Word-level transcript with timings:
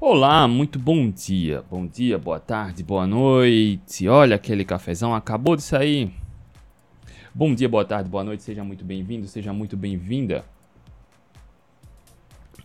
Olá, 0.00 0.46
muito 0.46 0.78
bom 0.78 1.10
dia. 1.10 1.64
Bom 1.68 1.84
dia, 1.84 2.16
boa 2.16 2.38
tarde, 2.38 2.84
boa 2.84 3.04
noite. 3.04 4.06
Olha 4.06 4.36
aquele 4.36 4.64
cafezão 4.64 5.12
acabou 5.12 5.56
de 5.56 5.62
sair. 5.62 6.12
Bom 7.34 7.52
dia, 7.52 7.68
boa 7.68 7.84
tarde, 7.84 8.08
boa 8.08 8.22
noite. 8.22 8.44
Seja 8.44 8.62
muito 8.62 8.84
bem-vindo, 8.84 9.26
seja 9.26 9.52
muito 9.52 9.76
bem-vinda 9.76 10.44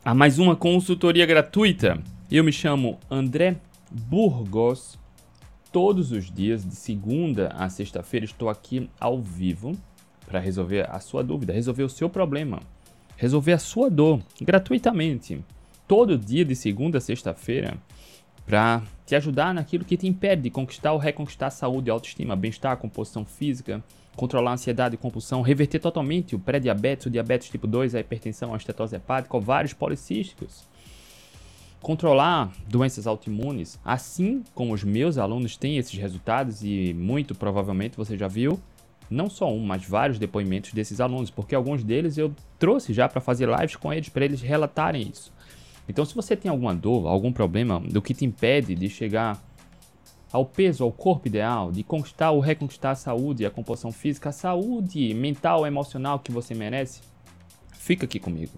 a 0.05 0.13
mais 0.13 0.37
uma 0.37 0.55
consultoria 0.55 1.25
gratuita. 1.25 1.99
Eu 2.29 2.43
me 2.43 2.51
chamo 2.51 2.99
André 3.09 3.55
Burgos. 3.89 4.99
Todos 5.71 6.11
os 6.11 6.29
dias, 6.29 6.63
de 6.63 6.75
segunda 6.75 7.47
a 7.57 7.67
sexta-feira, 7.67 8.27
estou 8.27 8.47
aqui 8.47 8.87
ao 8.99 9.19
vivo 9.19 9.75
para 10.27 10.39
resolver 10.39 10.87
a 10.87 10.99
sua 10.99 11.23
dúvida, 11.23 11.51
resolver 11.51 11.81
o 11.81 11.89
seu 11.89 12.11
problema, 12.11 12.59
resolver 13.17 13.53
a 13.53 13.59
sua 13.59 13.89
dor 13.89 14.21
gratuitamente 14.39 15.43
todo 15.87 16.17
dia 16.17 16.45
de 16.45 16.55
segunda 16.55 16.97
a 16.97 17.01
sexta-feira 17.01 17.77
para 18.45 18.81
te 19.05 19.15
ajudar 19.15 19.53
naquilo 19.53 19.85
que 19.85 19.97
te 19.97 20.07
impede 20.07 20.43
de 20.43 20.49
conquistar 20.49 20.91
ou 20.91 20.97
reconquistar 20.97 21.47
a 21.47 21.51
saúde, 21.51 21.89
autoestima, 21.89 22.35
bem-estar, 22.35 22.77
composição 22.77 23.25
física, 23.25 23.83
controlar 24.15 24.51
a 24.51 24.53
ansiedade 24.53 24.95
e 24.95 24.97
compulsão, 24.97 25.41
reverter 25.41 25.79
totalmente 25.79 26.35
o 26.35 26.39
pré-diabetes, 26.39 27.05
o 27.05 27.09
diabetes 27.09 27.49
tipo 27.49 27.67
2, 27.67 27.95
a 27.95 27.99
hipertensão, 27.99 28.53
a 28.53 28.57
estetose 28.57 28.95
hepática, 28.95 29.35
ovários 29.35 29.73
policísticos. 29.73 30.67
Controlar 31.81 32.51
doenças 32.67 33.07
autoimunes, 33.07 33.77
assim 33.83 34.43
como 34.53 34.73
os 34.73 34.83
meus 34.83 35.17
alunos 35.17 35.57
têm 35.57 35.77
esses 35.77 35.97
resultados 35.97 36.63
e 36.63 36.93
muito 36.93 37.35
provavelmente 37.35 37.97
você 37.97 38.17
já 38.17 38.27
viu, 38.27 38.59
não 39.09 39.29
só 39.29 39.51
um, 39.51 39.59
mas 39.59 39.85
vários 39.85 40.17
depoimentos 40.17 40.71
desses 40.71 41.01
alunos, 41.01 41.29
porque 41.29 41.53
alguns 41.53 41.83
deles 41.83 42.17
eu 42.17 42.33
trouxe 42.57 42.93
já 42.93 43.09
para 43.09 43.19
fazer 43.19 43.49
lives 43.49 43.75
com 43.75 43.91
eles, 43.91 44.09
para 44.09 44.23
eles 44.23 44.41
relatarem 44.41 45.09
isso. 45.09 45.31
Então, 45.87 46.05
se 46.05 46.15
você 46.15 46.35
tem 46.35 46.49
alguma 46.49 46.73
dor, 46.73 47.07
algum 47.07 47.31
problema 47.31 47.79
do 47.79 48.01
que 48.01 48.13
te 48.13 48.25
impede 48.25 48.73
de 48.75 48.89
chegar 48.89 49.41
ao 50.31 50.45
peso, 50.45 50.83
ao 50.83 50.91
corpo 50.91 51.27
ideal, 51.27 51.71
de 51.71 51.83
conquistar 51.83 52.31
ou 52.31 52.39
reconquistar 52.39 52.91
a 52.91 52.95
saúde, 52.95 53.45
a 53.45 53.51
composição 53.51 53.91
física, 53.91 54.29
a 54.29 54.31
saúde 54.31 55.13
mental, 55.13 55.67
emocional 55.67 56.19
que 56.19 56.31
você 56.31 56.55
merece, 56.55 57.01
fica 57.73 58.05
aqui 58.05 58.19
comigo. 58.19 58.53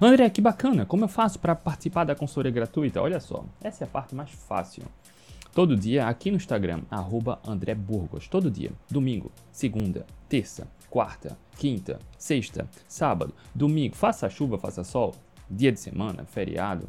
André, 0.00 0.28
que 0.28 0.40
bacana! 0.40 0.84
Como 0.84 1.04
eu 1.04 1.08
faço 1.08 1.38
para 1.38 1.54
participar 1.54 2.04
da 2.04 2.14
consultoria 2.14 2.50
gratuita? 2.50 3.00
Olha 3.00 3.20
só, 3.20 3.44
essa 3.62 3.84
é 3.84 3.86
a 3.86 3.90
parte 3.90 4.14
mais 4.14 4.30
fácil. 4.30 4.82
Todo 5.54 5.74
dia 5.74 6.06
aqui 6.06 6.30
no 6.30 6.36
Instagram, 6.36 6.82
arroba 6.90 7.40
André 7.46 7.74
Burgos. 7.74 8.28
Todo 8.28 8.50
dia. 8.50 8.72
Domingo, 8.90 9.32
segunda, 9.50 10.04
terça, 10.28 10.68
quarta, 10.90 11.38
quinta, 11.56 11.98
sexta, 12.18 12.68
sábado, 12.86 13.32
domingo. 13.54 13.96
Faça 13.96 14.28
chuva, 14.28 14.58
faça 14.58 14.84
sol 14.84 15.14
dia 15.50 15.72
de 15.72 15.80
semana, 15.80 16.24
feriado, 16.24 16.88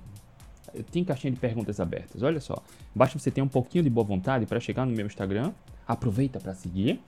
tem 0.91 1.03
caixinha 1.03 1.31
de 1.31 1.39
perguntas 1.39 1.79
abertas. 1.79 2.23
Olha 2.23 2.39
só, 2.39 2.61
basta 2.93 3.17
você 3.17 3.31
ter 3.31 3.41
um 3.41 3.47
pouquinho 3.47 3.83
de 3.83 3.89
boa 3.89 4.05
vontade 4.05 4.45
para 4.45 4.59
chegar 4.59 4.85
no 4.85 4.91
meu 4.91 5.05
Instagram, 5.05 5.51
aproveita 5.87 6.39
para 6.39 6.53
seguir, 6.53 6.99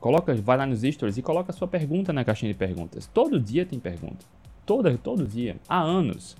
coloca, 0.00 0.34
vai 0.34 0.56
lá 0.56 0.66
nos 0.66 0.82
stories 0.82 1.18
e 1.18 1.22
coloca 1.22 1.52
a 1.52 1.54
sua 1.54 1.68
pergunta 1.68 2.12
na 2.12 2.24
caixinha 2.24 2.52
de 2.52 2.58
perguntas. 2.58 3.06
Todo 3.06 3.38
dia 3.38 3.64
tem 3.66 3.78
pergunta. 3.78 4.24
Todo, 4.64 4.96
todo 4.98 5.26
dia, 5.26 5.56
há 5.68 5.80
anos. 5.80 6.36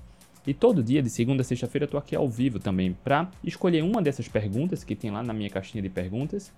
E 0.46 0.52
todo 0.52 0.82
dia, 0.82 1.02
de 1.02 1.08
segunda 1.08 1.42
a 1.42 1.44
sexta-feira, 1.44 1.84
eu 1.84 1.88
tô 1.88 1.96
aqui 1.96 2.16
ao 2.16 2.28
vivo 2.28 2.58
também 2.58 2.96
para 3.04 3.30
escolher 3.44 3.82
uma 3.82 4.02
dessas 4.02 4.26
perguntas 4.26 4.82
que 4.82 4.96
tem 4.96 5.10
lá 5.10 5.22
na 5.22 5.32
minha 5.32 5.48
caixinha 5.48 5.80
de 5.80 5.88
perguntas. 5.88 6.52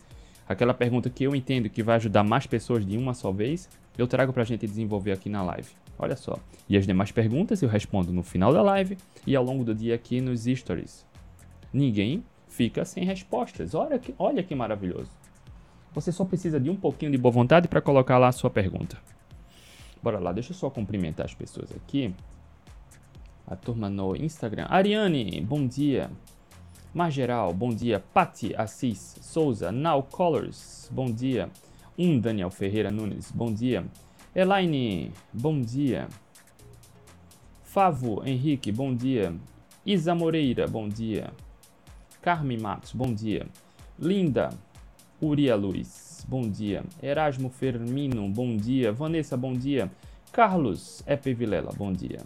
Aquela 0.49 0.73
pergunta 0.73 1.11
que 1.11 1.25
eu 1.25 1.35
entendo 1.35 1.69
que 1.69 1.83
vai 1.83 1.97
ajudar 1.97 2.23
mais 2.23 2.47
pessoas 2.47 2.87
de 2.87 2.97
uma 2.97 3.13
só 3.13 3.31
vez, 3.31 3.69
eu 3.97 4.07
trago 4.07 4.33
para 4.33 4.43
a 4.43 4.47
gente 4.47 4.67
desenvolver 4.67 5.13
aqui 5.13 5.29
na 5.29 5.43
live. 5.43 5.69
Olha 5.99 6.17
só. 6.17 6.39
E 6.69 6.77
as 6.77 6.87
demais 6.87 7.13
perguntas 7.13 7.63
eu 7.63 7.69
respondo 7.69 8.13
no 8.13 8.23
final 8.23 8.53
da 8.53 8.63
live 8.63 8.97
e 9.27 9.37
ao 9.37 9.45
longo 9.45 9.65
do 9.65 9.75
dia 9.75 9.95
aqui 9.95 10.21
nos 10.21 10.45
stories. 10.45 11.07
Ninguém 11.73 12.25
fica 12.49 12.85
sem 12.85 13.05
respostas. 13.05 13.75
Olha 13.75 13.99
que, 13.99 14.15
olha 14.19 14.43
que 14.43 14.55
maravilhoso. 14.55 15.11
Você 15.93 16.11
só 16.11 16.25
precisa 16.25 16.59
de 16.59 16.71
um 16.71 16.77
pouquinho 16.77 17.13
de 17.13 17.19
boa 17.19 17.33
vontade 17.33 17.69
para 17.69 17.81
colocar 17.81 18.19
lá 18.19 18.29
a 18.29 18.33
sua 18.33 18.51
pergunta. 18.51 18.99
Bora 20.03 20.19
lá, 20.19 20.33
deixa 20.33 20.51
eu 20.51 20.57
só 20.57 20.69
cumprimentar 20.69 21.25
as 21.25 21.35
pessoas 21.35 21.71
aqui. 21.73 22.15
A 23.47 23.55
turma 23.55 23.89
no 23.89 24.17
Instagram. 24.17 24.67
Ariane, 24.69 25.41
bom 25.41 25.67
dia. 25.67 26.11
Margeral, 26.93 27.53
bom 27.53 27.71
dia. 27.71 28.01
Pati 28.13 28.55
Assis 28.57 29.17
Souza, 29.21 29.73
Now 29.73 30.03
Colors, 30.03 30.89
bom 30.93 31.07
dia. 31.07 31.51
Um 31.99 32.19
Daniel 32.19 32.51
Ferreira 32.51 32.91
Nunes, 32.91 33.31
bom 33.31 33.53
dia. 33.53 33.85
Elaine, 34.35 35.13
bom 35.33 35.61
dia. 35.61 36.09
Favo 37.63 38.21
Henrique, 38.27 38.73
bom 38.73 38.93
dia. 38.93 39.33
Isa 39.87 40.13
Moreira, 40.13 40.67
bom 40.67 40.89
dia. 40.89 41.33
Carmen 42.21 42.59
Matos, 42.59 42.93
bom 42.93 43.15
dia. 43.15 43.47
Linda 43.97 44.51
Uria 45.21 45.55
Luz, 45.55 46.27
bom 46.29 46.43
dia. 46.43 46.83
Erasmo 47.01 47.49
Fermino, 47.49 48.29
bom 48.29 48.57
dia. 48.57 48.93
Vanessa, 48.93 49.37
bom 49.37 49.53
dia. 49.53 49.89
Carlos 50.33 51.05
Epe 51.07 51.33
Vilela, 51.33 51.71
bom 51.77 51.93
dia. 51.93 52.19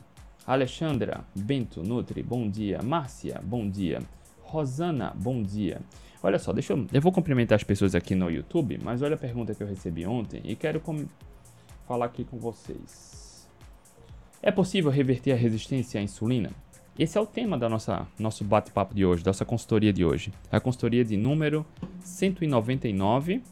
Alexandra 0.46 1.22
Bento 1.34 1.82
Nutri, 1.82 2.22
bom 2.22 2.48
dia. 2.48 2.80
Márcia, 2.82 3.38
bom 3.44 3.68
dia. 3.68 4.00
Rosana, 4.40 5.12
bom 5.14 5.42
dia. 5.42 5.82
Olha 6.22 6.38
só, 6.38 6.54
deixa 6.54 6.72
eu. 6.72 6.86
Eu 6.90 7.02
vou 7.02 7.12
cumprimentar 7.12 7.56
as 7.56 7.64
pessoas 7.64 7.94
aqui 7.94 8.14
no 8.14 8.30
YouTube, 8.30 8.80
mas 8.82 9.02
olha 9.02 9.14
a 9.14 9.18
pergunta 9.18 9.54
que 9.54 9.62
eu 9.62 9.66
recebi 9.66 10.06
ontem 10.06 10.40
e 10.42 10.56
quero 10.56 10.80
falar 11.88 12.04
aqui 12.04 12.22
com 12.22 12.38
vocês. 12.38 13.48
É 14.42 14.50
possível 14.52 14.90
reverter 14.90 15.32
a 15.32 15.36
resistência 15.36 15.98
à 15.98 16.02
insulina? 16.02 16.50
Esse 16.98 17.16
é 17.16 17.20
o 17.20 17.24
tema 17.26 17.56
da 17.56 17.68
nossa 17.68 18.06
nosso 18.18 18.44
bate-papo 18.44 18.94
de 18.94 19.06
hoje, 19.06 19.24
da 19.24 19.30
nossa 19.30 19.44
consultoria 19.44 19.92
de 19.92 20.04
hoje. 20.04 20.32
A 20.52 20.60
consultoria 20.60 21.04
de 21.04 21.16
número 21.16 21.64
199 22.00 23.42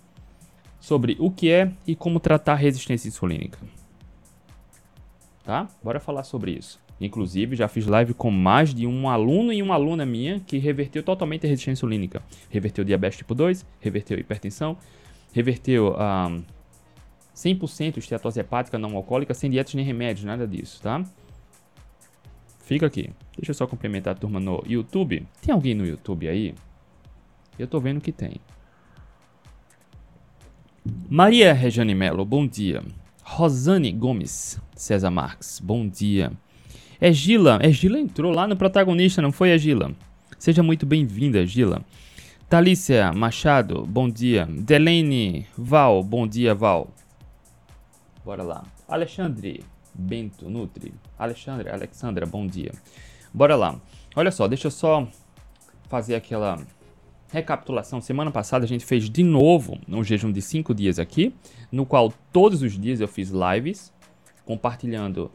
sobre 0.78 1.16
o 1.18 1.30
que 1.30 1.50
é 1.50 1.72
e 1.86 1.96
como 1.96 2.20
tratar 2.20 2.56
resistência 2.56 3.08
insulínica. 3.08 3.58
Tá? 5.42 5.68
Bora 5.82 5.98
falar 5.98 6.24
sobre 6.24 6.52
isso. 6.52 6.78
Inclusive, 7.00 7.56
já 7.56 7.68
fiz 7.68 7.86
live 7.86 8.14
com 8.14 8.30
mais 8.30 8.74
de 8.74 8.86
um 8.86 9.08
aluno 9.08 9.52
e 9.52 9.62
uma 9.62 9.74
aluna 9.74 10.04
minha 10.04 10.40
que 10.40 10.58
reverteu 10.58 11.02
totalmente 11.02 11.46
a 11.46 11.48
resistência 11.48 11.78
insulínica. 11.78 12.22
Reverteu 12.50 12.84
diabetes 12.84 13.18
tipo 13.18 13.34
2, 13.34 13.64
reverteu 13.80 14.18
hipertensão, 14.18 14.76
reverteu 15.32 15.94
a 15.98 16.36
100% 17.36 17.98
esteatose 17.98 18.40
hepática 18.40 18.78
não 18.78 18.96
alcoólica, 18.96 19.34
sem 19.34 19.50
dietas 19.50 19.74
nem 19.74 19.84
remédios, 19.84 20.24
nada 20.24 20.48
disso, 20.48 20.80
tá? 20.82 21.04
Fica 22.64 22.86
aqui. 22.86 23.10
Deixa 23.36 23.50
eu 23.50 23.54
só 23.54 23.66
complementar 23.66 24.14
a 24.14 24.18
turma 24.18 24.40
no 24.40 24.62
YouTube. 24.66 25.24
Tem 25.42 25.52
alguém 25.54 25.74
no 25.74 25.86
YouTube 25.86 26.26
aí? 26.26 26.54
Eu 27.58 27.66
tô 27.66 27.78
vendo 27.78 28.00
que 28.00 28.10
tem. 28.10 28.40
Maria 31.08 31.52
Regiane 31.52 31.94
Melo, 31.94 32.24
bom 32.24 32.46
dia. 32.46 32.82
Rosane 33.22 33.92
Gomes, 33.92 34.60
César 34.74 35.10
Marques, 35.10 35.60
bom 35.60 35.86
dia. 35.86 36.32
É 36.98 37.12
Gila, 37.12 37.58
é 37.60 37.68
entrou 37.98 38.32
lá 38.32 38.46
no 38.46 38.56
protagonista, 38.56 39.20
não 39.20 39.30
foi 39.30 39.52
a 39.52 39.58
Gila? 39.58 39.92
Seja 40.38 40.62
muito 40.62 40.86
bem-vinda, 40.86 41.44
Gila. 41.44 41.84
Talícia 42.48 43.12
Machado, 43.12 43.84
bom 43.84 44.08
dia. 44.08 44.46
Delene 44.46 45.46
Val, 45.56 46.02
bom 46.02 46.26
dia, 46.26 46.54
Val. 46.54 46.94
Bora 48.26 48.42
lá. 48.42 48.64
Alexandre 48.88 49.62
Bento 49.94 50.50
Nutri. 50.50 50.92
Alexandre, 51.16 51.70
Alexandra, 51.70 52.26
bom 52.26 52.44
dia. 52.44 52.72
Bora 53.32 53.54
lá. 53.54 53.80
Olha 54.16 54.32
só, 54.32 54.48
deixa 54.48 54.66
eu 54.66 54.70
só 54.72 55.06
fazer 55.88 56.16
aquela 56.16 56.58
recapitulação. 57.30 58.00
Semana 58.00 58.32
passada 58.32 58.64
a 58.64 58.68
gente 58.68 58.84
fez 58.84 59.08
de 59.08 59.22
novo 59.22 59.78
um 59.88 60.02
jejum 60.02 60.32
de 60.32 60.42
5 60.42 60.74
dias 60.74 60.98
aqui, 60.98 61.32
no 61.70 61.86
qual 61.86 62.12
todos 62.32 62.62
os 62.62 62.76
dias 62.76 63.00
eu 63.00 63.06
fiz 63.06 63.30
lives 63.30 63.92
compartilhando 64.44 65.30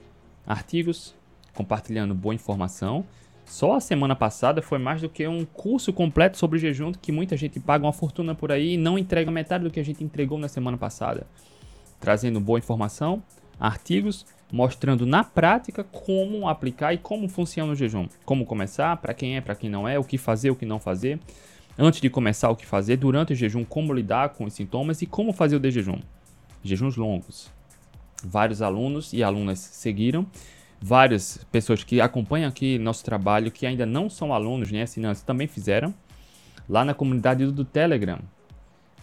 artigos, 0.45 1.15
compartilhando 1.53 2.13
boa 2.13 2.35
informação. 2.35 3.05
Só 3.45 3.77
a 3.77 3.79
semana 3.79 4.17
passada 4.17 4.61
foi 4.61 4.79
mais 4.79 4.99
do 4.99 5.07
que 5.07 5.25
um 5.25 5.45
curso 5.45 5.93
completo 5.93 6.37
sobre 6.37 6.59
jejum 6.59 6.91
que 6.91 7.13
muita 7.13 7.37
gente 7.37 7.57
paga 7.57 7.85
uma 7.85 7.93
fortuna 7.93 8.35
por 8.35 8.51
aí 8.51 8.73
e 8.73 8.77
não 8.77 8.97
entrega 8.99 9.31
metade 9.31 9.63
do 9.63 9.71
que 9.71 9.79
a 9.79 9.85
gente 9.85 10.03
entregou 10.03 10.37
na 10.37 10.49
semana 10.49 10.77
passada 10.77 11.25
trazendo 12.01 12.41
boa 12.41 12.59
informação, 12.59 13.23
artigos, 13.59 14.25
mostrando 14.51 15.05
na 15.05 15.23
prática 15.23 15.83
como 15.83 16.49
aplicar 16.49 16.93
e 16.93 16.97
como 16.97 17.29
funciona 17.29 17.71
o 17.71 17.75
jejum. 17.75 18.07
Como 18.25 18.45
começar, 18.45 18.97
para 18.97 19.13
quem 19.13 19.37
é, 19.37 19.41
para 19.41 19.55
quem 19.55 19.69
não 19.69 19.87
é, 19.87 19.97
o 19.97 20.03
que 20.03 20.17
fazer, 20.17 20.49
o 20.49 20.55
que 20.55 20.65
não 20.65 20.79
fazer. 20.79 21.19
Antes 21.77 22.01
de 22.01 22.09
começar, 22.09 22.49
o 22.49 22.55
que 22.55 22.65
fazer. 22.65 22.97
Durante 22.97 23.31
o 23.31 23.35
jejum, 23.35 23.63
como 23.63 23.93
lidar 23.93 24.29
com 24.29 24.43
os 24.43 24.53
sintomas 24.53 25.01
e 25.01 25.05
como 25.05 25.31
fazer 25.31 25.55
o 25.55 25.59
de 25.59 25.71
jejum. 25.71 25.99
Jejuns 26.63 26.97
longos. 26.97 27.49
Vários 28.23 28.61
alunos 28.61 29.13
e 29.13 29.23
alunas 29.23 29.59
seguiram. 29.59 30.25
Várias 30.81 31.45
pessoas 31.51 31.83
que 31.83 32.01
acompanham 32.01 32.49
aqui 32.49 32.79
nosso 32.79 33.05
trabalho, 33.05 33.51
que 33.51 33.67
ainda 33.67 33.85
não 33.85 34.09
são 34.09 34.33
alunos 34.33 34.71
nem 34.71 34.81
assinantes, 34.81 35.21
também 35.21 35.47
fizeram. 35.47 35.93
Lá 36.67 36.83
na 36.83 36.93
comunidade 36.93 37.45
do 37.45 37.63
Telegram, 37.63 38.19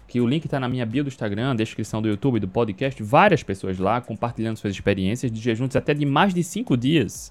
que 0.09 0.21
o 0.23 0.27
link 0.27 0.47
está 0.47 0.59
na 0.59 0.69
minha 0.69 0.87
bio 0.87 1.05
do 1.05 1.09
Instagram, 1.09 1.55
descrição 1.55 2.01
do 2.01 2.09
YouTube, 2.09 2.41
do 2.41 2.49
podcast, 2.49 3.01
várias 3.03 3.43
pessoas 3.43 3.79
lá 3.79 4.01
compartilhando 4.01 4.57
suas 4.57 4.73
experiências 4.73 5.31
de 5.31 5.39
jejuns 5.39 5.77
até 5.77 5.93
de 5.93 6.07
mais 6.07 6.33
de 6.33 6.43
5 6.43 6.77
dias. 6.79 7.31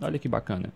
Olha 0.00 0.18
que 0.18 0.26
bacana. 0.26 0.72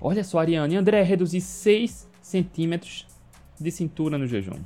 Olha 0.00 0.24
só, 0.24 0.40
Ariane. 0.40 0.76
André, 0.76 1.02
reduzir 1.02 1.40
6 1.40 2.10
centímetros 2.20 3.06
de 3.58 3.70
cintura 3.70 4.18
no 4.18 4.26
jejum. 4.26 4.58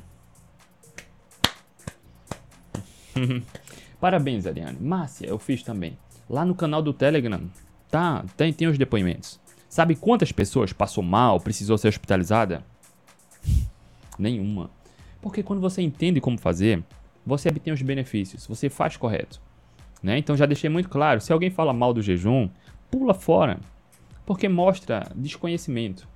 Parabéns, 4.00 4.46
Ariane. 4.46 4.78
Márcia, 4.80 5.26
eu 5.26 5.38
fiz 5.38 5.62
também. 5.62 5.98
Lá 6.28 6.46
no 6.46 6.54
canal 6.54 6.82
do 6.82 6.94
Telegram, 6.94 7.42
tá? 7.90 8.24
Tem, 8.38 8.52
tem 8.54 8.68
os 8.68 8.78
depoimentos. 8.78 9.38
Sabe 9.68 9.94
quantas 9.94 10.32
pessoas 10.32 10.72
passou 10.72 11.04
mal, 11.04 11.38
precisou 11.38 11.76
ser 11.76 11.88
hospitalizada? 11.88 12.64
Nenhuma. 14.20 14.70
Porque 15.22 15.42
quando 15.42 15.60
você 15.60 15.80
entende 15.80 16.20
como 16.20 16.38
fazer, 16.38 16.84
você 17.24 17.48
obtém 17.48 17.72
os 17.72 17.80
benefícios, 17.80 18.46
você 18.46 18.68
faz 18.68 18.96
correto. 18.96 19.40
Né? 20.02 20.18
Então 20.18 20.36
já 20.36 20.46
deixei 20.46 20.68
muito 20.68 20.88
claro, 20.88 21.20
se 21.20 21.32
alguém 21.32 21.50
fala 21.50 21.72
mal 21.72 21.92
do 21.92 22.02
jejum, 22.02 22.48
pula 22.90 23.14
fora. 23.14 23.58
Porque 24.26 24.48
mostra 24.48 25.10
desconhecimento, 25.16 26.06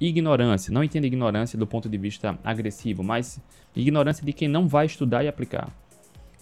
ignorância. 0.00 0.72
Não 0.72 0.82
entenda 0.82 1.06
ignorância 1.06 1.58
do 1.58 1.66
ponto 1.66 1.88
de 1.88 1.98
vista 1.98 2.38
agressivo, 2.42 3.04
mas 3.04 3.40
ignorância 3.76 4.24
de 4.24 4.32
quem 4.32 4.48
não 4.48 4.66
vai 4.66 4.86
estudar 4.86 5.22
e 5.22 5.28
aplicar. 5.28 5.70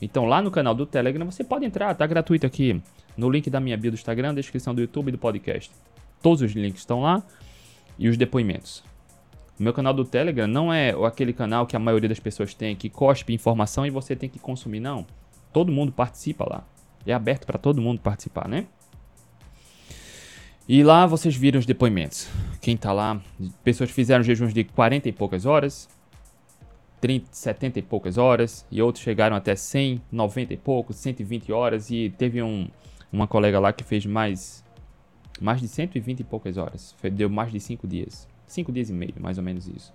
Então 0.00 0.24
lá 0.24 0.40
no 0.40 0.50
canal 0.50 0.74
do 0.74 0.86
Telegram 0.86 1.26
você 1.26 1.42
pode 1.42 1.64
entrar, 1.64 1.94
tá 1.94 2.06
gratuito 2.06 2.46
aqui, 2.46 2.80
no 3.16 3.28
link 3.28 3.50
da 3.50 3.58
minha 3.58 3.76
bio 3.76 3.90
do 3.90 3.96
Instagram, 3.96 4.34
descrição 4.34 4.72
do 4.74 4.80
YouTube 4.80 5.08
e 5.08 5.12
do 5.12 5.18
podcast. 5.18 5.72
Todos 6.22 6.42
os 6.42 6.52
links 6.52 6.80
estão 6.80 7.00
lá 7.00 7.22
e 7.98 8.08
os 8.08 8.16
depoimentos. 8.16 8.84
O 9.58 9.62
meu 9.62 9.72
canal 9.72 9.92
do 9.92 10.04
Telegram 10.04 10.46
não 10.46 10.72
é 10.72 10.90
aquele 11.04 11.32
canal 11.32 11.66
que 11.66 11.74
a 11.74 11.80
maioria 11.80 12.08
das 12.08 12.20
pessoas 12.20 12.54
tem, 12.54 12.76
que 12.76 12.88
cospe 12.88 13.34
informação 13.34 13.84
e 13.84 13.90
você 13.90 14.14
tem 14.14 14.28
que 14.28 14.38
consumir, 14.38 14.78
não. 14.78 15.04
Todo 15.52 15.72
mundo 15.72 15.90
participa 15.90 16.48
lá. 16.48 16.64
É 17.04 17.12
aberto 17.12 17.44
para 17.46 17.58
todo 17.58 17.82
mundo 17.82 18.00
participar, 18.00 18.48
né? 18.48 18.66
E 20.68 20.82
lá 20.82 21.06
vocês 21.06 21.34
viram 21.34 21.58
os 21.58 21.66
depoimentos. 21.66 22.28
Quem 22.60 22.76
tá 22.76 22.92
lá, 22.92 23.20
pessoas 23.64 23.90
fizeram 23.90 24.22
jejuns 24.22 24.52
de 24.52 24.62
40 24.62 25.08
e 25.08 25.12
poucas 25.12 25.46
horas, 25.46 25.88
30, 27.00 27.26
70 27.32 27.78
e 27.78 27.82
poucas 27.82 28.18
horas, 28.18 28.66
e 28.70 28.82
outros 28.82 29.02
chegaram 29.02 29.34
até 29.34 29.56
100, 29.56 30.02
90 30.12 30.52
e 30.52 30.56
poucos, 30.56 30.96
120 30.96 31.50
horas, 31.52 31.90
e 31.90 32.10
teve 32.16 32.42
um, 32.42 32.68
uma 33.10 33.26
colega 33.26 33.58
lá 33.58 33.72
que 33.72 33.82
fez 33.82 34.04
mais, 34.04 34.62
mais 35.40 35.60
de 35.60 35.68
120 35.68 36.20
e 36.20 36.24
poucas 36.24 36.58
horas, 36.58 36.94
deu 37.12 37.30
mais 37.30 37.50
de 37.50 37.58
5 37.58 37.88
dias. 37.88 38.28
5 38.48 38.72
dias 38.72 38.90
e 38.90 38.92
meio, 38.92 39.14
mais 39.20 39.38
ou 39.38 39.44
menos 39.44 39.68
isso. 39.68 39.92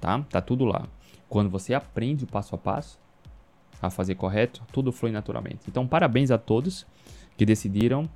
Tá? 0.00 0.20
Tá 0.30 0.40
tudo 0.40 0.64
lá. 0.64 0.86
Quando 1.28 1.48
você 1.48 1.74
aprende 1.74 2.24
o 2.24 2.26
passo 2.26 2.54
a 2.54 2.58
passo 2.58 2.98
a 3.80 3.90
fazer 3.90 4.14
correto, 4.14 4.62
tudo 4.72 4.92
flui 4.92 5.12
naturalmente. 5.12 5.60
Então, 5.68 5.86
parabéns 5.86 6.30
a 6.30 6.38
todos 6.38 6.86
que 7.36 7.44
decidiram 7.44 8.08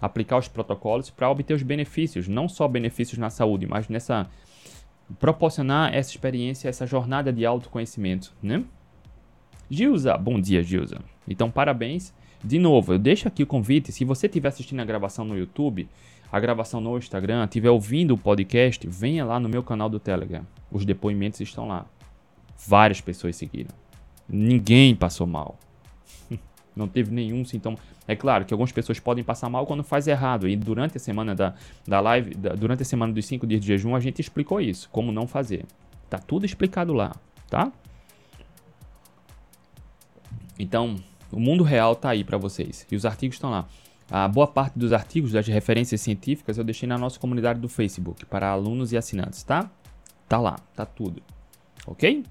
aplicar 0.00 0.38
os 0.38 0.48
protocolos 0.48 1.10
para 1.10 1.30
obter 1.30 1.54
os 1.54 1.62
benefícios, 1.62 2.28
não 2.28 2.48
só 2.48 2.68
benefícios 2.68 3.18
na 3.18 3.30
saúde, 3.30 3.66
mas 3.66 3.88
nessa 3.88 4.28
proporcionar 5.18 5.94
essa 5.94 6.10
experiência, 6.10 6.68
essa 6.68 6.86
jornada 6.86 7.32
de 7.32 7.44
autoconhecimento, 7.44 8.34
né? 8.42 8.64
Gilza, 9.68 10.16
bom 10.16 10.40
dia, 10.40 10.62
Gilza. 10.62 10.98
Então, 11.28 11.50
parabéns. 11.50 12.12
De 12.42 12.58
novo, 12.58 12.92
eu 12.92 12.98
deixo 12.98 13.26
aqui 13.26 13.42
o 13.42 13.46
convite, 13.46 13.90
se 13.90 14.04
você 14.04 14.26
estiver 14.26 14.48
assistindo 14.48 14.80
a 14.80 14.84
gravação 14.84 15.24
no 15.24 15.36
YouTube, 15.36 15.88
a 16.34 16.40
gravação 16.40 16.80
no 16.80 16.98
Instagram, 16.98 17.44
estiver 17.44 17.70
ouvindo 17.70 18.12
o 18.12 18.18
podcast, 18.18 18.84
venha 18.88 19.24
lá 19.24 19.38
no 19.38 19.48
meu 19.48 19.62
canal 19.62 19.88
do 19.88 20.00
Telegram. 20.00 20.44
Os 20.68 20.84
depoimentos 20.84 21.38
estão 21.38 21.68
lá. 21.68 21.86
Várias 22.66 23.00
pessoas 23.00 23.36
seguiram. 23.36 23.70
Ninguém 24.28 24.96
passou 24.96 25.28
mal. 25.28 25.56
Não 26.74 26.88
teve 26.88 27.14
nenhum 27.14 27.44
sintoma. 27.44 27.78
É 28.08 28.16
claro 28.16 28.44
que 28.44 28.52
algumas 28.52 28.72
pessoas 28.72 28.98
podem 28.98 29.22
passar 29.22 29.48
mal 29.48 29.64
quando 29.64 29.84
faz 29.84 30.08
errado. 30.08 30.48
E 30.48 30.56
durante 30.56 30.96
a 30.96 31.00
semana 31.00 31.36
da, 31.36 31.54
da 31.86 32.00
live, 32.00 32.34
da, 32.34 32.52
durante 32.56 32.82
a 32.82 32.84
semana 32.84 33.12
dos 33.12 33.24
5 33.26 33.46
dias 33.46 33.60
de 33.60 33.68
jejum, 33.68 33.94
a 33.94 34.00
gente 34.00 34.20
explicou 34.20 34.60
isso. 34.60 34.90
Como 34.90 35.12
não 35.12 35.28
fazer. 35.28 35.64
Tá 36.10 36.18
tudo 36.18 36.44
explicado 36.44 36.92
lá, 36.92 37.14
tá? 37.48 37.70
Então, 40.58 40.96
o 41.30 41.38
mundo 41.38 41.62
real 41.62 41.94
tá 41.94 42.10
aí 42.10 42.24
para 42.24 42.38
vocês. 42.38 42.84
E 42.90 42.96
os 42.96 43.06
artigos 43.06 43.36
estão 43.36 43.50
lá. 43.50 43.68
A 44.10 44.28
boa 44.28 44.46
parte 44.46 44.78
dos 44.78 44.92
artigos 44.92 45.32
das 45.32 45.46
referências 45.46 46.00
científicas 46.00 46.58
eu 46.58 46.64
deixei 46.64 46.88
na 46.88 46.98
nossa 46.98 47.18
comunidade 47.18 47.60
do 47.60 47.68
Facebook 47.68 48.26
para 48.26 48.50
alunos 48.50 48.92
e 48.92 48.96
assinantes, 48.96 49.42
tá? 49.42 49.70
Tá 50.28 50.38
lá, 50.38 50.56
tá 50.74 50.84
tudo. 50.84 51.22
Ok? 51.86 52.24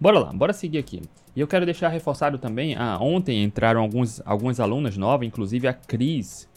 Bora 0.00 0.18
lá, 0.18 0.32
bora 0.32 0.52
seguir 0.52 0.78
aqui. 0.78 1.02
E 1.36 1.40
eu 1.40 1.46
quero 1.46 1.64
deixar 1.64 1.88
reforçado 1.88 2.38
também, 2.38 2.76
ah, 2.76 2.98
ontem 3.00 3.42
entraram 3.42 3.80
alguns, 3.80 4.22
algumas 4.24 4.60
alunas 4.60 4.96
novas, 4.96 5.26
inclusive 5.26 5.66
a 5.66 5.72
Cris, 5.72 6.48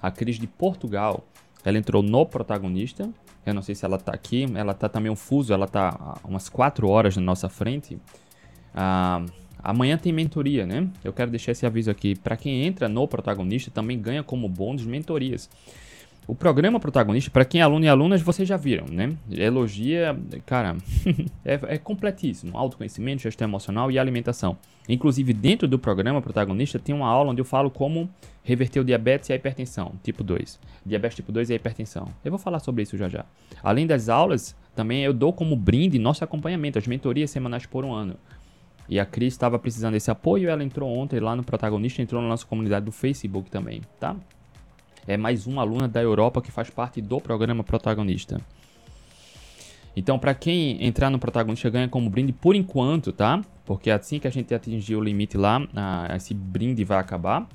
a 0.00 0.10
Cris 0.10 0.38
de 0.38 0.46
Portugal. 0.46 1.24
Ela 1.64 1.78
entrou 1.78 2.02
no 2.02 2.26
protagonista. 2.26 3.08
Eu 3.44 3.54
não 3.54 3.62
sei 3.62 3.74
se 3.74 3.84
ela 3.84 3.98
tá 3.98 4.12
aqui, 4.12 4.46
ela 4.54 4.74
tá 4.74 4.88
também 4.88 5.10
um 5.10 5.16
fuso, 5.16 5.52
ela 5.52 5.66
tá 5.66 6.18
umas 6.24 6.48
4 6.48 6.88
horas 6.88 7.16
na 7.16 7.22
nossa 7.22 7.48
frente. 7.48 7.98
Ah, 8.74 9.24
Amanhã 9.62 9.96
tem 9.96 10.12
mentoria, 10.12 10.66
né? 10.66 10.88
Eu 11.04 11.12
quero 11.12 11.30
deixar 11.30 11.52
esse 11.52 11.64
aviso 11.64 11.90
aqui. 11.90 12.14
Para 12.16 12.36
quem 12.36 12.64
entra 12.64 12.88
no 12.88 13.06
protagonista, 13.06 13.70
também 13.70 14.00
ganha 14.00 14.22
como 14.22 14.48
bônus 14.48 14.84
mentorias. 14.84 15.48
O 16.24 16.36
programa 16.36 16.78
protagonista, 16.78 17.30
para 17.32 17.44
quem 17.44 17.60
é 17.60 17.64
aluno 17.64 17.84
e 17.84 17.88
alunas, 17.88 18.22
vocês 18.22 18.48
já 18.48 18.56
viram, 18.56 18.86
né? 18.88 19.16
Elogia, 19.28 20.16
cara, 20.46 20.76
é, 21.44 21.58
é, 21.66 21.78
completíssimo. 21.78 22.56
Autoconhecimento, 22.56 23.22
gestão 23.22 23.48
emocional 23.48 23.90
e 23.90 23.98
alimentação. 23.98 24.56
Inclusive, 24.88 25.32
dentro 25.32 25.66
do 25.66 25.80
programa 25.80 26.22
protagonista, 26.22 26.78
tem 26.78 26.94
uma 26.94 27.08
aula 27.08 27.32
onde 27.32 27.40
eu 27.40 27.44
falo 27.44 27.70
como 27.70 28.08
reverter 28.44 28.78
o 28.78 28.84
diabetes 28.84 29.30
e 29.30 29.32
a 29.32 29.36
hipertensão, 29.36 29.94
tipo 30.02 30.22
2. 30.22 30.60
Diabetes 30.86 31.16
tipo 31.16 31.32
2 31.32 31.50
e 31.50 31.54
a 31.54 31.56
hipertensão. 31.56 32.06
Eu 32.24 32.30
vou 32.30 32.38
falar 32.38 32.60
sobre 32.60 32.84
isso 32.84 32.96
já 32.96 33.08
já. 33.08 33.24
Além 33.60 33.86
das 33.86 34.08
aulas, 34.08 34.54
também 34.76 35.02
eu 35.02 35.12
dou 35.12 35.32
como 35.32 35.56
brinde 35.56 35.98
nosso 35.98 36.22
acompanhamento, 36.22 36.78
as 36.78 36.86
mentorias 36.86 37.32
semanais 37.32 37.66
por 37.66 37.84
um 37.84 37.92
ano. 37.92 38.16
E 38.88 38.98
a 38.98 39.06
Cris 39.06 39.32
estava 39.32 39.58
precisando 39.58 39.94
desse 39.94 40.10
apoio, 40.10 40.48
ela 40.48 40.62
entrou 40.62 40.90
ontem 40.90 41.20
lá 41.20 41.34
no 41.34 41.42
protagonista, 41.42 42.02
entrou 42.02 42.20
na 42.20 42.28
nossa 42.28 42.44
comunidade 42.44 42.84
do 42.84 42.92
Facebook 42.92 43.50
também, 43.50 43.80
tá? 43.98 44.16
É 45.06 45.16
mais 45.16 45.46
uma 45.46 45.62
aluna 45.62 45.88
da 45.88 46.02
Europa 46.02 46.42
que 46.42 46.50
faz 46.50 46.70
parte 46.70 47.00
do 47.00 47.20
programa 47.20 47.64
protagonista. 47.64 48.40
Então, 49.96 50.18
para 50.18 50.34
quem 50.34 50.82
entrar 50.84 51.10
no 51.10 51.18
protagonista, 51.18 51.68
ganha 51.68 51.88
como 51.88 52.08
brinde 52.08 52.32
por 52.32 52.56
enquanto, 52.56 53.12
tá? 53.12 53.42
Porque 53.64 53.90
assim 53.90 54.18
que 54.18 54.26
a 54.26 54.30
gente 54.30 54.54
atingir 54.54 54.96
o 54.96 55.00
limite 55.00 55.36
lá, 55.36 55.60
esse 56.16 56.32
brinde 56.32 56.84
vai 56.84 56.98
acabar. 56.98 57.46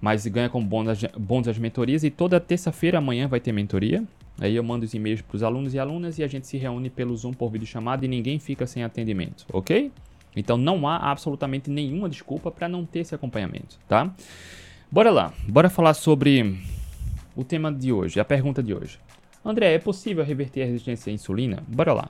Mas 0.00 0.26
ganha 0.26 0.48
como 0.48 0.66
bônus, 0.66 1.04
bônus 1.18 1.48
as 1.48 1.58
mentorias. 1.58 2.04
E 2.04 2.10
toda 2.10 2.38
terça-feira, 2.40 2.98
amanhã, 2.98 3.26
vai 3.26 3.40
ter 3.40 3.52
mentoria. 3.52 4.04
Aí 4.40 4.56
eu 4.56 4.62
mando 4.62 4.84
os 4.84 4.94
e-mails 4.94 5.22
para 5.22 5.36
os 5.36 5.42
alunos 5.42 5.74
e 5.74 5.78
alunas 5.78 6.18
e 6.18 6.22
a 6.22 6.26
gente 6.26 6.46
se 6.46 6.56
reúne 6.56 6.88
pelo 6.88 7.16
Zoom 7.16 7.32
por 7.32 7.50
vídeo 7.50 7.66
chamada 7.66 8.04
e 8.04 8.08
ninguém 8.08 8.38
fica 8.38 8.66
sem 8.66 8.82
atendimento, 8.82 9.44
ok? 9.52 9.92
Então 10.34 10.56
não 10.56 10.88
há 10.88 10.96
absolutamente 11.10 11.70
nenhuma 11.70 12.08
desculpa 12.08 12.50
para 12.50 12.68
não 12.68 12.86
ter 12.86 13.00
esse 13.00 13.14
acompanhamento, 13.14 13.78
tá? 13.86 14.14
Bora 14.90 15.10
lá, 15.10 15.32
bora 15.48 15.70
falar 15.70 15.94
sobre 15.94 16.58
o 17.34 17.44
tema 17.44 17.72
de 17.72 17.92
hoje, 17.92 18.20
a 18.20 18.24
pergunta 18.24 18.62
de 18.62 18.74
hoje. 18.74 18.98
André, 19.44 19.74
é 19.74 19.78
possível 19.78 20.24
reverter 20.24 20.62
a 20.62 20.66
resistência 20.66 21.10
à 21.10 21.14
insulina? 21.14 21.62
Bora 21.66 21.92
lá. 21.92 22.08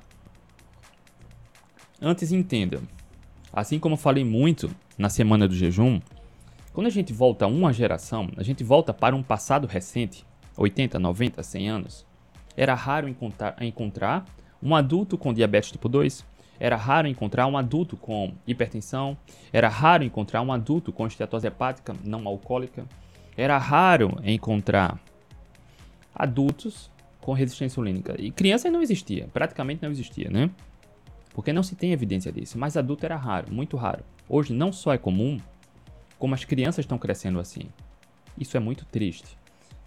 Antes 2.00 2.32
entenda, 2.32 2.80
assim 3.52 3.78
como 3.78 3.96
falei 3.96 4.24
muito 4.24 4.70
na 4.98 5.08
semana 5.08 5.46
do 5.46 5.54
jejum, 5.54 6.00
quando 6.72 6.86
a 6.86 6.90
gente 6.90 7.12
volta 7.12 7.44
a 7.44 7.48
uma 7.48 7.72
geração, 7.72 8.28
a 8.36 8.42
gente 8.42 8.64
volta 8.64 8.92
para 8.92 9.14
um 9.14 9.22
passado 9.22 9.66
recente, 9.66 10.24
80, 10.56 10.98
90, 10.98 11.42
100 11.42 11.68
anos, 11.68 12.06
era 12.56 12.74
raro 12.74 13.08
encontrar, 13.08 13.56
encontrar 13.62 14.24
um 14.62 14.74
adulto 14.74 15.18
com 15.18 15.32
diabetes 15.32 15.72
tipo 15.72 15.88
2, 15.88 16.24
era 16.62 16.76
raro 16.76 17.08
encontrar 17.08 17.48
um 17.48 17.58
adulto 17.58 17.96
com 17.96 18.34
hipertensão, 18.46 19.18
era 19.52 19.68
raro 19.68 20.04
encontrar 20.04 20.40
um 20.42 20.52
adulto 20.52 20.92
com 20.92 21.08
esteatose 21.08 21.48
hepática 21.48 21.92
não 22.04 22.28
alcoólica, 22.28 22.86
era 23.36 23.58
raro 23.58 24.16
encontrar 24.22 25.00
adultos 26.14 26.88
com 27.20 27.32
resistência 27.32 27.72
insulínica. 27.72 28.14
E 28.16 28.30
criança 28.30 28.70
não 28.70 28.80
existia, 28.80 29.28
praticamente 29.32 29.82
não 29.82 29.90
existia, 29.90 30.30
né? 30.30 30.48
Porque 31.34 31.52
não 31.52 31.64
se 31.64 31.74
tem 31.74 31.90
evidência 31.90 32.30
disso, 32.30 32.56
mas 32.56 32.76
adulto 32.76 33.04
era 33.04 33.16
raro, 33.16 33.52
muito 33.52 33.76
raro. 33.76 34.04
Hoje 34.28 34.52
não 34.52 34.72
só 34.72 34.92
é 34.94 34.98
comum, 34.98 35.40
como 36.16 36.32
as 36.32 36.44
crianças 36.44 36.84
estão 36.84 36.96
crescendo 36.96 37.40
assim. 37.40 37.70
Isso 38.38 38.56
é 38.56 38.60
muito 38.60 38.84
triste. 38.84 39.36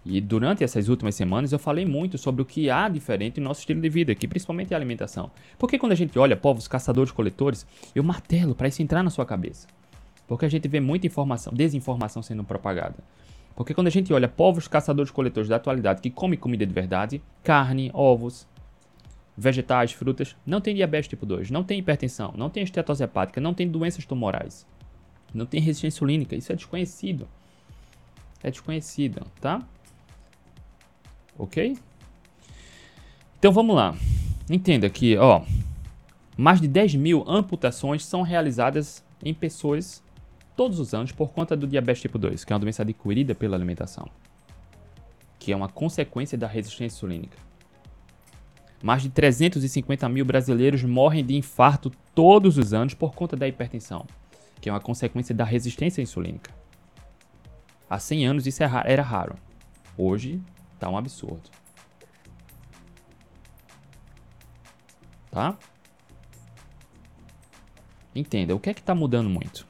E 0.08 0.20
durante 0.20 0.62
essas 0.62 0.88
últimas 0.88 1.16
semanas 1.16 1.50
eu 1.50 1.58
falei 1.58 1.84
muito 1.84 2.16
sobre 2.16 2.40
o 2.40 2.44
que 2.44 2.70
há 2.70 2.88
diferente 2.88 3.40
no 3.40 3.48
nosso 3.48 3.60
estilo 3.60 3.80
de 3.80 3.88
vida, 3.88 4.14
que 4.14 4.28
principalmente 4.28 4.72
é 4.72 4.76
a 4.76 4.78
alimentação. 4.78 5.32
Porque 5.58 5.80
quando 5.80 5.92
a 5.92 5.96
gente 5.96 6.16
olha 6.16 6.36
povos 6.36 6.68
caçadores-coletores, 6.68 7.66
eu 7.92 8.04
martelo 8.04 8.54
para 8.54 8.68
isso 8.68 8.80
entrar 8.80 9.02
na 9.02 9.10
sua 9.10 9.26
cabeça. 9.26 9.66
Porque 10.28 10.44
a 10.44 10.48
gente 10.48 10.68
vê 10.68 10.78
muita 10.78 11.08
informação, 11.08 11.52
desinformação 11.52 12.22
sendo 12.22 12.44
propagada. 12.44 12.94
Porque 13.56 13.74
quando 13.74 13.88
a 13.88 13.90
gente 13.90 14.12
olha 14.12 14.28
povos 14.28 14.68
caçadores-coletores 14.68 15.48
da 15.48 15.56
atualidade 15.56 16.00
que 16.00 16.10
comem 16.10 16.38
comida 16.38 16.64
de 16.64 16.72
verdade, 16.72 17.20
carne, 17.42 17.90
ovos, 17.92 18.46
vegetais, 19.36 19.90
frutas, 19.90 20.36
não 20.46 20.60
tem 20.60 20.72
diabetes 20.72 21.08
tipo 21.08 21.26
2, 21.26 21.50
não 21.50 21.64
tem 21.64 21.80
hipertensão, 21.80 22.32
não 22.36 22.48
tem 22.48 22.62
estetose 22.62 23.02
hepática, 23.02 23.40
não 23.40 23.52
tem 23.52 23.68
doenças 23.68 24.06
tumorais, 24.06 24.64
não 25.34 25.46
tem 25.46 25.60
resistência 25.60 25.96
insulínica, 25.96 26.36
isso 26.36 26.52
é 26.52 26.54
desconhecido. 26.54 27.26
É 28.40 28.50
desconhecido, 28.52 29.26
tá? 29.40 29.66
Ok? 31.38 31.76
Então 33.38 33.52
vamos 33.52 33.76
lá. 33.76 33.96
Entenda 34.48 34.88
que, 34.88 35.16
ó, 35.16 35.42
mais 36.36 36.60
de 36.60 36.68
10 36.68 36.94
mil 36.94 37.24
amputações 37.26 38.04
são 38.04 38.22
realizadas 38.22 39.04
em 39.24 39.32
pessoas 39.32 40.02
todos 40.56 40.78
os 40.80 40.94
anos 40.94 41.12
por 41.12 41.30
conta 41.32 41.56
do 41.56 41.66
diabetes 41.66 42.02
tipo 42.02 42.18
2, 42.18 42.44
que 42.44 42.52
é 42.52 42.54
uma 42.54 42.60
doença 42.60 42.82
adquirida 42.82 43.34
pela 43.34 43.56
alimentação, 43.56 44.08
que 45.38 45.52
é 45.52 45.56
uma 45.56 45.68
consequência 45.68 46.36
da 46.36 46.46
resistência 46.46 46.96
insulínica. 46.96 47.36
Mais 48.82 49.02
de 49.02 49.08
350 49.08 50.08
mil 50.08 50.24
brasileiros 50.24 50.82
morrem 50.84 51.24
de 51.24 51.34
infarto 51.34 51.90
todos 52.14 52.58
os 52.58 52.72
anos 52.72 52.94
por 52.94 53.14
conta 53.14 53.36
da 53.36 53.48
hipertensão, 53.48 54.06
que 54.60 54.68
é 54.68 54.72
uma 54.72 54.80
consequência 54.80 55.34
da 55.34 55.44
resistência 55.44 56.02
insulínica. 56.02 56.50
Há 57.88 57.98
100 57.98 58.26
anos 58.26 58.46
isso 58.46 58.62
era 58.62 59.02
raro. 59.02 59.36
Hoje 59.96 60.40
está 60.76 60.88
um 60.88 60.96
absurdo. 60.96 61.50
Tá? 65.30 65.58
Entenda, 68.14 68.54
o 68.54 68.60
que 68.60 68.70
é 68.70 68.74
que 68.74 68.80
está 68.80 68.94
mudando 68.94 69.28
muito? 69.28 69.66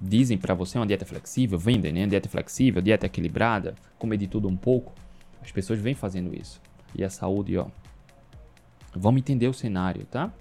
Dizem 0.00 0.38
para 0.38 0.54
você 0.54 0.78
uma 0.78 0.86
dieta 0.86 1.04
flexível, 1.04 1.58
vendem, 1.58 1.92
né? 1.92 2.06
Dieta 2.06 2.28
flexível, 2.28 2.80
dieta 2.80 3.06
equilibrada, 3.06 3.74
comer 3.98 4.16
de 4.18 4.26
tudo 4.26 4.48
um 4.48 4.56
pouco. 4.56 4.94
As 5.42 5.50
pessoas 5.50 5.78
vêm 5.78 5.94
fazendo 5.94 6.34
isso. 6.34 6.60
E 6.94 7.02
a 7.02 7.10
saúde, 7.10 7.56
ó. 7.56 7.66
Vamos 8.94 9.20
entender 9.20 9.48
o 9.48 9.52
cenário, 9.52 10.06
tá? 10.06 10.32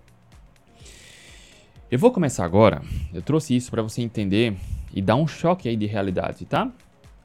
Eu 1.89 1.99
vou 1.99 2.11
começar 2.11 2.45
agora. 2.45 2.81
Eu 3.13 3.21
trouxe 3.21 3.55
isso 3.55 3.69
para 3.71 3.81
você 3.81 4.01
entender 4.01 4.55
e 4.93 5.01
dar 5.01 5.15
um 5.15 5.27
choque 5.27 5.67
aí 5.67 5.75
de 5.75 5.85
realidade, 5.85 6.45
tá? 6.45 6.71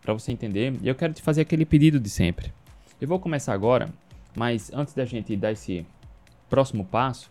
Para 0.02 0.14
você 0.14 0.32
entender. 0.32 0.74
E 0.82 0.88
eu 0.88 0.94
quero 0.94 1.12
te 1.12 1.22
fazer 1.22 1.42
aquele 1.42 1.64
pedido 1.64 2.00
de 2.00 2.08
sempre. 2.08 2.52
Eu 3.00 3.08
vou 3.08 3.18
começar 3.18 3.52
agora, 3.52 3.88
mas 4.34 4.70
antes 4.72 4.94
da 4.94 5.04
gente 5.04 5.36
dar 5.36 5.52
esse 5.52 5.86
próximo 6.48 6.84
passo, 6.84 7.30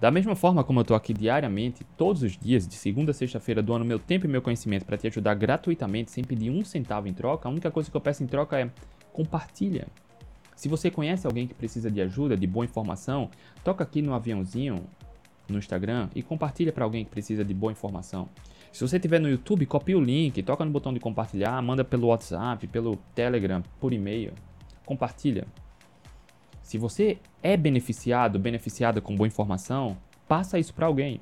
da 0.00 0.10
mesma 0.10 0.34
forma 0.34 0.64
como 0.64 0.80
eu 0.80 0.82
estou 0.82 0.96
aqui 0.96 1.12
diariamente, 1.12 1.84
todos 1.96 2.22
os 2.22 2.36
dias, 2.36 2.66
de 2.66 2.74
segunda 2.74 3.10
a 3.10 3.14
sexta-feira, 3.14 3.62
doando 3.62 3.84
meu 3.84 3.98
tempo 3.98 4.24
e 4.24 4.28
meu 4.28 4.40
conhecimento 4.40 4.86
para 4.86 4.96
te 4.96 5.06
ajudar 5.06 5.34
gratuitamente, 5.34 6.10
sem 6.10 6.24
pedir 6.24 6.50
um 6.50 6.64
centavo 6.64 7.06
em 7.06 7.12
troca, 7.12 7.48
a 7.48 7.52
única 7.52 7.70
coisa 7.70 7.90
que 7.90 7.96
eu 7.96 8.00
peço 8.00 8.22
em 8.22 8.26
troca 8.26 8.58
é 8.58 8.70
compartilha. 9.12 9.86
Se 10.56 10.68
você 10.68 10.90
conhece 10.90 11.26
alguém 11.26 11.46
que 11.46 11.54
precisa 11.54 11.90
de 11.90 12.00
ajuda, 12.00 12.36
de 12.36 12.46
boa 12.46 12.64
informação, 12.64 13.30
toca 13.62 13.84
aqui 13.84 14.00
no 14.00 14.14
aviãozinho 14.14 14.84
no 15.48 15.58
Instagram 15.58 16.08
e 16.14 16.22
compartilha 16.22 16.72
para 16.72 16.84
alguém 16.84 17.04
que 17.04 17.10
precisa 17.10 17.44
de 17.44 17.52
boa 17.52 17.72
informação. 17.72 18.28
Se 18.72 18.86
você 18.86 18.96
estiver 18.96 19.20
no 19.20 19.28
YouTube, 19.28 19.66
copia 19.66 19.98
o 19.98 20.00
link, 20.00 20.42
toca 20.42 20.64
no 20.64 20.70
botão 20.70 20.94
de 20.94 21.00
compartilhar, 21.00 21.60
manda 21.60 21.84
pelo 21.84 22.06
WhatsApp, 22.06 22.66
pelo 22.68 22.96
Telegram, 23.14 23.62
por 23.80 23.92
e-mail. 23.92 24.32
Compartilha. 24.86 25.46
Se 26.62 26.78
você 26.78 27.18
é 27.42 27.56
beneficiado, 27.56 28.38
beneficiada 28.38 29.00
com 29.00 29.16
boa 29.16 29.26
informação, 29.26 29.96
passa 30.28 30.58
isso 30.58 30.72
para 30.72 30.86
alguém, 30.86 31.20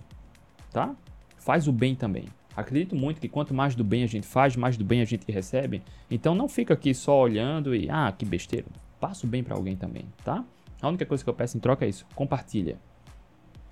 tá? 0.71 0.95
Faz 1.39 1.67
o 1.67 1.73
bem 1.73 1.95
também. 1.95 2.27
Acredito 2.55 2.95
muito 2.95 3.21
que 3.21 3.29
quanto 3.29 3.55
mais 3.55 3.75
do 3.75 3.83
bem 3.83 4.03
a 4.03 4.07
gente 4.07 4.27
faz, 4.27 4.57
mais 4.57 4.77
do 4.77 4.85
bem 4.85 5.01
a 5.01 5.05
gente 5.07 5.31
recebe. 5.33 5.83
Então 6.11 6.35
não 6.35 6.49
fica 6.49 6.75
aqui 6.75 6.93
só 6.93 7.19
olhando 7.19 7.75
e 7.75 7.89
ah, 7.89 8.13
que 8.13 8.27
besteira. 8.27 8.67
Passa 9.01 9.27
o 9.27 9.29
bem 9.29 9.43
para 9.43 9.57
alguém 9.57 9.75
também, 9.75 10.05
tá? 10.23 10.45
A 10.83 10.89
única 10.89 11.07
coisa 11.07 11.25
que 11.25 11.31
eu 11.31 11.35
peço 11.35 11.57
em 11.57 11.61
troca 11.61 11.87
é 11.87 11.89
isso, 11.89 12.05
compartilha. 12.15 12.79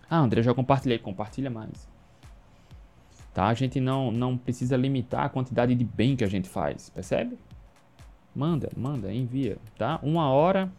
Ah, 0.09 0.19
André, 0.19 0.43
já 0.43 0.55
compartilhei, 0.55 0.99
compartilha 0.99 1.51
mais. 1.51 1.96
Tá? 3.37 3.49
A 3.49 3.53
gente 3.53 3.79
não, 3.81 4.11
não 4.11 4.35
precisa 4.35 4.79
limitar 4.79 5.27
a 5.27 5.29
quantidade 5.29 5.75
de 5.75 5.85
bem 5.85 6.17
que 6.17 6.25
a 6.25 6.27
gente 6.27 6.49
faz, 6.49 6.89
percebe? 6.89 7.37
Manda, 8.35 8.71
manda, 8.75 9.13
envia, 9.13 9.59
tá? 9.77 10.01
Uma 10.03 10.31
hora 10.31 10.73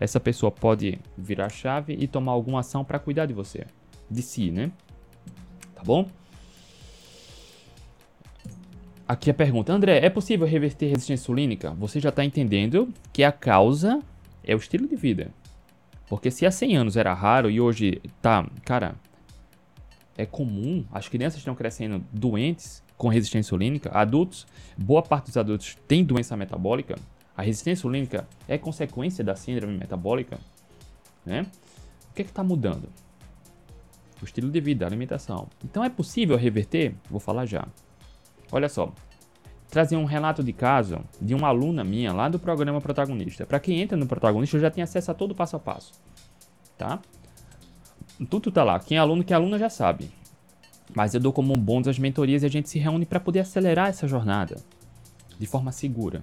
essa 0.00 0.18
pessoa 0.18 0.50
pode 0.50 0.98
virar 1.16 1.48
chave 1.48 1.96
e 1.96 2.08
tomar 2.08 2.32
alguma 2.32 2.60
ação 2.60 2.84
para 2.84 2.98
cuidar 2.98 3.26
de 3.26 3.32
você, 3.32 3.64
de 4.10 4.22
si, 4.22 4.50
né? 4.50 4.72
Tá 5.72 5.84
bom? 5.84 6.04
Aqui 9.06 9.30
a 9.30 9.34
pergunta, 9.34 9.72
André, 9.72 10.04
é 10.04 10.10
possível 10.10 10.48
reverter 10.48 10.86
resistência 10.86 11.14
insulínica? 11.14 11.70
Você 11.74 12.00
já 12.00 12.08
está 12.08 12.24
entendendo 12.24 12.92
que 13.12 13.22
a 13.22 13.30
causa 13.30 14.00
é 14.42 14.52
o 14.52 14.58
estilo 14.58 14.88
de 14.88 14.96
vida. 14.96 15.30
Porque 16.08 16.28
se 16.32 16.44
há 16.44 16.50
100 16.50 16.76
anos 16.76 16.96
era 16.96 17.14
raro 17.14 17.48
e 17.48 17.60
hoje 17.60 18.02
tá, 18.20 18.44
cara, 18.64 18.96
é 20.20 20.26
comum, 20.26 20.84
as 20.92 21.08
crianças 21.08 21.38
estão 21.38 21.54
crescendo 21.54 22.04
doentes 22.12 22.82
com 22.96 23.08
resistência 23.08 23.48
insulínica, 23.48 23.90
adultos, 23.92 24.46
boa 24.76 25.02
parte 25.02 25.26
dos 25.26 25.36
adultos 25.36 25.78
tem 25.88 26.04
doença 26.04 26.36
metabólica, 26.36 26.96
a 27.36 27.42
resistência 27.42 27.80
insulínica 27.80 28.28
é 28.46 28.58
consequência 28.58 29.24
da 29.24 29.34
síndrome 29.34 29.78
metabólica, 29.78 30.38
né? 31.24 31.46
O 32.10 32.14
que 32.14 32.22
é 32.22 32.24
está 32.24 32.44
mudando? 32.44 32.88
O 34.20 34.24
estilo 34.24 34.50
de 34.50 34.60
vida, 34.60 34.84
a 34.84 34.88
alimentação. 34.88 35.48
Então 35.64 35.82
é 35.82 35.88
possível 35.88 36.36
reverter? 36.36 36.94
Vou 37.08 37.20
falar 37.20 37.46
já. 37.46 37.66
Olha 38.52 38.68
só, 38.68 38.92
trazer 39.70 39.96
um 39.96 40.04
relato 40.04 40.42
de 40.42 40.52
caso 40.52 41.00
de 41.18 41.34
uma 41.34 41.48
aluna 41.48 41.82
minha 41.82 42.12
lá 42.12 42.28
do 42.28 42.38
programa 42.38 42.80
Protagonista. 42.80 43.46
Para 43.46 43.60
quem 43.60 43.80
entra 43.80 43.96
no 43.96 44.06
Protagonista, 44.06 44.58
já 44.58 44.70
tem 44.70 44.82
acesso 44.82 45.10
a 45.10 45.14
todo 45.14 45.30
o 45.30 45.34
passo 45.34 45.56
a 45.56 45.58
passo, 45.58 45.92
tá? 46.76 47.00
Tudo 48.28 48.50
tá 48.50 48.62
lá. 48.62 48.78
Quem 48.78 48.98
é 48.98 49.00
aluno, 49.00 49.24
quem 49.24 49.34
é 49.34 49.36
aluna 49.36 49.58
já 49.58 49.70
sabe. 49.70 50.10
Mas 50.94 51.14
eu 51.14 51.20
dou 51.20 51.32
como 51.32 51.52
um 51.56 51.60
bônus 51.60 51.88
as 51.88 51.98
mentorias 51.98 52.42
e 52.42 52.46
a 52.46 52.50
gente 52.50 52.68
se 52.68 52.78
reúne 52.78 53.06
para 53.06 53.20
poder 53.20 53.40
acelerar 53.40 53.88
essa 53.88 54.08
jornada 54.08 54.56
de 55.38 55.46
forma 55.46 55.72
segura. 55.72 56.22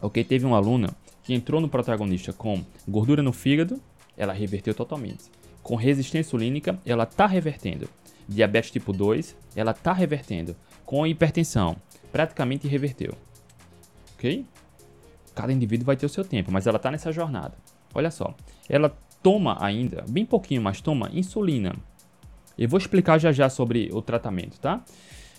Ok, 0.00 0.24
teve 0.24 0.44
uma 0.44 0.56
aluna 0.56 0.90
que 1.22 1.32
entrou 1.32 1.60
no 1.60 1.68
protagonista 1.68 2.32
com 2.32 2.62
gordura 2.86 3.22
no 3.22 3.32
fígado, 3.32 3.80
ela 4.16 4.32
reverteu 4.32 4.74
totalmente. 4.74 5.30
Com 5.62 5.76
resistência 5.76 6.28
insulínica, 6.28 6.78
ela 6.84 7.04
está 7.04 7.26
revertendo. 7.26 7.88
Diabetes 8.28 8.70
tipo 8.70 8.92
2, 8.92 9.36
ela 9.54 9.70
está 9.70 9.92
revertendo. 9.92 10.56
Com 10.84 11.06
hipertensão, 11.06 11.76
praticamente 12.12 12.66
reverteu. 12.66 13.14
Ok? 14.14 14.44
Cada 15.34 15.52
indivíduo 15.52 15.86
vai 15.86 15.96
ter 15.96 16.06
o 16.06 16.08
seu 16.08 16.24
tempo, 16.24 16.50
mas 16.52 16.66
ela 16.66 16.76
está 16.76 16.90
nessa 16.90 17.12
jornada. 17.12 17.54
Olha 17.94 18.10
só, 18.10 18.34
ela 18.68 18.96
toma 19.24 19.56
ainda, 19.58 20.04
bem 20.06 20.26
pouquinho, 20.26 20.60
mas 20.60 20.82
toma 20.82 21.10
insulina. 21.10 21.74
Eu 22.58 22.68
vou 22.68 22.78
explicar 22.78 23.18
já 23.18 23.32
já 23.32 23.48
sobre 23.48 23.88
o 23.90 24.02
tratamento, 24.02 24.60
tá? 24.60 24.84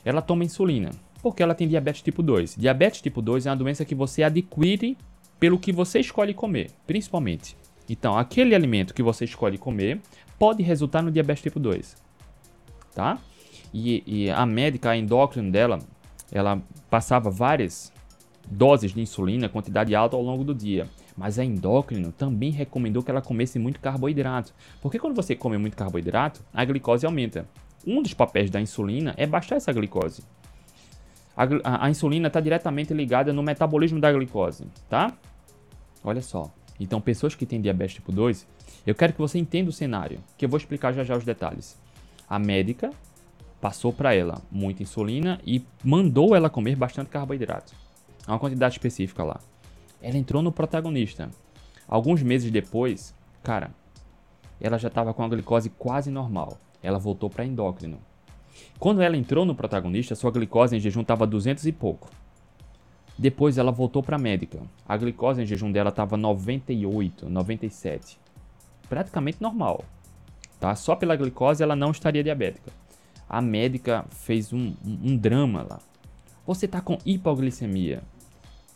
Ela 0.03 0.23
toma 0.23 0.43
insulina 0.43 0.89
porque 1.21 1.41
ela 1.41 1.53
tem 1.53 1.67
diabetes 1.67 2.01
tipo 2.01 2.23
2. 2.23 2.55
Diabetes 2.55 2.99
tipo 2.99 3.21
2 3.21 3.45
é 3.45 3.51
uma 3.51 3.55
doença 3.55 3.85
que 3.85 3.93
você 3.93 4.23
adquire 4.23 4.97
pelo 5.39 5.59
que 5.59 5.71
você 5.71 5.99
escolhe 5.99 6.33
comer, 6.33 6.71
principalmente. 6.87 7.55
Então, 7.87 8.17
aquele 8.17 8.55
alimento 8.55 8.91
que 8.91 9.03
você 9.03 9.23
escolhe 9.23 9.57
comer 9.57 10.01
pode 10.39 10.63
resultar 10.63 11.03
no 11.03 11.11
diabetes 11.11 11.43
tipo 11.43 11.59
2, 11.59 11.95
tá? 12.95 13.19
E, 13.71 14.03
e 14.07 14.29
a 14.31 14.47
médica, 14.47 14.89
a 14.89 14.97
endócrina 14.97 15.51
dela, 15.51 15.79
ela 16.31 16.59
passava 16.89 17.29
várias 17.29 17.93
doses 18.49 18.93
de 18.93 19.01
insulina, 19.01 19.47
quantidade 19.47 19.93
alta 19.93 20.15
ao 20.15 20.23
longo 20.23 20.43
do 20.43 20.55
dia. 20.55 20.89
Mas 21.17 21.39
a 21.39 21.45
endócrina 21.45 22.11
também 22.11 22.51
recomendou 22.51 23.01
que 23.01 23.09
ela 23.09 23.21
comesse 23.21 23.57
muito 23.57 23.79
carboidrato. 23.79 24.53
Porque 24.81 24.99
quando 24.99 25.15
você 25.15 25.35
come 25.35 25.57
muito 25.57 25.77
carboidrato, 25.77 26.43
a 26.53 26.65
glicose 26.65 27.05
aumenta. 27.05 27.47
Um 27.87 28.01
dos 28.01 28.13
papéis 28.13 28.49
da 28.49 28.59
insulina 28.59 29.13
é 29.15 29.25
baixar 29.25 29.55
essa 29.55 29.71
glicose 29.71 30.23
a, 31.35 31.85
a 31.85 31.89
insulina 31.89 32.27
está 32.27 32.39
diretamente 32.39 32.93
ligada 32.93 33.33
no 33.33 33.43
metabolismo 33.43 33.99
da 33.99 34.11
glicose, 34.11 34.65
tá? 34.89 35.13
Olha 36.03 36.21
só. 36.21 36.51
Então, 36.79 37.01
pessoas 37.01 37.35
que 37.35 37.45
têm 37.45 37.61
diabetes 37.61 37.95
tipo 37.95 38.11
2, 38.11 38.47
eu 38.85 38.95
quero 38.95 39.13
que 39.13 39.19
você 39.19 39.37
entenda 39.37 39.69
o 39.69 39.73
cenário, 39.73 40.19
que 40.37 40.45
eu 40.45 40.49
vou 40.49 40.57
explicar 40.57 40.93
já 40.93 41.03
já 41.03 41.15
os 41.17 41.25
detalhes. 41.25 41.79
A 42.29 42.39
médica 42.39 42.91
passou 43.59 43.91
para 43.91 44.13
ela 44.13 44.41
muita 44.51 44.83
insulina 44.83 45.39
e 45.45 45.63
mandou 45.83 46.35
ela 46.35 46.49
comer 46.49 46.75
bastante 46.75 47.09
carboidrato. 47.09 47.73
Uma 48.27 48.39
quantidade 48.39 48.75
específica 48.75 49.23
lá. 49.23 49.39
Ela 50.05 50.19
entrou 50.19 50.43
no 50.43 50.51
protagonista. 50.51 51.31
Alguns 51.87 52.21
meses 52.21 52.51
depois, 52.51 53.11
cara, 53.41 53.71
ela 54.61 54.77
já 54.77 54.87
estava 54.87 55.15
com 55.15 55.23
a 55.23 55.27
glicose 55.27 55.71
quase 55.71 56.11
normal. 56.11 56.59
Ela 56.83 56.99
voltou 56.99 57.27
para 57.27 57.43
endócrino. 57.43 57.97
Quando 58.77 59.01
ela 59.01 59.17
entrou 59.17 59.45
no 59.45 59.55
protagonista, 59.55 60.13
sua 60.13 60.29
glicose 60.29 60.75
em 60.75 60.79
jejum 60.79 61.01
estava 61.01 61.25
200 61.25 61.65
e 61.65 61.71
pouco. 61.71 62.07
Depois 63.17 63.57
ela 63.57 63.71
voltou 63.71 64.03
para 64.03 64.19
médica. 64.19 64.61
A 64.87 64.95
glicose 64.95 65.41
em 65.41 65.45
jejum 65.47 65.71
dela 65.71 65.89
estava 65.89 66.15
98, 66.15 67.27
97. 67.27 68.19
Praticamente 68.87 69.41
normal. 69.41 69.83
Tá? 70.59 70.75
Só 70.75 70.95
pela 70.95 71.15
glicose 71.15 71.63
ela 71.63 71.75
não 71.75 71.89
estaria 71.89 72.23
diabética. 72.23 72.71
A 73.27 73.41
médica 73.41 74.05
fez 74.11 74.53
um, 74.53 74.75
um, 74.85 74.99
um 75.13 75.17
drama 75.17 75.65
lá. 75.67 75.79
Você 76.45 76.67
está 76.67 76.79
com 76.79 76.99
hipoglicemia. 77.03 78.03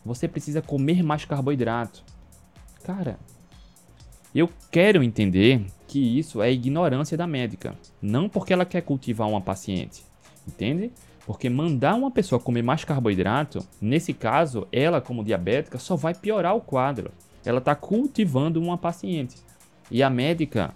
Você 0.10 0.28
precisa 0.28 0.60
comer 0.60 1.04
mais 1.04 1.24
carboidrato. 1.24 2.04
Cara, 2.84 3.20
eu 4.34 4.50
quero 4.72 5.04
entender 5.04 5.64
que 5.88 6.00
isso 6.00 6.42
é 6.42 6.52
ignorância 6.52 7.16
da 7.16 7.28
médica, 7.28 7.76
não 8.02 8.28
porque 8.28 8.52
ela 8.52 8.66
quer 8.66 8.82
cultivar 8.82 9.30
uma 9.30 9.40
paciente, 9.40 10.04
entende? 10.48 10.92
Porque 11.28 11.48
mandar 11.48 11.94
uma 11.94 12.10
pessoa 12.10 12.42
comer 12.42 12.64
mais 12.64 12.84
carboidrato, 12.84 13.60
nesse 13.80 14.12
caso, 14.12 14.68
ela 14.72 15.00
como 15.00 15.24
diabética, 15.24 15.78
só 15.78 15.96
vai 15.96 16.16
piorar 16.16 16.56
o 16.56 16.62
quadro. 16.62 17.12
ela 17.46 17.60
está 17.60 17.76
cultivando 17.76 18.60
uma 18.60 18.80
paciente. 18.80 19.36
E 19.92 20.02
a 20.02 20.10
médica 20.10 20.74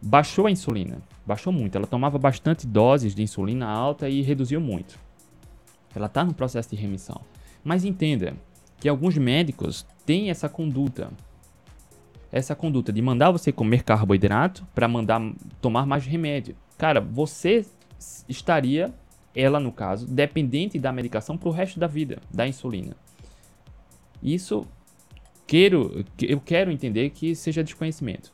baixou 0.00 0.46
a 0.46 0.50
insulina, 0.50 1.02
baixou 1.26 1.52
muito. 1.52 1.76
Ela 1.76 1.86
tomava 1.86 2.16
bastante 2.18 2.66
doses 2.66 3.14
de 3.14 3.22
insulina 3.22 3.66
alta 3.66 4.08
e 4.08 4.22
reduziu 4.22 4.58
muito. 4.58 4.98
Ela 5.94 6.06
está 6.06 6.24
no 6.24 6.32
processo 6.32 6.70
de 6.70 6.76
remissão. 6.76 7.20
Mas 7.64 7.84
entenda 7.84 8.34
que 8.80 8.88
alguns 8.88 9.16
médicos 9.16 9.86
têm 10.06 10.30
essa 10.30 10.48
conduta. 10.48 11.10
Essa 12.30 12.54
conduta 12.54 12.92
de 12.92 13.00
mandar 13.00 13.30
você 13.30 13.50
comer 13.50 13.82
carboidrato 13.82 14.66
para 14.74 14.86
mandar 14.86 15.20
tomar 15.60 15.86
mais 15.86 16.06
remédio. 16.06 16.56
Cara, 16.76 17.00
você 17.00 17.64
estaria, 18.28 18.92
ela 19.34 19.58
no 19.58 19.72
caso, 19.72 20.06
dependente 20.06 20.78
da 20.78 20.92
medicação 20.92 21.36
para 21.36 21.48
o 21.48 21.52
resto 21.52 21.80
da 21.80 21.86
vida, 21.86 22.18
da 22.30 22.46
insulina. 22.46 22.94
Isso 24.22 24.66
quero, 25.46 26.04
eu 26.20 26.40
quero 26.40 26.70
entender 26.70 27.10
que 27.10 27.34
seja 27.34 27.64
desconhecimento. 27.64 28.32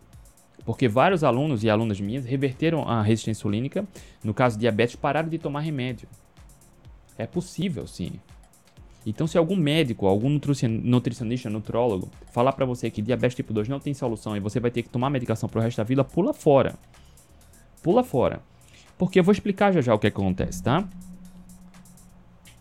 Porque 0.64 0.88
vários 0.88 1.23
alunos 1.23 1.62
e 1.62 1.69
alunas 1.69 2.00
minhas 2.00 2.25
reverteram 2.25 2.88
a 2.88 3.02
resistência 3.02 3.38
insulínica, 3.38 3.87
no 4.23 4.33
caso 4.33 4.59
diabetes, 4.59 4.97
pararam 4.97 5.28
de 5.28 5.38
tomar 5.38 5.61
remédio. 5.61 6.09
É 7.19 7.26
possível, 7.26 7.87
sim. 7.87 8.12
Então, 9.06 9.26
se 9.26 9.37
algum 9.37 9.56
médico, 9.56 10.06
algum 10.06 10.30
nutricionista, 10.30 11.50
nutrólogo, 11.50 12.11
falar 12.32 12.52
para 12.52 12.64
você 12.64 12.90
que 12.90 13.02
diabetes 13.02 13.37
tipo 13.37 13.52
2 13.52 13.68
não 13.68 13.78
tem 13.78 13.92
solução 13.92 14.37
e 14.37 14.40
você 14.40 14.58
vai 14.58 14.70
ter 14.70 14.82
que 14.82 14.88
tomar 14.88 15.11
medicação 15.11 15.49
pro 15.49 15.61
resto 15.61 15.76
da 15.76 15.84
vida, 15.84 16.02
pula 16.02 16.32
fora. 16.32 16.75
Pula 17.82 18.02
fora. 18.02 18.40
Porque 18.96 19.20
eu 19.20 19.25
vou 19.25 19.32
explicar 19.32 19.73
já 19.73 19.82
já 19.82 19.94
o 19.94 19.99
que 19.99 20.06
acontece, 20.06 20.62
tá? 20.62 20.88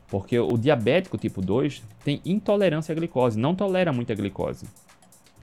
Porque 0.09 0.37
o 0.37 0.57
diabético 0.57 1.17
tipo 1.17 1.41
2 1.41 1.81
tem 2.03 2.21
intolerância 2.25 2.91
à 2.91 2.95
glicose, 2.95 3.39
não 3.39 3.55
tolera 3.55 3.93
muita 3.93 4.13
glicose. 4.13 4.65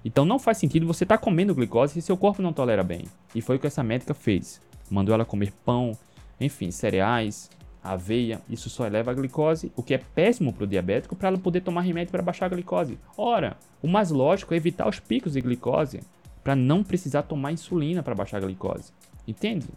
Então 0.05 0.25
não 0.25 0.39
faz 0.39 0.59
sentido 0.59 0.87
você 0.87 1.05
estar 1.05 1.19
tá 1.19 1.25
comendo 1.25 1.55
glicose 1.55 1.95
se 1.95 2.03
seu 2.03 2.17
corpo 2.17 2.43
não 2.43 2.53
tolera 2.53 2.83
bem. 2.83 3.05
E 3.35 3.41
foi 3.41 3.57
o 3.57 3.59
que 3.59 3.67
essa 3.67 3.83
médica 3.83 4.15
fez. 4.15 4.61
Mandou 4.91 5.15
ela 5.15 5.25
comer 5.25 5.53
pão, 5.65 5.97
enfim, 6.41 6.71
cereais, 6.71 7.51
aveia. 7.83 8.41
Isso 8.49 8.69
só 8.69 8.87
eleva 8.87 9.11
a 9.11 9.15
glicose, 9.15 9.73
o 9.77 9.83
que 9.83 9.95
é 9.95 9.99
péssimo 9.99 10.53
para 10.53 10.65
o 10.65 10.67
diabético, 10.67 11.17
para 11.17 11.29
ela 11.29 11.39
poder 11.39 11.61
tomar 11.61 11.83
remédio 11.83 12.11
para 12.11 12.23
baixar 12.23 12.47
a 12.47 12.51
glicose. 12.51 12.99
Ora, 13.17 13.57
o 13.83 13.89
mais 13.89 14.11
lógico 14.11 14.55
é 14.55 14.57
evitar 14.57 14.89
os 14.89 15.01
picos 15.01 15.33
de 15.33 15.41
glicose 15.41 16.01
para 16.43 16.57
não 16.57 16.83
precisar 16.83 17.23
tomar 17.23 17.53
insulina 17.53 18.03
para 18.03 18.15
baixar 18.15 18.39
a 18.39 18.41
glicose. 18.41 18.93
Entende? 19.27 19.69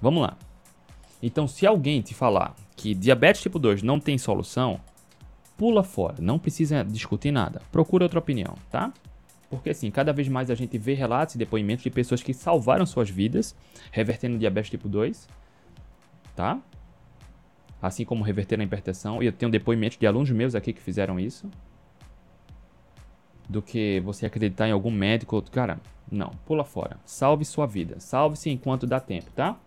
Vamos 0.00 0.22
lá. 0.22 0.36
Então, 1.22 1.46
se 1.46 1.66
alguém 1.66 2.00
te 2.00 2.14
falar 2.14 2.54
que 2.76 2.94
diabetes 2.94 3.42
tipo 3.42 3.58
2 3.58 3.82
não 3.82 4.00
tem 4.00 4.16
solução, 4.16 4.80
pula 5.56 5.82
fora, 5.82 6.16
não 6.20 6.38
precisa 6.38 6.82
discutir 6.82 7.30
nada. 7.30 7.60
Procura 7.70 8.04
outra 8.04 8.18
opinião, 8.18 8.54
tá? 8.70 8.92
Porque 9.50 9.70
assim, 9.70 9.90
cada 9.90 10.12
vez 10.12 10.28
mais 10.28 10.50
a 10.50 10.54
gente 10.54 10.78
vê 10.78 10.94
relatos 10.94 11.34
e 11.34 11.38
depoimentos 11.38 11.82
de 11.82 11.90
pessoas 11.90 12.22
que 12.22 12.32
salvaram 12.32 12.86
suas 12.86 13.10
vidas 13.10 13.54
revertendo 13.90 14.38
diabetes 14.38 14.70
tipo 14.70 14.88
2, 14.88 15.28
tá? 16.40 16.58
Assim 17.82 18.02
como 18.02 18.24
reverteram 18.24 18.62
a 18.62 18.64
hipertensão, 18.64 19.22
e 19.22 19.26
eu 19.26 19.32
tenho 19.32 19.52
depoimentos 19.52 19.98
de 19.98 20.06
alunos 20.06 20.30
meus 20.30 20.54
aqui 20.54 20.72
que 20.72 20.80
fizeram 20.80 21.20
isso. 21.20 21.50
Do 23.46 23.60
que 23.60 24.00
você 24.00 24.24
acreditar 24.24 24.66
em 24.66 24.72
algum 24.72 24.90
médico, 24.90 25.42
cara, 25.50 25.78
não, 26.10 26.30
pula 26.46 26.64
fora. 26.64 26.98
Salve 27.04 27.44
sua 27.44 27.66
vida, 27.66 28.00
salve-se 28.00 28.48
enquanto 28.48 28.86
dá 28.86 28.98
tempo, 28.98 29.30
tá? 29.32 29.58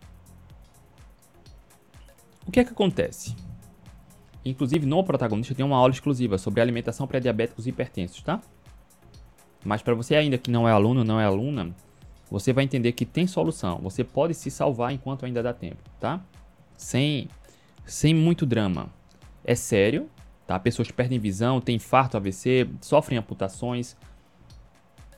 O 2.47 2.51
que 2.51 2.59
é 2.59 2.63
que 2.63 2.71
acontece? 2.71 3.35
Inclusive, 4.43 4.85
no 4.87 5.03
protagonista 5.03 5.53
tem 5.53 5.63
uma 5.63 5.77
aula 5.77 5.93
exclusiva 5.93 6.39
sobre 6.39 6.59
alimentação 6.59 7.05
para 7.05 7.19
diabéticos 7.19 7.67
e 7.67 7.69
hipertensos, 7.69 8.23
tá? 8.23 8.41
Mas 9.63 9.83
para 9.83 9.93
você 9.93 10.15
ainda 10.15 10.39
que 10.39 10.49
não 10.49 10.67
é 10.67 10.71
aluno, 10.71 11.03
não 11.03 11.19
é 11.19 11.25
aluna, 11.25 11.73
você 12.31 12.51
vai 12.51 12.63
entender 12.63 12.93
que 12.93 13.05
tem 13.05 13.27
solução. 13.27 13.77
Você 13.83 14.03
pode 14.03 14.33
se 14.33 14.49
salvar 14.49 14.91
enquanto 14.91 15.23
ainda 15.23 15.43
dá 15.43 15.53
tempo, 15.53 15.83
tá? 15.99 16.19
Sem, 16.77 17.27
sem 17.85 18.13
muito 18.13 18.45
drama. 18.45 18.89
É 19.43 19.55
sério, 19.55 20.09
tá? 20.47 20.59
Pessoas 20.59 20.91
perdem 20.91 21.19
visão, 21.19 21.59
têm 21.59 21.75
infarto, 21.75 22.17
AVC, 22.17 22.69
sofrem 22.81 23.17
amputações. 23.17 23.95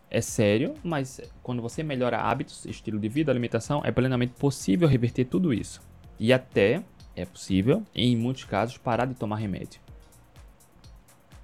É 0.10 0.22
sério, 0.22 0.74
mas 0.84 1.20
quando 1.44 1.62
você 1.62 1.84
melhora 1.84 2.22
hábitos, 2.22 2.66
estilo 2.66 3.00
de 3.00 3.10
vida, 3.10 3.32
alimentação, 3.32 3.82
é 3.84 3.92
plenamente 3.92 4.34
possível 4.34 4.88
reverter 4.88 5.26
tudo 5.26 5.54
isso. 5.54 5.82
E 6.20 6.32
até 6.32 6.84
é 7.16 7.26
possível, 7.26 7.84
em 7.94 8.16
muitos 8.16 8.44
casos, 8.44 8.78
parar 8.78 9.06
de 9.06 9.14
tomar 9.14 9.38
remédio. 9.38 9.80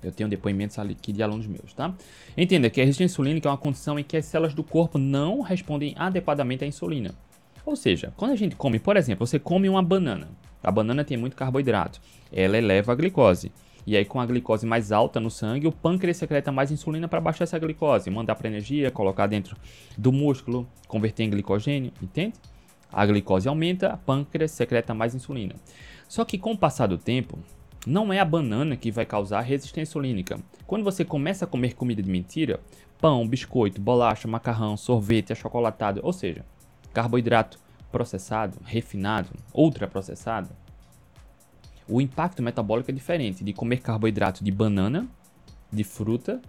Eu 0.04 0.12
tenho 0.12 0.30
depoimentos 0.30 0.80
aqui 0.80 1.12
de 1.12 1.22
alunos 1.22 1.46
meus, 1.46 1.74
tá? 1.74 1.94
Entenda 2.36 2.70
que 2.70 2.82
a 2.82 2.84
resistência 2.84 3.14
insulínica 3.14 3.48
é 3.48 3.52
uma 3.52 3.58
condição 3.58 4.00
em 4.00 4.04
que 4.04 4.18
as 4.18 4.26
células 4.26 4.54
do 4.54 4.64
corpo 4.64 4.98
não 4.98 5.42
respondem 5.42 5.94
adequadamente 5.98 6.64
à 6.64 6.68
insulina. 6.68 7.14
Ou 7.66 7.76
seja, 7.76 8.14
quando 8.18 8.32
a 8.32 8.36
gente 8.36 8.56
come, 8.56 8.80
por 8.80 8.98
exemplo, 8.98 9.26
você 9.26 9.40
come 9.40 9.70
uma 9.70 9.82
banana. 9.82 10.30
A 10.64 10.72
banana 10.72 11.04
tem 11.04 11.18
muito 11.18 11.36
carboidrato. 11.36 12.00
Ela 12.32 12.58
eleva 12.58 12.92
a 12.92 12.96
glicose. 12.96 13.52
E 13.86 13.98
aí, 13.98 14.06
com 14.06 14.20
a 14.20 14.26
glicose 14.26 14.66
mais 14.66 14.92
alta 14.92 15.20
no 15.20 15.32
sangue, 15.32 15.68
o 15.68 15.72
pâncreas 15.72 16.18
secreta 16.18 16.52
mais 16.52 16.72
insulina 16.72 17.08
para 17.08 17.20
baixar 17.20 17.46
essa 17.46 17.58
glicose, 17.58 18.12
mandar 18.12 18.36
para 18.36 18.48
energia, 18.48 18.92
colocar 18.92 19.26
dentro 19.26 19.56
do 19.98 20.12
músculo, 20.12 20.68
converter 20.88 21.24
em 21.24 21.30
glicogênio, 21.32 21.92
entende? 22.02 22.34
A 22.94 23.06
glicose 23.06 23.48
aumenta, 23.48 23.88
a 23.88 23.98
pâncreas 23.98 24.52
secreta 24.52 24.94
mais 24.94 25.16
insulina. 25.16 25.56
Só 26.08 26.24
que 26.24 26.38
com 26.38 26.52
o 26.52 26.58
passar 26.58 26.88
do 26.88 26.98
tempo, 26.98 27.40
não 27.88 28.14
é 28.14 28.20
a 28.20 28.26
banana 28.26 28.76
que 28.76 28.92
vai 28.92 29.06
causar 29.06 29.42
resistência 29.42 29.90
insulínica. 29.90 30.40
Quando 30.68 30.84
você 30.84 31.04
começa 31.04 31.46
a 31.46 31.48
comer 31.48 31.74
comida 31.74 32.04
de 32.04 32.10
mentira, 32.10 32.60
pão, 33.00 33.28
biscoito, 33.28 33.82
bolacha, 33.82 34.28
macarrão, 34.28 34.78
sorvete, 34.78 35.34
achocolatado, 35.34 36.02
ou 36.04 36.14
seja, 36.14 36.46
carboidrato 36.94 37.60
processado, 37.92 38.58
refinado, 38.64 39.30
ultraprocessado, 39.54 40.50
o 41.88 42.00
impacto 42.00 42.42
metabólico 42.42 42.90
é 42.90 42.94
diferente 42.94 43.44
de 43.44 43.52
comer 43.52 43.82
carboidrato 43.82 44.44
de 44.44 44.52
banana, 44.52 45.08
de 45.72 45.84
fruta, 45.84 46.42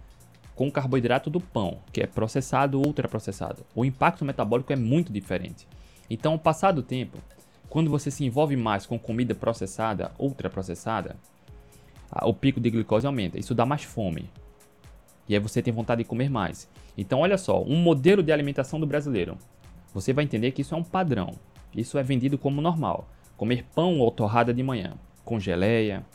com 0.55 0.71
carboidrato 0.71 1.29
do 1.29 1.39
pão, 1.39 1.79
que 1.91 2.01
é 2.01 2.07
processado 2.07 2.79
ou 2.79 2.87
ultraprocessado. 2.87 3.65
O 3.75 3.83
impacto 3.83 4.23
metabólico 4.23 4.71
é 4.71 4.75
muito 4.75 5.11
diferente. 5.11 5.67
Então, 6.09 6.33
ao 6.33 6.39
passar 6.39 6.71
do 6.71 6.83
tempo, 6.83 7.17
quando 7.69 7.89
você 7.89 8.11
se 8.11 8.23
envolve 8.23 8.55
mais 8.55 8.85
com 8.85 8.99
comida 8.99 9.33
processada, 9.33 10.11
ultraprocessada, 10.19 11.17
o 12.21 12.33
pico 12.33 12.59
de 12.59 12.69
glicose 12.69 13.07
aumenta. 13.07 13.39
Isso 13.39 13.55
dá 13.55 13.65
mais 13.65 13.83
fome. 13.83 14.29
E 15.27 15.33
aí 15.33 15.39
você 15.39 15.61
tem 15.61 15.73
vontade 15.73 16.03
de 16.03 16.07
comer 16.07 16.29
mais. 16.29 16.69
Então, 16.97 17.19
olha 17.19 17.37
só, 17.37 17.63
um 17.63 17.77
modelo 17.77 18.21
de 18.21 18.31
alimentação 18.31 18.79
do 18.79 18.85
brasileiro. 18.85 19.37
Você 19.93 20.13
vai 20.13 20.23
entender 20.23 20.51
que 20.51 20.61
isso 20.61 20.73
é 20.73 20.77
um 20.77 20.83
padrão. 20.83 21.33
Isso 21.75 21.97
é 21.97 22.03
vendido 22.03 22.37
como 22.37 22.61
normal. 22.61 23.07
Comer 23.37 23.65
pão 23.75 23.99
ou 23.99 24.11
torrada 24.11 24.53
de 24.53 24.63
manhã, 24.63 24.93
com 25.23 25.39
geleia. 25.39 26.05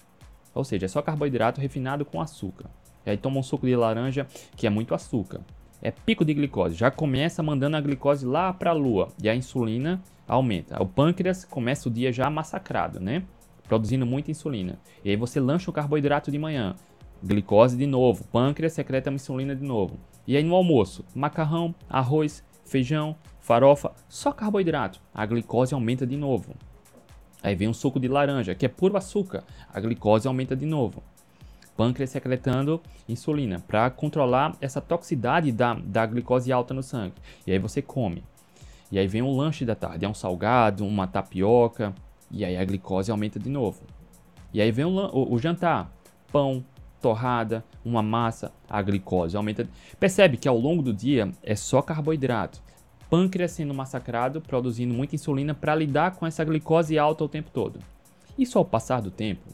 Ou 0.54 0.64
seja, 0.64 0.86
é 0.86 0.88
só 0.88 1.02
carboidrato 1.02 1.60
refinado 1.60 2.04
com 2.04 2.20
açúcar. 2.20 2.70
E 3.04 3.10
aí 3.10 3.16
toma 3.16 3.38
um 3.38 3.42
suco 3.42 3.66
de 3.66 3.76
laranja, 3.76 4.26
que 4.56 4.66
é 4.66 4.70
muito 4.70 4.94
açúcar 4.94 5.40
é 5.80 5.90
pico 5.90 6.24
de 6.24 6.34
glicose, 6.34 6.74
já 6.74 6.90
começa 6.90 7.42
mandando 7.42 7.76
a 7.76 7.80
glicose 7.80 8.26
lá 8.26 8.52
para 8.52 8.70
a 8.70 8.74
lua 8.74 9.08
e 9.22 9.28
a 9.28 9.34
insulina 9.34 10.02
aumenta. 10.26 10.82
O 10.82 10.86
pâncreas 10.86 11.44
começa 11.44 11.88
o 11.88 11.92
dia 11.92 12.12
já 12.12 12.28
massacrado, 12.28 13.00
né? 13.00 13.22
Produzindo 13.66 14.04
muita 14.04 14.30
insulina. 14.30 14.78
E 15.04 15.10
aí 15.10 15.16
você 15.16 15.38
lancha 15.38 15.70
o 15.70 15.72
carboidrato 15.72 16.30
de 16.30 16.38
manhã, 16.38 16.74
glicose 17.22 17.76
de 17.76 17.86
novo, 17.86 18.24
pâncreas 18.24 18.72
secreta 18.72 19.10
insulina 19.10 19.54
de 19.54 19.64
novo. 19.64 19.98
E 20.26 20.36
aí 20.36 20.42
no 20.42 20.54
almoço, 20.54 21.04
macarrão, 21.14 21.74
arroz, 21.88 22.44
feijão, 22.64 23.16
farofa, 23.48 23.92
só 24.10 24.30
carboidrato. 24.30 25.00
A 25.14 25.24
glicose 25.24 25.72
aumenta 25.72 26.06
de 26.06 26.18
novo. 26.18 26.54
Aí 27.42 27.54
vem 27.54 27.66
um 27.66 27.72
suco 27.72 27.98
de 27.98 28.06
laranja, 28.06 28.54
que 28.54 28.66
é 28.66 28.68
puro 28.68 28.94
açúcar. 28.94 29.42
A 29.72 29.80
glicose 29.80 30.28
aumenta 30.28 30.54
de 30.54 30.66
novo 30.66 31.02
pâncreas 31.74 32.10
secretando 32.10 32.82
insulina 33.08 33.60
para 33.60 33.88
controlar 33.88 34.56
essa 34.60 34.80
toxicidade 34.80 35.52
da, 35.52 35.74
da 35.74 36.04
glicose 36.04 36.52
alta 36.52 36.74
no 36.74 36.82
sangue. 36.82 37.14
E 37.46 37.52
aí 37.52 37.58
você 37.58 37.80
come. 37.80 38.24
E 38.90 38.98
aí 38.98 39.06
vem 39.06 39.22
um 39.22 39.36
lanche 39.36 39.64
da 39.64 39.76
tarde, 39.76 40.04
é 40.04 40.08
um 40.08 40.14
salgado, 40.14 40.84
uma 40.84 41.06
tapioca, 41.06 41.94
e 42.32 42.44
aí 42.44 42.56
a 42.56 42.64
glicose 42.64 43.12
aumenta 43.12 43.38
de 43.38 43.48
novo. 43.48 43.82
E 44.52 44.60
aí 44.60 44.72
vem 44.72 44.86
o, 44.86 44.90
o, 44.90 45.34
o 45.34 45.38
jantar, 45.38 45.92
pão, 46.32 46.64
torrada, 47.00 47.64
uma 47.84 48.02
massa, 48.02 48.52
a 48.68 48.82
glicose 48.82 49.36
aumenta. 49.36 49.68
Percebe 50.00 50.36
que 50.36 50.48
ao 50.48 50.58
longo 50.58 50.82
do 50.82 50.92
dia 50.92 51.30
é 51.44 51.54
só 51.54 51.80
carboidrato. 51.80 52.60
Pâncreas 53.10 53.52
sendo 53.52 53.72
massacrado, 53.72 54.40
produzindo 54.40 54.92
muita 54.92 55.14
insulina 55.14 55.54
para 55.54 55.74
lidar 55.74 56.16
com 56.16 56.26
essa 56.26 56.44
glicose 56.44 56.98
alta 56.98 57.24
o 57.24 57.28
tempo 57.28 57.50
todo. 57.50 57.80
Isso 58.38 58.58
ao 58.58 58.64
passar 58.64 59.00
do 59.00 59.10
tempo, 59.10 59.48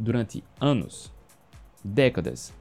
durante 0.00 0.42
anos, 0.60 1.12
décadas. 1.84 2.54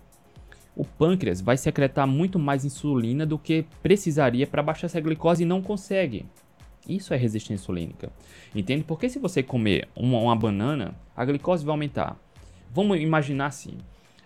O 0.75 0.83
pâncreas 0.83 1.39
vai 1.39 1.55
secretar 1.55 2.05
muito 2.05 2.37
mais 2.37 2.65
insulina 2.65 3.25
do 3.25 3.39
que 3.39 3.65
precisaria 3.81 4.45
para 4.45 4.61
baixar 4.61 4.87
essa 4.87 4.99
glicose 4.99 5.43
e 5.43 5.45
não 5.45 5.61
consegue. 5.61 6.25
Isso 6.87 7.13
é 7.13 7.17
resistência 7.17 7.53
insulínica. 7.63 8.11
Entende? 8.53 8.83
Porque 8.83 9.09
se 9.09 9.17
você 9.17 9.41
comer 9.41 9.87
uma, 9.95 10.19
uma 10.19 10.35
banana, 10.35 10.93
a 11.15 11.23
glicose 11.23 11.65
vai 11.65 11.71
aumentar. 11.71 12.19
Vamos 12.71 12.99
imaginar 12.99 13.47
assim: 13.47 13.77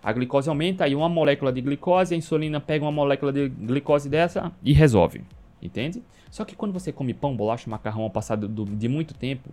A 0.02 0.12
glicose 0.12 0.48
aumenta, 0.48 0.84
aí 0.84 0.94
uma 0.94 1.08
molécula 1.08 1.52
de 1.52 1.60
glicose, 1.60 2.14
a 2.14 2.18
insulina 2.18 2.60
pega 2.60 2.84
uma 2.84 2.92
molécula 2.92 3.32
de 3.32 3.48
glicose 3.48 4.08
dessa 4.08 4.52
e 4.62 4.72
resolve. 4.72 5.22
Entende? 5.62 6.02
Só 6.30 6.44
que 6.44 6.56
quando 6.56 6.72
você 6.72 6.92
come 6.92 7.12
pão, 7.12 7.36
bolacha, 7.36 7.68
macarrão 7.68 8.02
ao 8.02 8.10
passado 8.10 8.48
de 8.48 8.88
muito 8.88 9.14
tempo, 9.14 9.50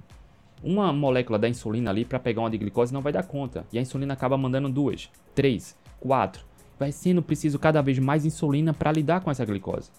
uma 0.63 0.91
molécula 0.91 1.37
da 1.37 1.47
insulina 1.47 1.91
ali 1.91 2.05
para 2.05 2.19
pegar 2.19 2.41
uma 2.41 2.49
de 2.49 2.57
glicose 2.57 2.93
não 2.93 3.01
vai 3.01 3.13
dar 3.13 3.23
conta. 3.23 3.65
E 3.71 3.77
a 3.77 3.81
insulina 3.81 4.13
acaba 4.13 4.37
mandando 4.37 4.69
duas, 4.69 5.09
três, 5.35 5.75
quatro. 5.99 6.45
Vai 6.79 6.91
sendo 6.91 7.21
preciso 7.21 7.59
cada 7.59 7.81
vez 7.81 7.99
mais 7.99 8.25
insulina 8.25 8.73
para 8.73 8.91
lidar 8.91 9.21
com 9.21 9.31
essa 9.31 9.45
glicose. 9.45 9.89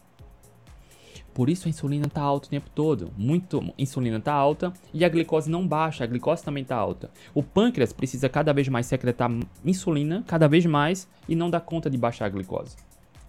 Por 1.35 1.49
isso 1.49 1.69
a 1.69 1.71
insulina 1.71 2.07
está 2.07 2.21
alta 2.21 2.49
o 2.49 2.51
tempo 2.51 2.69
todo. 2.75 3.13
Muito 3.17 3.63
insulina 3.79 4.17
está 4.17 4.33
alta 4.33 4.73
e 4.93 5.05
a 5.05 5.09
glicose 5.09 5.49
não 5.49 5.67
baixa, 5.67 6.03
a 6.03 6.07
glicose 6.07 6.43
também 6.43 6.63
está 6.63 6.75
alta. 6.75 7.11
O 7.33 7.45
pâncreas 7.45 7.93
precisa 7.93 8.29
cada 8.29 8.53
vez 8.53 8.67
mais 8.69 8.87
secretar 8.87 9.31
insulina, 9.65 10.25
cada 10.27 10.49
vez 10.49 10.67
mais, 10.67 11.09
e 11.29 11.37
não 11.37 11.49
dá 11.49 11.61
conta 11.61 11.89
de 11.89 11.97
baixar 11.97 12.27
a 12.27 12.29
glicose. 12.29 12.77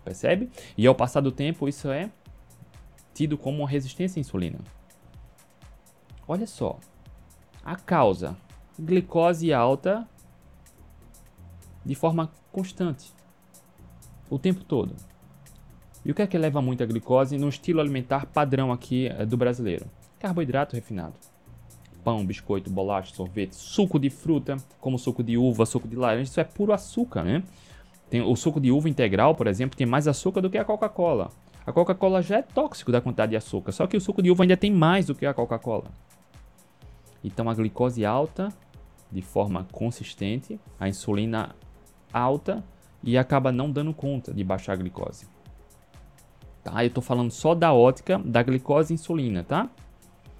Percebe? 0.03 0.49
E 0.75 0.87
ao 0.87 0.95
passar 0.95 1.21
do 1.21 1.31
tempo, 1.31 1.67
isso 1.69 1.89
é 1.89 2.09
tido 3.13 3.37
como 3.37 3.65
resistência 3.65 4.19
à 4.19 4.21
insulina. 4.21 4.59
Olha 6.27 6.47
só. 6.47 6.79
A 7.63 7.75
causa: 7.75 8.37
glicose 8.79 9.51
alta 9.53 10.07
de 11.85 11.95
forma 11.95 12.31
constante. 12.51 13.11
O 14.29 14.37
tempo 14.37 14.63
todo. 14.63 14.95
E 16.05 16.11
o 16.11 16.15
que 16.15 16.21
é 16.21 16.27
que 16.27 16.37
leva 16.37 16.61
muito 16.61 16.83
a 16.83 16.85
glicose 16.85 17.37
no 17.37 17.49
estilo 17.49 17.81
alimentar 17.81 18.25
padrão 18.27 18.71
aqui 18.71 19.07
é, 19.07 19.25
do 19.25 19.35
brasileiro? 19.35 19.85
Carboidrato 20.19 20.75
refinado. 20.75 21.15
Pão, 22.03 22.25
biscoito, 22.25 22.69
bolacha, 22.69 23.13
sorvete, 23.13 23.53
suco 23.53 23.99
de 23.99 24.09
fruta, 24.09 24.57
como 24.79 24.97
suco 24.97 25.21
de 25.21 25.37
uva, 25.37 25.65
suco 25.65 25.87
de 25.87 25.95
laranja, 25.95 26.29
isso 26.29 26.39
é 26.39 26.43
puro 26.43 26.71
açúcar, 26.71 27.23
né? 27.23 27.43
Tem 28.09 28.21
o 28.21 28.35
suco 28.35 28.59
de 28.59 28.71
uva 28.71 28.87
integral, 28.87 29.35
por 29.35 29.47
exemplo, 29.47 29.77
tem 29.77 29.85
mais 29.85 30.07
açúcar 30.07 30.41
do 30.41 30.49
que 30.49 30.57
a 30.57 30.63
Coca-Cola. 30.63 31.29
A 31.69 31.71
Coca-Cola 31.71 32.23
já 32.23 32.37
é 32.37 32.41
tóxico 32.41 32.91
da 32.91 32.99
quantidade 32.99 33.29
de 33.29 33.35
açúcar, 33.35 33.71
só 33.71 33.85
que 33.85 33.95
o 33.95 34.01
suco 34.01 34.23
de 34.23 34.31
uva 34.31 34.43
ainda 34.43 34.57
tem 34.57 34.71
mais 34.71 35.05
do 35.05 35.13
que 35.13 35.23
a 35.23 35.35
Coca-Cola. 35.35 35.85
Então 37.23 37.47
a 37.47 37.53
glicose 37.53 38.03
alta 38.03 38.49
de 39.11 39.21
forma 39.21 39.67
consistente, 39.71 40.59
a 40.79 40.89
insulina 40.89 41.55
alta 42.11 42.63
e 43.03 43.19
acaba 43.19 43.51
não 43.51 43.69
dando 43.69 43.93
conta 43.93 44.33
de 44.33 44.43
baixar 44.43 44.73
a 44.73 44.75
glicose. 44.77 45.27
Tá? 46.63 46.83
Eu 46.83 46.87
estou 46.87 47.03
falando 47.03 47.29
só 47.29 47.53
da 47.53 47.71
ótica 47.71 48.17
da 48.17 48.41
glicose 48.41 48.91
e 48.91 48.95
insulina, 48.95 49.43
tá? 49.43 49.69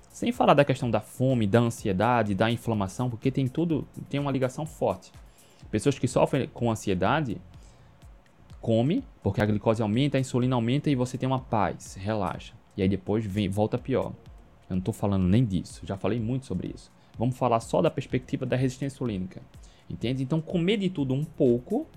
Sem 0.10 0.32
falar 0.32 0.56
da 0.56 0.66
questão 0.66 0.90
da 0.90 1.00
fome, 1.00 1.46
da 1.46 1.60
ansiedade, 1.60 2.34
da 2.34 2.50
inflamação, 2.50 3.08
porque 3.08 3.30
tem 3.30 3.48
tudo, 3.48 3.88
tem 4.10 4.20
uma 4.20 4.32
ligação 4.32 4.66
forte. 4.66 5.12
Pessoas 5.70 6.00
que 6.00 6.08
sofrem 6.08 6.48
com 6.48 6.72
ansiedade, 6.72 7.40
come, 8.62 9.04
porque 9.24 9.42
a 9.42 9.46
glicose 9.46 9.82
aumenta, 9.82 10.18
a 10.18 10.20
insulina 10.20 10.56
aumenta 10.56 10.90
e 10.90 10.96
você 10.96 11.18
tem 11.18 11.28
uma 11.28 11.40
paz, 11.40 11.96
relaxa. 11.96 12.54
E 12.76 12.82
aí 12.82 12.90
depois 12.90 13.26
vem, 13.26 13.50
volta 13.50 13.78
pior. 13.78 14.14
Eu 14.70 14.76
não 14.76 14.80
estou 14.80 14.94
falando 14.94 15.28
nem 15.28 15.46
disso, 15.46 15.82
já 15.86 15.98
falei 15.98 16.20
muito 16.20 16.46
sobre 16.46 16.72
isso. 16.74 16.92
Vamos 17.18 17.38
falar 17.38 17.60
só 17.60 17.82
da 17.82 17.90
perspectiva 17.90 18.46
da 18.46 18.56
resistência 18.56 18.96
insulínica. 18.96 19.42
Entende? 19.90 20.24
Então, 20.24 20.40
comer 20.40 20.78
de 20.78 20.90
tudo 20.90 21.14
um 21.14 21.24
pouco 21.24 21.88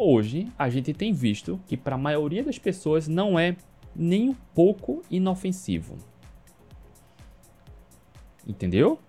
Hoje, 0.00 0.46
a 0.56 0.70
gente 0.70 0.94
tem 0.94 1.12
visto 1.12 1.60
que 1.66 1.76
para 1.76 1.96
a 1.96 1.98
maioria 1.98 2.44
das 2.44 2.56
pessoas 2.56 3.08
não 3.08 3.36
é 3.36 3.56
nem 3.96 4.28
um 4.28 4.34
pouco 4.54 5.02
inofensivo. 5.10 5.96
Entendeu? 8.46 9.00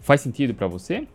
Faz 0.00 0.20
sentido 0.20 0.54
para 0.54 0.68
você? 0.68 1.08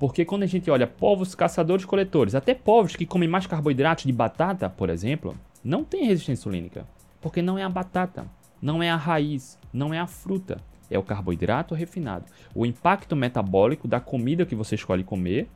Porque 0.00 0.24
quando 0.24 0.44
a 0.44 0.46
gente 0.46 0.70
olha 0.70 0.86
povos 0.86 1.34
caçadores-coletores, 1.34 2.34
até 2.34 2.54
povos 2.54 2.96
que 2.96 3.04
comem 3.04 3.28
mais 3.28 3.46
carboidratos 3.46 4.06
de 4.06 4.12
batata, 4.12 4.70
por 4.70 4.88
exemplo, 4.88 5.36
não 5.62 5.84
tem 5.84 6.06
resistência 6.06 6.40
insulínica. 6.40 6.86
Porque 7.20 7.42
não 7.42 7.58
é 7.58 7.62
a 7.62 7.68
batata, 7.68 8.26
não 8.62 8.82
é 8.82 8.88
a 8.90 8.96
raiz, 8.96 9.58
não 9.70 9.92
é 9.92 9.98
a 9.98 10.06
fruta, 10.06 10.56
é 10.90 10.98
o 10.98 11.02
carboidrato 11.02 11.74
refinado. 11.74 12.24
O 12.54 12.64
impacto 12.64 13.14
metabólico 13.14 13.86
da 13.86 14.00
comida 14.00 14.46
que 14.46 14.54
você 14.54 14.74
escolhe 14.74 15.04
comer, 15.04 15.50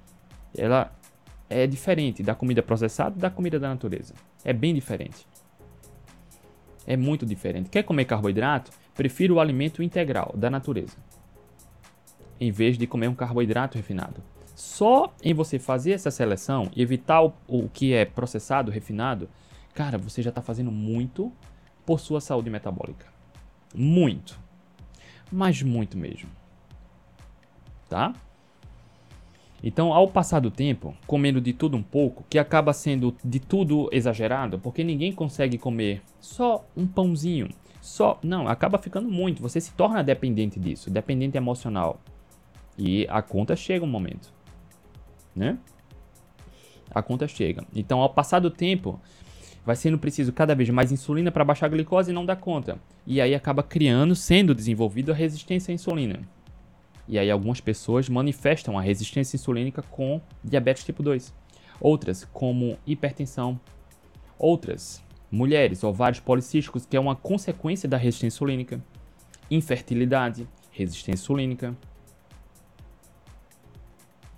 ela 0.54 0.92
é 1.48 1.66
diferente 1.66 2.22
da 2.22 2.35
comida 2.35 2.62
processada 2.62 3.18
da 3.18 3.30
comida 3.30 3.59
da 3.59 3.70
natureza. 3.70 4.12
É 4.44 4.52
bem 4.52 4.74
diferente. 4.74 5.26
É 6.87 6.98
muito 6.98 7.24
diferente. 7.24 7.70
Quer 7.70 7.83
comer 7.83 8.04
carboidrato? 8.04 8.70
Prefiro 8.92 9.37
o 9.37 9.40
alimento 9.40 9.83
integral 9.83 10.35
da 10.37 10.50
natureza, 10.50 10.98
em 12.38 12.52
vez 12.52 12.76
de 12.76 12.87
comer 12.87 13.09
um 13.09 13.14
carboidrato 13.14 13.78
refinado. 13.78 14.34
Só 14.54 15.12
em 15.22 15.34
você 15.34 15.58
fazer 15.58 15.92
essa 15.92 16.10
seleção 16.10 16.70
e 16.74 16.82
evitar 16.82 17.22
o, 17.22 17.32
o 17.48 17.68
que 17.68 17.92
é 17.92 18.04
processado, 18.04 18.70
refinado, 18.70 19.28
cara, 19.74 19.98
você 19.98 20.22
já 20.22 20.30
está 20.30 20.40
fazendo 20.40 20.70
muito 20.70 21.32
por 21.84 21.98
sua 21.98 22.20
saúde 22.20 22.50
metabólica. 22.50 23.06
Muito. 23.74 24.38
Mas 25.30 25.62
muito 25.62 25.98
mesmo. 25.98 26.30
Tá? 27.88 28.14
Então, 29.66 29.94
ao 29.94 30.06
passar 30.06 30.40
do 30.40 30.50
tempo, 30.50 30.94
comendo 31.06 31.40
de 31.40 31.54
tudo 31.54 31.74
um 31.74 31.82
pouco, 31.82 32.22
que 32.28 32.38
acaba 32.38 32.74
sendo 32.74 33.16
de 33.24 33.40
tudo 33.40 33.88
exagerado, 33.90 34.58
porque 34.58 34.84
ninguém 34.84 35.10
consegue 35.10 35.56
comer 35.56 36.02
só 36.20 36.66
um 36.76 36.86
pãozinho, 36.86 37.48
só, 37.80 38.18
não, 38.22 38.46
acaba 38.46 38.76
ficando 38.76 39.08
muito, 39.08 39.40
você 39.40 39.62
se 39.62 39.72
torna 39.72 40.04
dependente 40.04 40.60
disso, 40.60 40.90
dependente 40.90 41.38
emocional. 41.38 41.98
E 42.76 43.06
a 43.08 43.22
conta 43.22 43.56
chega 43.56 43.86
um 43.86 43.88
momento, 43.88 44.34
né? 45.35 45.59
A 46.90 47.03
conta 47.03 47.27
chega. 47.27 47.64
Então, 47.75 48.01
ao 48.01 48.11
passar 48.11 48.40
do 48.40 48.51
tempo, 48.51 49.01
vai 49.64 49.75
sendo 49.75 49.99
preciso 49.99 50.33
cada 50.33 50.55
vez 50.55 50.68
mais 50.70 50.92
insulina 50.92 51.33
para 51.33 51.44
baixar 51.44 51.66
a 51.66 51.70
glicose 51.70 52.11
e 52.11 52.14
não 52.14 52.27
dá 52.27 52.37
conta. 52.37 52.79
E 53.07 53.20
aí 53.20 53.35
acaba 53.35 53.62
criando, 53.62 54.14
sendo 54.14 54.55
desenvolvido 54.55 55.11
a 55.11 55.14
resistência 55.14 55.73
à 55.73 55.75
insulina. 55.75 56.20
E 57.09 57.18
aí 57.18 57.31
algumas 57.31 57.61
pessoas 57.61 58.09
manifestam 58.09 58.79
a 58.79 58.83
resistência 58.83 59.37
insulínica 59.37 59.83
com 59.83 60.20
diabetes 60.42 60.85
tipo 60.85 61.03
2. 61.03 61.35
Outras, 61.81 62.25
como 62.25 62.79
hipertensão. 62.87 63.61
Outras, 64.38 65.03
mulheres, 65.31 65.83
ovários 65.85 66.20
policísticos, 66.20 66.87
que 66.87 66.97
é 66.97 67.01
uma 67.01 67.16
consequência 67.16 67.88
da 67.88 67.97
resistência 67.97 68.37
insulínica. 68.37 68.83
Infertilidade, 69.51 70.49
resistência 70.70 71.23
insulínica. 71.23 71.77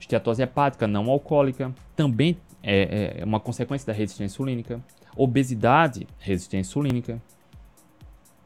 Esteatose 0.07 0.41
hepática 0.41 0.87
não 0.87 1.11
alcoólica, 1.11 1.75
também 1.97 2.39
é, 2.63 3.19
é 3.19 3.25
uma 3.25 3.41
consequência 3.41 3.85
da 3.87 3.93
resistência 3.93 4.33
insulínica. 4.33 4.81
Obesidade, 5.17 6.07
resistência 6.19 6.71
insulínica. 6.71 7.21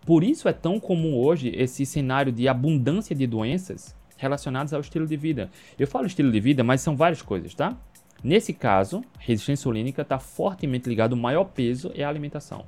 Por 0.06 0.24
isso 0.24 0.48
é 0.48 0.54
tão 0.54 0.80
comum 0.80 1.14
hoje 1.18 1.52
esse 1.54 1.84
cenário 1.84 2.32
de 2.32 2.48
abundância 2.48 3.14
de 3.14 3.26
doenças 3.26 3.94
relacionados 4.16 4.72
ao 4.72 4.80
estilo 4.80 5.06
de 5.06 5.18
vida. 5.18 5.50
Eu 5.78 5.86
falo 5.86 6.06
estilo 6.06 6.32
de 6.32 6.40
vida, 6.40 6.64
mas 6.64 6.80
são 6.80 6.96
várias 6.96 7.20
coisas, 7.20 7.54
tá? 7.54 7.76
Nesse 8.24 8.54
caso, 8.54 9.04
resistência 9.18 9.60
insulínica 9.60 10.00
está 10.00 10.18
fortemente 10.18 10.88
ligado, 10.88 11.12
o 11.12 11.16
maior 11.16 11.44
peso 11.44 11.92
é 11.94 12.04
a 12.04 12.08
alimentação. 12.08 12.64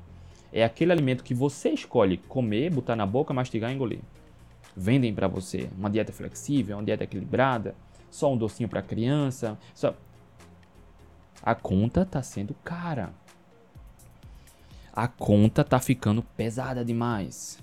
É 0.52 0.62
aquele 0.62 0.92
alimento 0.92 1.24
que 1.24 1.32
você 1.32 1.70
escolhe 1.70 2.18
comer, 2.18 2.70
botar 2.70 2.94
na 2.94 3.06
boca, 3.06 3.32
mastigar 3.32 3.70
e 3.70 3.74
engolir. 3.74 4.00
Vendem 4.76 5.14
para 5.14 5.28
você 5.28 5.70
uma 5.78 5.88
dieta 5.88 6.12
flexível, 6.12 6.76
uma 6.76 6.84
dieta 6.84 7.04
equilibrada, 7.04 7.74
só 8.12 8.30
um 8.30 8.36
docinho 8.36 8.68
para 8.68 8.82
criança, 8.82 9.58
só 9.74 9.96
a 11.42 11.54
conta 11.54 12.02
está 12.02 12.22
sendo 12.22 12.54
cara. 12.62 13.12
A 14.92 15.08
conta 15.08 15.62
está 15.62 15.80
ficando 15.80 16.22
pesada 16.22 16.84
demais, 16.84 17.58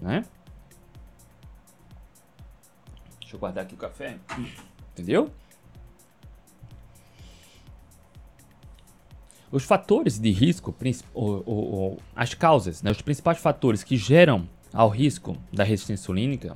né? 0.00 0.24
Deixa 3.18 3.34
eu 3.34 3.40
guardar 3.40 3.64
aqui 3.64 3.74
o 3.74 3.78
café. 3.78 4.18
Entendeu? 4.92 5.32
Os 9.50 9.64
fatores 9.64 10.18
de 10.18 10.30
risco, 10.30 10.74
as 12.14 12.34
causas, 12.34 12.82
né, 12.82 12.90
os 12.90 13.00
principais 13.00 13.38
fatores 13.38 13.82
que 13.82 13.96
geram 13.96 14.46
ao 14.72 14.90
risco 14.90 15.36
da 15.50 15.64
resistência 15.64 16.02
insulínica, 16.02 16.54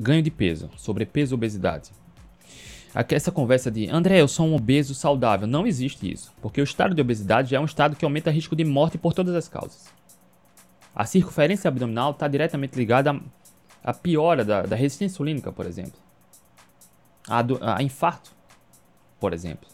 ganho 0.00 0.22
de 0.22 0.30
peso, 0.30 0.70
sobrepeso, 0.76 1.34
obesidade. 1.34 1.90
Essa 3.08 3.30
conversa 3.30 3.70
de 3.70 3.88
André, 3.88 4.20
eu 4.20 4.26
sou 4.26 4.46
um 4.46 4.54
obeso 4.56 4.94
saudável, 4.94 5.46
não 5.46 5.66
existe 5.66 6.10
isso, 6.10 6.32
porque 6.42 6.60
o 6.60 6.64
estado 6.64 6.94
de 6.94 7.00
obesidade 7.00 7.54
é 7.54 7.60
um 7.60 7.64
estado 7.64 7.94
que 7.94 8.04
aumenta 8.04 8.30
o 8.30 8.32
risco 8.32 8.56
de 8.56 8.64
morte 8.64 8.98
por 8.98 9.14
todas 9.14 9.34
as 9.34 9.46
causas. 9.46 9.86
A 10.92 11.04
circunferência 11.04 11.68
abdominal 11.68 12.10
está 12.10 12.26
diretamente 12.26 12.76
ligada 12.76 13.12
a 13.12 13.20
a 13.82 13.92
piora 13.92 14.44
da, 14.44 14.62
da 14.62 14.76
resistência 14.76 15.14
insulínica, 15.14 15.50
por 15.50 15.66
exemplo. 15.66 15.98
A, 17.28 17.42
do, 17.42 17.58
a 17.62 17.82
infarto, 17.82 18.32
por 19.18 19.32
exemplo. 19.32 19.68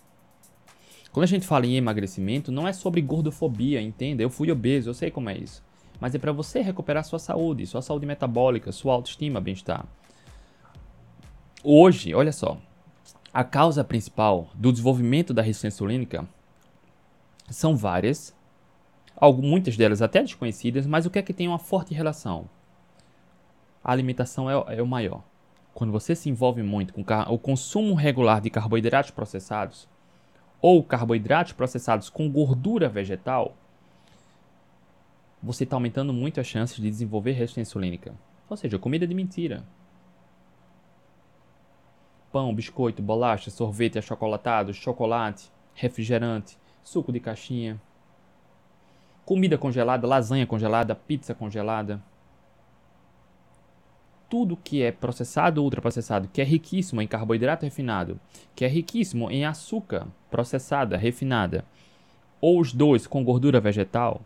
Quando 1.13 1.25
a 1.25 1.29
gente 1.29 1.47
fala 1.47 1.67
em 1.67 1.77
emagrecimento, 1.77 2.53
não 2.53 2.69
é 2.69 2.73
sobre 2.73 3.01
gordofobia, 3.01 3.81
entenda? 3.81 4.23
Eu 4.23 4.31
fui 4.31 4.51
obeso, 4.51 4.91
eu 4.91 4.95
sei 4.95 5.11
como 5.11 5.31
é 5.31 5.37
isso. 5.37 5.65
Mas 5.99 6.15
é 6.15 6.19
para 6.19 6.33
você 6.33 6.61
recuperar 6.61 7.05
sua 7.05 7.19
saúde, 7.19 7.67
sua 7.67 7.81
saúde 7.81 8.05
metabólica, 8.05 8.71
sua 8.71 8.93
autoestima, 8.93 9.41
bem-estar. 9.41 9.87
Hoje, 11.69 12.15
olha 12.15 12.31
só, 12.31 12.59
A 13.35 13.43
causa 13.43 13.83
principal 13.83 14.49
do 14.55 14.71
desenvolvimento 14.71 15.35
da 15.35 15.43
resistência 15.43 15.75
insulínica 15.75 16.25
são 17.51 17.77
várias, 17.77 18.33
muitas 19.43 19.77
delas 19.77 20.01
até 20.01 20.23
desconhecidas, 20.23 20.87
mas 20.87 21.07
o 21.07 21.11
que 21.11 21.19
é 21.19 21.23
que 21.23 21.35
tem 21.35 21.49
uma 21.49 21.59
forte 21.59 21.93
relação? 21.93 22.49
A 23.83 23.91
alimentação 23.91 24.49
é, 24.49 24.77
é 24.77 24.81
o 24.81 24.87
maior. 24.87 25.25
Quando 25.75 25.91
você 25.91 26.15
se 26.15 26.31
envolve 26.31 26.63
muito 26.63 26.95
com 26.95 27.03
o 27.33 27.37
consumo 27.37 27.95
regular 27.95 28.41
de 28.41 28.49
carboidratos 28.49 29.11
processados 29.11 29.89
ou 30.63 30.85
carboidratos 30.85 31.53
processados 31.53 32.09
com 32.09 32.31
gordura 32.31 32.89
vegetal, 32.89 33.57
você 35.43 35.65
está 35.65 35.75
aumentando 35.75 36.13
muito 36.13 36.41
as 36.41 36.47
chances 36.47 36.77
de 36.77 36.89
desenvolver 36.89 37.33
resistência 37.33 37.71
insulínica. 37.71 38.15
Ou 38.49 38.57
seja, 38.57 38.79
comida 38.79 39.05
de 39.05 39.15
mentira. 39.15 39.65
Pão, 42.37 42.55
biscoito, 42.55 43.01
bolacha, 43.01 43.51
sorvete 43.51 43.99
achocolatado, 43.99 44.75
chocolate, 44.75 45.51
refrigerante, 45.75 46.59
suco 46.83 47.11
de 47.11 47.19
caixinha, 47.19 47.81
comida 49.25 49.57
congelada, 49.57 50.07
lasanha 50.07 50.47
congelada, 50.47 50.95
pizza 50.95 51.35
congelada. 51.35 51.99
Tudo 54.29 54.55
que 54.55 54.83
é 54.83 54.93
processado 54.93 55.63
ou 55.63 55.65
ultraprocessado, 55.65 56.29
que 56.31 56.43
é 56.43 56.45
riquíssimo 56.45 57.01
em 57.01 57.09
carboidrato 57.09 57.65
refinado, 57.65 58.21
que 58.55 58.67
é 58.67 58.69
riquíssimo 58.69 59.31
em 59.31 59.47
açúcar 59.47 60.07
processada, 60.31 60.95
refinada, 60.95 61.65
ou 62.39 62.61
os 62.61 62.71
dois 62.71 63.07
com 63.07 63.25
gordura 63.25 63.63
vegetal, 63.63 64.21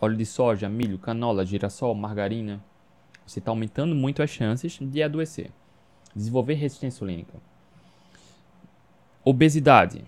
óleo 0.00 0.16
de 0.16 0.24
soja, 0.24 0.66
milho, 0.66 0.98
canola, 0.98 1.44
girassol, 1.44 1.94
margarina, 1.94 2.64
você 3.26 3.38
está 3.38 3.50
aumentando 3.50 3.94
muito 3.94 4.22
as 4.22 4.30
chances 4.30 4.78
de 4.80 5.02
adoecer, 5.02 5.50
desenvolver 6.14 6.54
resistência 6.54 6.96
insulínica. 6.96 7.34
Obesidade. 9.24 10.04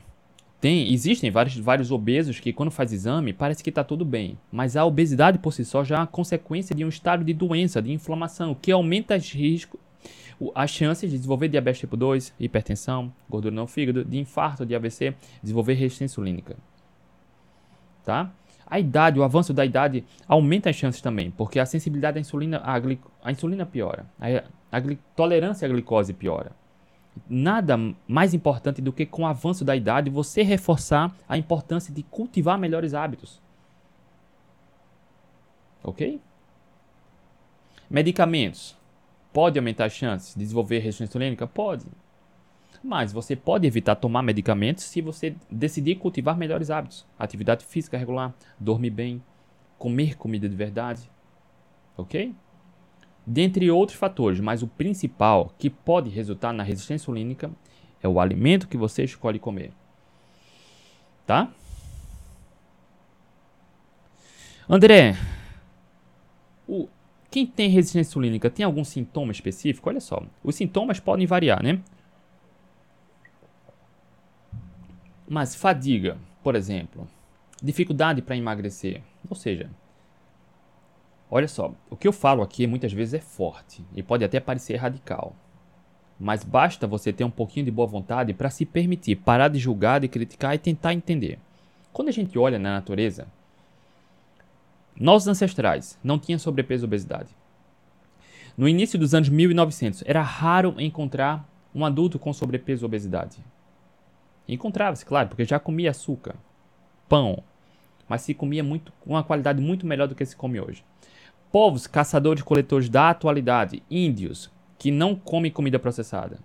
Tem, 0.61 0.93
existem 0.93 1.31
vários, 1.31 1.57
vários 1.57 1.91
obesos 1.91 2.41
que, 2.41 2.53
quando 2.53 2.71
faz 2.71 2.91
exame, 2.91 3.33
parece 3.33 3.63
que 3.63 3.69
está 3.69 3.85
tudo 3.85 4.05
bem. 4.05 4.39
Mas 4.51 4.77
a 4.77 4.85
obesidade 4.85 5.39
por 5.39 5.53
si 5.53 5.65
só 5.65 5.85
já 5.85 5.97
é 5.97 5.99
uma 5.99 6.07
consequência 6.07 6.75
de 6.75 6.85
um 6.85 6.89
estado 6.89 7.23
de 7.23 7.35
doença, 7.35 7.83
de 7.83 7.93
inflamação, 7.93 8.55
que 8.55 8.73
aumenta 8.73 9.15
as 9.15 9.31
riscos, 9.31 9.79
as 10.55 10.71
chances 10.71 11.11
de 11.11 11.17
desenvolver 11.17 11.49
diabetes 11.49 11.81
tipo 11.81 11.97
2, 11.97 12.33
hipertensão, 12.41 13.13
gordura 13.29 13.55
no 13.55 13.67
fígado, 13.67 14.05
de 14.05 14.19
infarto, 14.19 14.65
de 14.65 14.75
AVC, 14.75 15.15
desenvolver 15.43 15.75
resistência 15.75 16.15
insulínica. 16.15 16.57
Tá? 18.03 18.33
A 18.67 18.81
idade, 18.81 19.19
o 19.19 19.23
avanço 19.23 19.53
da 19.53 19.65
idade 19.65 20.05
aumenta 20.27 20.71
as 20.71 20.77
chances 20.77 21.01
também, 21.01 21.31
porque 21.31 21.59
a 21.59 21.67
sensibilidade 21.67 22.19
à 22.19 22.21
insulina, 22.21 22.59
a, 22.65 22.81
a 23.23 23.31
insulina 23.31 23.67
piora, 23.67 24.07
a 24.75 24.97
tolerância 25.15 25.67
à 25.67 25.69
glicose 25.69 26.13
piora. 26.13 26.53
Nada 27.29 27.79
mais 28.09 28.35
importante 28.35 28.83
do 28.83 28.93
que 28.93 29.07
com 29.07 29.23
o 29.23 29.27
avanço 29.27 29.65
da 29.65 29.77
idade 29.77 30.11
você 30.11 30.43
reforçar 30.43 31.15
a 31.29 31.39
importância 31.39 31.95
de 31.95 32.03
cultivar 32.03 32.59
melhores 32.59 32.93
hábitos. 32.93 33.41
Ok? 35.83 36.21
Medicamentos. 37.89 38.77
Pode 39.33 39.59
aumentar 39.59 39.85
as 39.85 39.93
chances 39.93 40.35
de 40.35 40.41
desenvolver 40.41 40.79
resistência 40.79 41.11
insulínica? 41.11 41.47
Pode. 41.47 41.87
Mas 42.83 43.13
você 43.13 43.37
pode 43.37 43.67
evitar 43.67 43.95
tomar 43.95 44.23
medicamentos 44.23 44.85
se 44.85 45.01
você 45.01 45.37
decidir 45.51 45.97
cultivar 45.97 46.37
melhores 46.37 46.71
hábitos. 46.71 47.07
Atividade 47.19 47.65
física 47.65 47.97
regular, 47.97 48.35
dormir 48.59 48.91
bem, 48.91 49.23
comer 49.79 50.17
comida 50.17 50.49
de 50.49 50.57
verdade. 50.57 51.09
Ok? 51.97 52.35
Dentre 53.27 53.71
outros 53.71 53.99
fatores, 53.99 54.39
mas 54.39 54.63
o 54.63 54.69
principal 54.69 55.55
que 55.59 55.71
pode 55.71 56.11
resultar 56.11 56.53
na 56.53 56.63
resistência 56.63 57.03
insulínica 57.03 57.51
é 58.03 58.09
o 58.09 58.21
alimento 58.21 58.69
que 58.69 58.77
você 58.77 59.03
escolhe 59.03 59.39
comer. 59.39 59.73
Tá? 61.27 61.51
André, 64.69 65.17
o, 66.69 66.89
quem 67.31 67.47
tem 67.47 67.69
resistência 67.71 68.11
insulínica 68.11 68.51
tem 68.51 68.65
algum 68.65 68.85
sintoma 68.85 69.33
específico? 69.33 69.89
Olha 69.89 70.01
só, 70.01 70.23
os 70.43 70.55
sintomas 70.55 71.01
podem 71.01 71.27
variar, 71.27 71.63
né? 71.63 71.81
Mas 75.27 75.55
fadiga, 75.55 76.19
por 76.43 76.55
exemplo, 76.55 77.09
dificuldade 77.63 78.21
para 78.21 78.37
emagrecer, 78.37 79.03
ou 79.29 79.35
seja, 79.35 79.71
olha 81.35 81.49
só, 81.49 81.75
o 81.91 81.97
que 81.97 82.07
eu 82.07 82.13
falo 82.13 82.43
aqui 82.43 82.65
muitas 82.65 82.93
vezes 82.93 83.15
é 83.15 83.19
forte 83.19 83.85
e 83.93 84.05
pode 84.05 84.25
até 84.25 84.39
parecer 84.39 84.77
radical. 84.77 85.35
Mas 86.19 86.45
basta 86.45 86.87
você 86.87 87.13
ter 87.13 87.25
um 87.25 87.31
pouquinho 87.31 87.65
de 87.65 87.73
boa 87.73 87.89
vontade 87.89 88.33
para 88.33 88.51
se 88.51 88.65
permitir 88.65 89.17
parar 89.17 89.49
de 89.49 89.59
julgar, 89.59 89.99
de 89.99 90.07
criticar 90.07 90.55
e 90.55 90.59
tentar 90.59 90.95
entender. 90.95 91.41
Quando 91.93 92.07
a 92.07 92.13
gente 92.13 92.39
olha 92.39 92.57
na 92.57 92.75
natureza, 92.75 93.27
nossos 94.97 95.27
ancestrais 95.27 95.99
não 96.05 96.21
tinham 96.21 96.39
sobrepeso 96.39 96.85
e 96.85 96.87
obesidade. 96.87 97.31
No 98.57 98.69
início 98.69 98.97
dos 98.97 99.13
anos 99.13 99.29
1900, 99.29 100.05
era 100.07 100.23
raro 100.23 100.77
encontrar 100.79 101.49
um 101.75 101.85
adulto 101.85 102.17
com 102.17 102.33
sobrepeso 102.33 102.85
e 102.85 102.87
obesidade. 102.87 103.39
Encontrava-se, 104.47 105.05
claro, 105.05 105.31
porque 105.31 105.45
já 105.45 105.59
comia 105.59 105.91
açúcar, 105.91 106.37
pão, 107.09 107.43
mas 108.09 108.23
se 108.23 108.35
comia 108.35 108.63
com 108.63 109.11
uma 109.11 109.25
qualidade 109.25 109.61
muito 109.61 109.85
melhor 109.85 110.07
do 110.07 110.15
que 110.15 110.25
se 110.25 110.37
come 110.37 110.61
hoje. 110.61 110.85
Povos 111.55 111.87
caçadores-coletores 111.87 112.89
da 112.89 113.11
atualidade, 113.11 113.81
índios, 113.89 114.51
que 114.77 114.91
não 114.91 115.15
comem 115.15 115.53
comida 115.53 115.79
processada, 115.79 116.41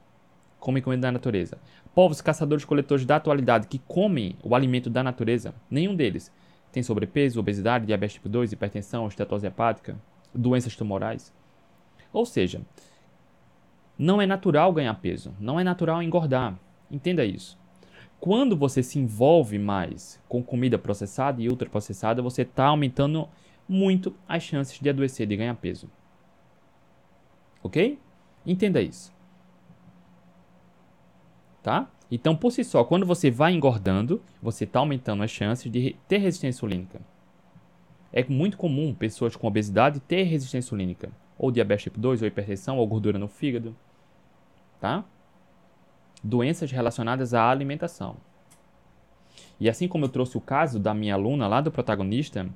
comem 0.59 0.83
comida 0.83 1.01
da 1.01 1.11
natureza. 1.11 1.57
Povos 1.95 2.21
caçadores-coletores 2.21 3.07
da 3.07 3.15
atualidade 3.15 3.65
que 3.65 3.79
comem 3.79 4.35
o 4.43 4.53
alimento 4.53 4.87
da 4.87 5.01
natureza, 5.01 5.55
nenhum 5.67 5.95
deles 5.95 6.31
tem 6.71 6.83
sobrepeso, 6.83 7.39
obesidade, 7.39 7.87
diabetes 7.87 8.13
tipo 8.13 8.29
2, 8.29 8.51
hipertensão, 8.51 9.07
estetose 9.07 9.47
hepática, 9.47 9.97
doenças 10.31 10.75
tumorais. 10.75 11.33
Ou 12.13 12.23
seja, 12.23 12.61
não 13.97 14.21
é 14.21 14.27
natural 14.27 14.71
ganhar 14.71 14.93
peso, 14.93 15.33
não 15.39 15.59
é 15.59 15.63
natural 15.63 16.03
engordar. 16.03 16.55
Entenda 16.91 17.25
isso. 17.25 17.57
Quando 18.19 18.55
você 18.55 18.83
se 18.83 18.99
envolve 18.99 19.57
mais 19.57 20.21
com 20.29 20.43
comida 20.43 20.77
processada 20.77 21.41
e 21.41 21.49
ultraprocessada, 21.49 22.21
você 22.21 22.43
está 22.43 22.65
aumentando 22.65 23.27
muito 23.69 24.15
as 24.27 24.43
chances 24.43 24.79
de 24.79 24.89
adoecer, 24.89 25.27
de 25.27 25.37
ganhar 25.37 25.55
peso. 25.55 25.89
Ok? 27.63 27.99
Entenda 28.45 28.81
isso. 28.81 29.13
Tá? 31.61 31.89
Então, 32.11 32.35
por 32.35 32.51
si 32.51 32.63
só, 32.63 32.83
quando 32.83 33.05
você 33.05 33.29
vai 33.29 33.53
engordando, 33.53 34.21
você 34.41 34.63
está 34.63 34.79
aumentando 34.79 35.21
as 35.21 35.29
chances 35.29 35.71
de 35.71 35.95
ter 36.07 36.17
resistência 36.17 36.57
insulínica. 36.57 36.99
É 38.11 38.23
muito 38.23 38.57
comum 38.57 38.93
pessoas 38.93 39.35
com 39.35 39.45
obesidade 39.45 39.99
ter 39.99 40.23
resistência 40.23 40.65
insulínica, 40.65 41.11
ou 41.37 41.51
diabetes 41.51 41.83
tipo 41.83 41.99
2, 41.99 42.23
ou 42.23 42.27
hipertensão, 42.27 42.77
ou 42.77 42.87
gordura 42.87 43.19
no 43.19 43.27
fígado. 43.27 43.75
Tá? 44.81 45.05
doenças 46.23 46.71
relacionadas 46.71 47.33
à 47.33 47.49
alimentação. 47.49 48.17
E 49.59 49.69
assim 49.69 49.87
como 49.87 50.05
eu 50.05 50.09
trouxe 50.09 50.37
o 50.37 50.41
caso 50.41 50.79
da 50.79 50.93
minha 50.93 51.13
aluna 51.13 51.47
lá 51.47 51.61
do 51.61 51.71
protagonista, 51.71 52.47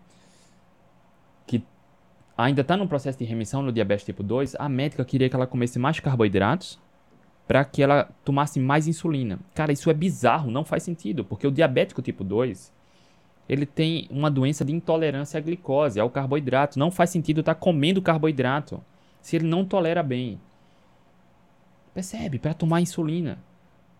ainda 2.37 2.61
está 2.61 2.75
no 2.75 2.87
processo 2.87 3.17
de 3.17 3.25
remissão 3.25 3.61
no 3.61 3.71
diabetes 3.71 4.05
tipo 4.05 4.23
2, 4.23 4.55
a 4.57 4.67
médica 4.67 5.05
queria 5.05 5.29
que 5.29 5.35
ela 5.35 5.47
comesse 5.47 5.77
mais 5.77 5.99
carboidratos 5.99 6.79
para 7.47 7.63
que 7.65 7.83
ela 7.83 8.09
tomasse 8.23 8.59
mais 8.59 8.87
insulina. 8.87 9.39
Cara, 9.53 9.71
isso 9.71 9.89
é 9.89 9.93
bizarro, 9.93 10.49
não 10.49 10.63
faz 10.63 10.83
sentido, 10.83 11.23
porque 11.25 11.45
o 11.45 11.51
diabético 11.51 12.01
tipo 12.01 12.23
2, 12.23 12.71
ele 13.47 13.65
tem 13.65 14.07
uma 14.09 14.31
doença 14.31 14.63
de 14.63 14.71
intolerância 14.71 15.37
à 15.37 15.41
glicose, 15.41 15.99
ao 15.99 16.09
carboidrato. 16.09 16.79
Não 16.79 16.89
faz 16.89 17.09
sentido 17.09 17.41
estar 17.41 17.53
tá 17.53 17.59
comendo 17.59 18.01
carboidrato 18.01 18.81
se 19.21 19.35
ele 19.35 19.45
não 19.45 19.65
tolera 19.65 20.01
bem. 20.01 20.39
Percebe? 21.93 22.39
Para 22.39 22.53
tomar 22.53 22.81
insulina. 22.81 23.37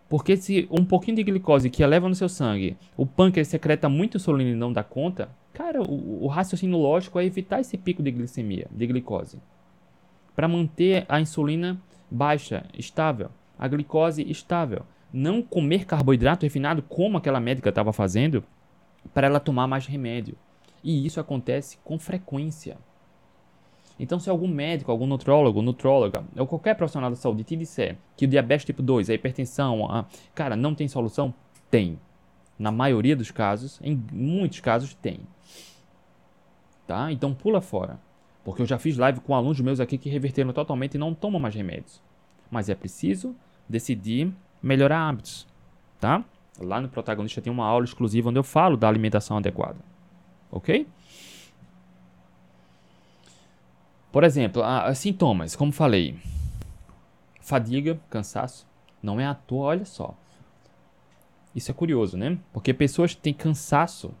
Porque 0.08 0.36
se 0.36 0.68
um 0.70 0.84
pouquinho 0.84 1.16
de 1.16 1.24
glicose 1.24 1.70
que 1.70 1.82
eleva 1.82 2.08
no 2.08 2.14
seu 2.14 2.28
sangue, 2.28 2.76
o 2.96 3.06
pâncreas 3.06 3.48
secreta 3.48 3.88
muito 3.88 4.16
insulina 4.16 4.50
e 4.50 4.54
não 4.54 4.72
dá 4.72 4.84
conta, 4.84 5.28
cara, 5.52 5.82
o, 5.82 6.24
o 6.24 6.26
raciocínio 6.26 6.76
lógico 6.76 7.18
é 7.18 7.24
evitar 7.24 7.60
esse 7.60 7.76
pico 7.76 8.02
de 8.02 8.10
glicemia, 8.10 8.68
de 8.70 8.86
glicose. 8.86 9.40
Para 10.36 10.48
manter 10.48 11.06
a 11.08 11.20
insulina 11.20 11.80
baixa, 12.10 12.64
estável, 12.78 13.30
a 13.58 13.66
glicose 13.66 14.22
estável. 14.30 14.82
Não 15.12 15.42
comer 15.42 15.84
carboidrato 15.84 16.44
refinado 16.44 16.82
como 16.82 17.16
aquela 17.16 17.40
médica 17.40 17.68
estava 17.68 17.92
fazendo 17.92 18.42
para 19.12 19.26
ela 19.26 19.40
tomar 19.40 19.66
mais 19.66 19.86
remédio. 19.86 20.36
E 20.82 21.06
isso 21.06 21.20
acontece 21.20 21.78
com 21.84 21.98
frequência. 21.98 22.76
Então, 23.98 24.18
se 24.18 24.28
algum 24.28 24.48
médico, 24.48 24.90
algum 24.90 25.06
nutrólogo, 25.06 25.62
nutróloga, 25.62 26.24
ou 26.36 26.46
qualquer 26.46 26.74
profissional 26.74 27.10
da 27.10 27.16
saúde 27.16 27.44
te 27.44 27.54
disser 27.54 27.96
que 28.16 28.24
o 28.24 28.28
diabetes 28.28 28.64
tipo 28.64 28.82
2, 28.82 29.08
a 29.08 29.14
hipertensão, 29.14 29.90
a... 29.90 30.06
cara, 30.34 30.56
não 30.56 30.74
tem 30.74 30.88
solução, 30.88 31.32
tem. 31.70 31.98
Na 32.58 32.72
maioria 32.72 33.14
dos 33.14 33.30
casos, 33.30 33.80
em 33.82 34.00
muitos 34.12 34.60
casos, 34.60 34.94
tem. 34.94 35.20
Tá? 36.86 37.10
Então, 37.12 37.32
pula 37.32 37.60
fora. 37.60 38.00
Porque 38.44 38.60
eu 38.60 38.66
já 38.66 38.78
fiz 38.78 38.96
live 38.98 39.20
com 39.20 39.34
alunos 39.34 39.60
meus 39.60 39.80
aqui 39.80 39.96
que 39.96 40.10
reverteram 40.10 40.52
totalmente 40.52 40.94
e 40.94 40.98
não 40.98 41.14
tomam 41.14 41.40
mais 41.40 41.54
remédios. 41.54 42.02
Mas 42.50 42.68
é 42.68 42.74
preciso 42.74 43.34
decidir 43.68 44.30
melhorar 44.62 45.08
hábitos, 45.08 45.46
tá? 45.98 46.22
Lá 46.60 46.80
no 46.80 46.88
protagonista 46.88 47.40
tem 47.40 47.52
uma 47.52 47.66
aula 47.66 47.84
exclusiva 47.84 48.28
onde 48.28 48.38
eu 48.38 48.44
falo 48.44 48.76
da 48.76 48.88
alimentação 48.88 49.38
adequada. 49.38 49.78
OK? 50.50 50.86
Por 54.14 54.22
exemplo, 54.22 54.62
a, 54.62 54.84
a 54.84 54.94
sintomas, 54.94 55.56
como 55.56 55.72
falei, 55.72 56.14
fadiga, 57.40 57.98
cansaço, 58.08 58.64
não 59.02 59.18
é 59.18 59.26
à 59.26 59.34
toa, 59.34 59.64
olha 59.64 59.84
só. 59.84 60.16
Isso 61.52 61.72
é 61.72 61.74
curioso, 61.74 62.16
né? 62.16 62.38
Porque 62.52 62.72
pessoas 62.72 63.12
que 63.12 63.20
têm 63.20 63.34
cansaço 63.34 64.14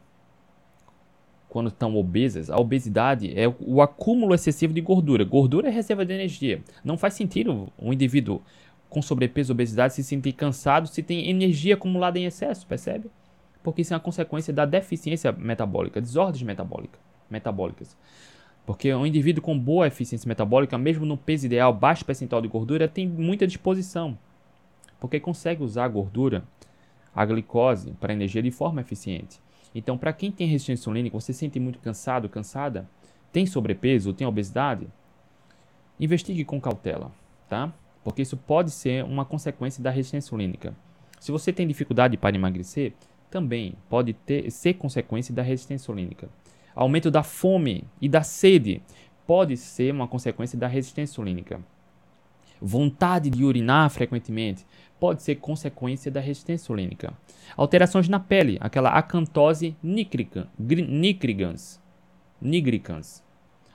quando 1.48 1.68
estão 1.68 1.94
obesas, 1.94 2.50
a 2.50 2.56
obesidade 2.56 3.38
é 3.38 3.46
o, 3.60 3.80
acúmulo 3.80 4.34
excessivo 4.34 4.74
de 4.74 4.80
gordura. 4.80 5.22
Gordura 5.22 5.68
é 5.68 5.70
reserva 5.70 6.04
de 6.04 6.12
energia. 6.12 6.60
Não 6.82 6.98
faz 6.98 7.14
sentido 7.14 7.72
um 7.78 7.92
indivíduo 7.92 8.42
com 8.90 9.00
sobrepeso 9.00 9.52
obesidade 9.52 9.94
se 9.94 10.02
sentir 10.02 10.32
cansado 10.32 10.88
se 10.88 11.04
tem 11.04 11.30
energia 11.30 11.74
acumulada 11.74 12.18
em 12.18 12.24
excesso, 12.24 12.66
percebe? 12.66 13.08
Porque 13.62 13.82
isso 13.82 13.94
é 13.94 13.96
uma 13.96 14.02
consequência 14.02 14.52
da 14.52 14.66
deficiência 14.66 15.30
metabólica, 15.30 16.00
desordens 16.00 16.42
metabólica, 16.42 16.98
metabólicas. 17.30 17.96
Porque 18.66 18.92
um 18.94 19.04
indivíduo 19.04 19.42
com 19.42 19.58
boa 19.58 19.86
eficiência 19.86 20.26
metabólica, 20.26 20.78
mesmo 20.78 21.04
no 21.04 21.16
peso 21.16 21.46
ideal, 21.46 21.72
baixo 21.72 22.04
percentual 22.04 22.40
de 22.40 22.48
gordura, 22.48 22.88
tem 22.88 23.06
muita 23.06 23.46
disposição. 23.46 24.18
Porque 24.98 25.20
consegue 25.20 25.62
usar 25.62 25.84
a 25.84 25.88
gordura, 25.88 26.44
a 27.14 27.24
glicose, 27.24 27.92
para 28.00 28.12
energia 28.12 28.42
de 28.42 28.50
forma 28.50 28.80
eficiente. 28.80 29.38
Então, 29.74 29.98
para 29.98 30.12
quem 30.12 30.30
tem 30.30 30.46
resistência 30.46 30.80
insulínica, 30.80 31.20
você 31.20 31.32
se 31.32 31.40
sente 31.40 31.60
muito 31.60 31.78
cansado, 31.78 32.28
cansada, 32.28 32.88
tem 33.32 33.44
sobrepeso, 33.44 34.12
tem 34.12 34.26
obesidade, 34.26 34.86
investigue 36.00 36.44
com 36.44 36.60
cautela, 36.60 37.12
tá? 37.48 37.72
Porque 38.02 38.22
isso 38.22 38.36
pode 38.36 38.70
ser 38.70 39.04
uma 39.04 39.24
consequência 39.24 39.82
da 39.82 39.90
resistência 39.90 40.28
insulínica. 40.28 40.74
Se 41.18 41.32
você 41.32 41.52
tem 41.52 41.66
dificuldade 41.66 42.16
para 42.16 42.36
emagrecer, 42.36 42.92
também 43.30 43.74
pode 43.90 44.12
ter, 44.12 44.50
ser 44.50 44.74
consequência 44.74 45.34
da 45.34 45.42
resistência 45.42 45.82
insulínica. 45.82 46.28
Aumento 46.74 47.10
da 47.10 47.22
fome 47.22 47.84
e 48.00 48.08
da 48.08 48.22
sede 48.22 48.82
pode 49.26 49.56
ser 49.56 49.92
uma 49.92 50.08
consequência 50.08 50.58
da 50.58 50.66
resistência 50.66 51.12
insulínica. 51.12 51.60
Vontade 52.60 53.30
de 53.30 53.44
urinar 53.44 53.90
frequentemente 53.90 54.64
pode 54.98 55.22
ser 55.22 55.36
consequência 55.36 56.10
da 56.10 56.20
resistência 56.20 56.64
insulínica. 56.64 57.12
Alterações 57.56 58.08
na 58.08 58.18
pele, 58.18 58.58
aquela 58.60 58.90
acantose 58.90 59.76
nigricans, 59.82 60.48
nigricans, 62.40 63.22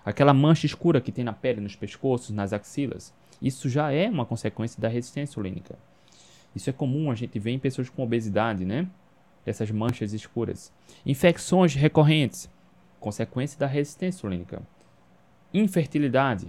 aquela 0.03 0.33
mancha 0.33 0.65
escura 0.65 0.99
que 0.99 1.11
tem 1.11 1.23
na 1.23 1.33
pele, 1.33 1.61
nos 1.61 1.75
pescoços, 1.75 2.31
nas 2.31 2.51
axilas, 2.51 3.13
isso 3.41 3.69
já 3.69 3.91
é 3.91 4.09
uma 4.09 4.25
consequência 4.25 4.81
da 4.81 4.87
resistência 4.87 5.31
insulínica. 5.31 5.77
Isso 6.55 6.69
é 6.69 6.73
comum 6.73 7.11
a 7.11 7.15
gente 7.15 7.37
ver 7.37 7.51
em 7.51 7.59
pessoas 7.59 7.89
com 7.89 8.03
obesidade, 8.03 8.65
né? 8.65 8.87
Essas 9.45 9.71
manchas 9.71 10.13
escuras. 10.13 10.73
Infecções 11.05 11.75
recorrentes, 11.75 12.49
consequência 12.99 13.59
da 13.59 13.67
resistência 13.67 14.17
insulínica. 14.17 14.61
Infertilidade, 15.53 16.47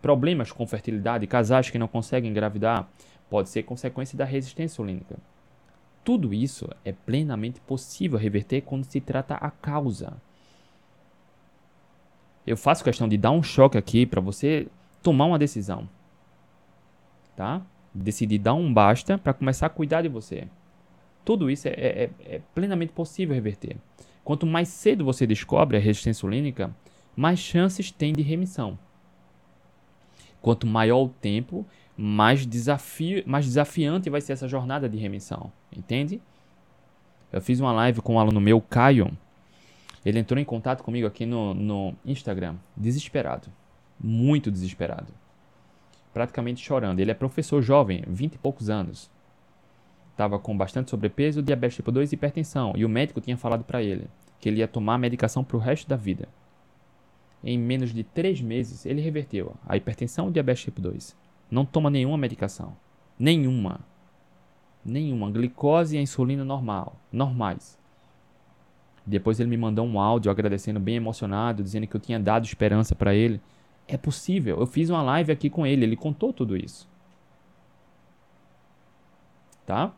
problemas 0.00 0.52
com 0.52 0.66
fertilidade, 0.66 1.26
casais 1.26 1.70
que 1.70 1.78
não 1.78 1.88
conseguem 1.88 2.30
engravidar, 2.30 2.88
pode 3.30 3.48
ser 3.48 3.62
consequência 3.62 4.16
da 4.16 4.24
resistência 4.24 4.74
insulínica. 4.74 5.16
Tudo 6.04 6.34
isso 6.34 6.68
é 6.84 6.92
plenamente 6.92 7.60
possível 7.60 8.18
reverter 8.18 8.62
quando 8.62 8.84
se 8.84 9.00
trata 9.00 9.34
a 9.34 9.50
causa. 9.50 10.14
Eu 12.46 12.56
faço 12.56 12.82
questão 12.82 13.08
de 13.08 13.16
dar 13.16 13.30
um 13.30 13.42
choque 13.42 13.78
aqui 13.78 14.04
para 14.04 14.20
você 14.20 14.66
tomar 15.02 15.26
uma 15.26 15.38
decisão. 15.38 15.88
Tá? 17.36 17.62
Decidir 17.94 18.38
dar 18.38 18.54
um 18.54 18.72
basta 18.72 19.16
para 19.16 19.32
começar 19.32 19.66
a 19.66 19.70
cuidar 19.70 20.02
de 20.02 20.08
você. 20.08 20.48
Tudo 21.24 21.48
isso 21.48 21.68
é, 21.68 21.70
é, 21.70 22.10
é, 22.24 22.40
plenamente 22.52 22.92
possível 22.92 23.34
reverter. 23.34 23.76
Quanto 24.24 24.46
mais 24.46 24.68
cedo 24.68 25.04
você 25.04 25.26
descobre 25.26 25.76
a 25.76 25.80
resistência 25.80 26.18
insulínica, 26.18 26.74
mais 27.16 27.38
chances 27.38 27.90
tem 27.90 28.12
de 28.12 28.22
remissão. 28.22 28.78
Quanto 30.40 30.66
maior 30.66 31.02
o 31.02 31.08
tempo 31.08 31.66
mais, 31.96 32.46
desafio, 32.46 33.22
mais 33.26 33.44
desafiante 33.44 34.10
vai 34.10 34.20
ser 34.20 34.32
essa 34.32 34.48
jornada 34.48 34.88
de 34.88 34.96
remissão. 34.96 35.52
Entende? 35.74 36.20
Eu 37.32 37.40
fiz 37.40 37.60
uma 37.60 37.72
live 37.72 38.00
com 38.00 38.14
um 38.14 38.18
aluno 38.18 38.40
meu, 38.40 38.60
Caio. 38.60 39.10
Ele 40.04 40.18
entrou 40.18 40.38
em 40.38 40.44
contato 40.44 40.82
comigo 40.82 41.06
aqui 41.06 41.24
no, 41.24 41.54
no 41.54 41.94
Instagram, 42.04 42.56
desesperado. 42.76 43.48
Muito 43.98 44.50
desesperado. 44.50 45.12
Praticamente 46.12 46.62
chorando. 46.62 46.98
Ele 47.00 47.10
é 47.10 47.14
professor 47.14 47.62
jovem, 47.62 48.02
20 48.06 48.34
e 48.34 48.38
poucos 48.38 48.68
anos. 48.68 49.10
Estava 50.12 50.38
com 50.38 50.56
bastante 50.56 50.90
sobrepeso, 50.90 51.42
diabetes 51.42 51.76
tipo 51.76 51.90
2 51.90 52.12
e 52.12 52.14
hipertensão. 52.14 52.72
E 52.76 52.84
o 52.84 52.88
médico 52.88 53.20
tinha 53.20 53.36
falado 53.36 53.64
para 53.64 53.82
ele 53.82 54.08
que 54.38 54.48
ele 54.48 54.58
ia 54.58 54.68
tomar 54.68 54.98
medicação 54.98 55.44
para 55.44 55.56
o 55.56 55.60
resto 55.60 55.88
da 55.88 55.96
vida. 55.96 56.28
Em 57.44 57.56
menos 57.56 57.94
de 57.94 58.02
3 58.04 58.40
meses, 58.40 58.84
ele 58.84 59.00
reverteu 59.00 59.54
a 59.66 59.76
hipertensão 59.76 60.28
e 60.28 60.32
diabetes 60.32 60.64
tipo 60.64 60.80
2. 60.80 61.16
Não 61.50 61.64
toma 61.64 61.88
nenhuma 61.88 62.18
medicação. 62.18 62.76
Nenhuma. 63.18 63.80
Nenhuma. 64.84 65.30
Glicose 65.30 65.96
e 65.96 66.00
insulina 66.00 66.44
normal. 66.44 66.96
Normais. 67.10 67.78
Depois 69.06 69.38
ele 69.38 69.50
me 69.50 69.56
mandou 69.56 69.86
um 69.86 69.98
áudio 69.98 70.30
agradecendo, 70.30 70.80
bem 70.80 70.96
emocionado, 70.96 71.62
dizendo 71.62 71.86
que 71.86 71.94
eu 71.96 72.00
tinha 72.00 72.18
dado 72.18 72.44
esperança 72.44 72.94
para 72.94 73.14
ele. 73.14 73.40
É 73.86 73.96
possível. 73.96 74.58
Eu 74.58 74.66
fiz 74.66 74.90
uma 74.90 75.02
live 75.02 75.32
aqui 75.32 75.48
com 75.48 75.66
ele. 75.66 75.84
Ele 75.84 75.96
contou 75.96 76.32
tudo 76.32 76.56
isso. 76.56 76.88
Tá? 79.64 79.92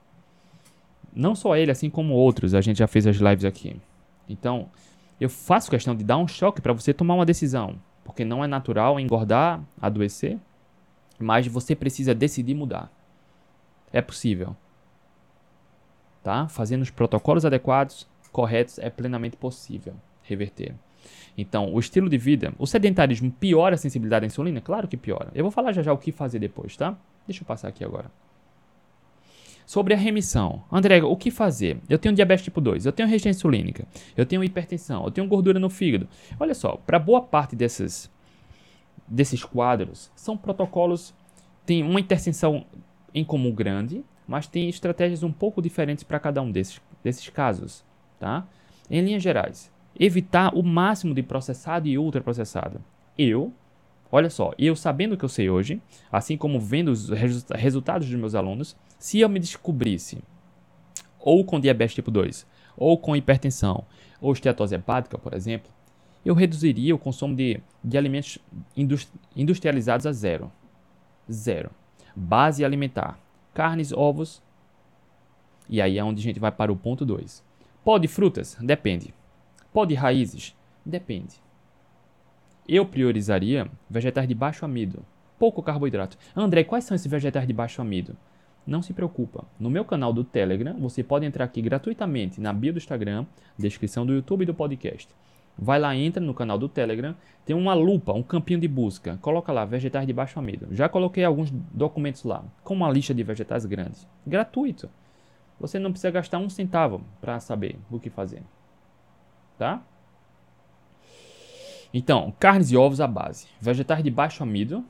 Não 1.14 1.35
só 1.35 1.57
ele, 1.57 1.70
assim 1.70 1.88
como 1.88 2.14
outros. 2.14 2.55
A 2.55 2.61
gente 2.61 2.79
já 2.79 2.87
fez 2.87 3.07
as 3.07 3.16
lives 3.16 3.44
aqui. 3.44 3.77
Então, 4.29 4.68
eu 5.20 5.31
faço 5.31 5.70
questão 5.70 5.94
de 5.94 6.03
dar 6.03 6.16
um 6.18 6.27
choque 6.27 6.61
para 6.61 6.72
você 6.72 6.92
tomar 6.92 7.14
uma 7.14 7.27
decisão. 7.27 7.77
Porque 8.05 8.24
não 8.24 8.44
é 8.44 8.46
natural 8.46 8.98
engordar, 8.98 9.62
adoecer 9.81 10.38
mas 11.18 11.46
você 11.46 11.74
precisa 11.74 12.14
decidir 12.14 12.55
mudar. 12.55 12.90
É 13.92 14.00
possível. 14.00 14.57
Tá? 16.22 16.48
Fazendo 16.48 16.83
os 16.83 16.90
protocolos 16.90 17.44
adequados, 17.44 18.09
corretos, 18.33 18.79
é 18.79 18.90
plenamente 18.90 19.37
possível 19.37 19.94
reverter. 20.22 20.74
Então, 21.37 21.72
o 21.72 21.79
estilo 21.79 22.09
de 22.09 22.16
vida, 22.16 22.53
o 22.59 22.66
sedentarismo 22.66 23.31
piora 23.31 23.74
a 23.74 23.79
sensibilidade 23.79 24.24
à 24.24 24.27
insulina? 24.27 24.61
Claro 24.61 24.88
que 24.88 24.96
piora. 24.96 25.31
Eu 25.35 25.44
vou 25.44 25.50
falar 25.50 25.72
já 25.72 25.83
já 25.83 25.92
o 25.92 25.98
que 25.98 26.12
fazer 26.12 26.38
depois, 26.38 26.77
tá? 26.77 26.96
Deixa 27.27 27.42
eu 27.42 27.46
passar 27.46 27.68
aqui 27.68 27.85
agora. 27.85 28.11
Sobre 29.66 29.94
a 29.94 29.96
remissão. 29.96 30.62
André, 30.70 31.03
o 31.03 31.16
que 31.16 31.31
fazer? 31.31 31.79
Eu 31.88 31.98
tenho 31.98 32.14
diabetes 32.14 32.44
tipo 32.44 32.61
2, 32.61 32.85
eu 32.85 32.92
tenho 32.92 33.09
resistência 33.09 33.38
insulínica, 33.38 33.87
eu 34.16 34.27
tenho 34.27 34.44
hipertensão, 34.44 35.05
eu 35.05 35.11
tenho 35.11 35.27
gordura 35.27 35.59
no 35.59 35.70
fígado. 35.70 36.07
Olha 36.38 36.55
só, 36.55 36.77
para 36.87 36.98
boa 36.98 37.22
parte 37.22 37.57
dessas 37.57 38.12
desses 39.07 39.44
quadros 39.44 40.11
são 40.14 40.35
protocolos 40.35 41.14
tem 41.66 41.83
uma 41.83 42.00
interseção 42.00 42.64
em 43.14 43.24
comum 43.24 43.53
grande, 43.53 44.05
mas 44.27 44.46
tem 44.46 44.68
estratégias 44.68 45.22
um 45.22 45.33
pouco 45.33 45.62
diferentes 45.62 46.05
para 46.05 46.20
cada 46.20 46.42
um 46.42 46.50
desses, 46.50 46.81
desses 47.03 47.29
casos, 47.29 47.85
tá? 48.18 48.46
Em 48.90 49.00
linhas 49.00 49.22
gerais, 49.22 49.72
evitar 49.98 50.55
o 50.55 50.62
máximo 50.62 51.14
de 51.14 51.22
processado 51.22 51.88
e 51.88 51.96
ultraprocessado. 51.96 52.83
Eu, 53.16 53.53
olha 54.11 54.29
só, 54.29 54.53
eu 54.59 54.77
sabendo 54.77 55.14
o 55.14 55.16
que 55.16 55.24
eu 55.24 55.29
sei 55.29 55.48
hoje, 55.48 55.81
assim 56.11 56.37
como 56.37 56.61
vendo 56.61 56.88
os 56.88 57.09
resultados 57.09 58.09
dos 58.09 58.18
meus 58.18 58.35
alunos, 58.35 58.77
se 59.05 59.21
eu 59.21 59.29
me 59.29 59.38
descobrisse 59.38 60.25
ou 61.21 61.45
com 61.45 61.61
diabetes 61.61 61.95
tipo 61.95 62.11
2, 62.11 62.47
ou 62.75 62.97
com 62.97 63.14
hipertensão, 63.14 63.85
ou 64.19 64.33
esteatose 64.33 64.75
hepática, 64.75 65.19
por 65.19 65.35
exemplo, 65.35 65.71
eu 66.25 66.35
reduziria 66.35 66.95
o 66.95 66.99
consumo 66.99 67.37
de, 67.37 67.61
de 67.85 67.98
alimentos 67.98 68.38
industrializados 69.37 70.07
a 70.07 70.13
zero. 70.13 70.50
Zero. 71.31 71.71
Base 72.17 72.65
alimentar: 72.65 73.21
carnes, 73.52 73.92
ovos. 73.92 74.42
E 75.69 75.83
aí 75.83 75.98
é 75.98 76.02
onde 76.02 76.23
a 76.23 76.25
gente 76.25 76.40
vai 76.40 76.50
para 76.50 76.73
o 76.73 76.77
ponto 76.77 77.05
2. 77.05 77.44
Pó 77.85 77.98
de 77.98 78.09
frutas? 78.09 78.57
Depende. 78.59 79.13
Pó 79.71 79.85
de 79.85 79.92
raízes? 79.92 80.57
Depende. 80.83 81.35
Eu 82.67 82.87
priorizaria 82.87 83.71
vegetais 83.90 84.27
de 84.27 84.35
baixo 84.35 84.65
amido, 84.65 85.05
pouco 85.38 85.63
carboidrato. 85.63 86.17
André, 86.35 86.65
quais 86.65 86.85
são 86.85 86.94
esses 86.94 87.11
vegetais 87.11 87.46
de 87.46 87.52
baixo 87.52 87.83
amido? 87.83 88.17
Não 88.67 88.83
se 88.83 88.92
preocupa. 88.92 89.44
No 89.58 89.69
meu 89.69 89.85
canal 89.85 90.12
do 90.12 90.25
Telegram, 90.25 90.75
você 90.79 91.02
pode 91.02 91.27
entrar 91.27 91.44
aqui 91.44 91.60
gratuitamente 91.60 92.40
na 92.40 92.52
bio 92.52 92.73
do 92.73 92.79
Instagram, 92.79 93.27
descrição 93.58 94.06
do 94.06 94.15
YouTube 94.15 94.42
e 94.42 94.46
do 94.46 94.54
podcast. 94.54 95.08
Vai 95.56 95.79
lá, 95.79 95.94
entra 95.94 96.21
no 96.21 96.35
canal 96.35 96.58
do 96.58 96.69
Telegram, 96.69 97.15
tem 97.44 97.54
uma 97.54 97.75
lupa, 97.75 98.12
um 98.12 98.23
campinho 98.23 98.58
de 98.58 98.67
busca. 98.67 99.19
Coloca 99.21 99.52
lá, 99.52 99.65
vegetais 99.65 100.06
de 100.06 100.12
baixo 100.12 100.38
amido. 100.38 100.67
Já 100.73 100.88
coloquei 100.88 101.25
alguns 101.25 101.50
documentos 101.50 102.25
lá, 102.25 102.44
com 102.65 102.75
uma 102.75 102.90
lista 102.90 103.15
de 103.15 103.23
vegetais 103.23 103.65
grandes. 103.65 104.06
Gratuito. 104.27 104.90
Você 105.60 105.79
não 105.79 105.92
precisa 105.92 106.10
gastar 106.10 106.38
um 106.38 106.48
centavo 106.48 107.02
para 107.21 107.38
saber 107.38 107.79
o 107.90 108.00
que 108.00 108.10
fazer. 108.10 108.42
Tá? 109.56 109.83
Então, 111.92 112.35
carnes 112.40 112.73
e 112.73 112.77
ovos 112.77 113.00
à 113.00 113.06
base. 113.06 113.46
Vegetais 113.60 114.02
de 114.02 114.10
baixo 114.10 114.42
amido. 114.42 114.85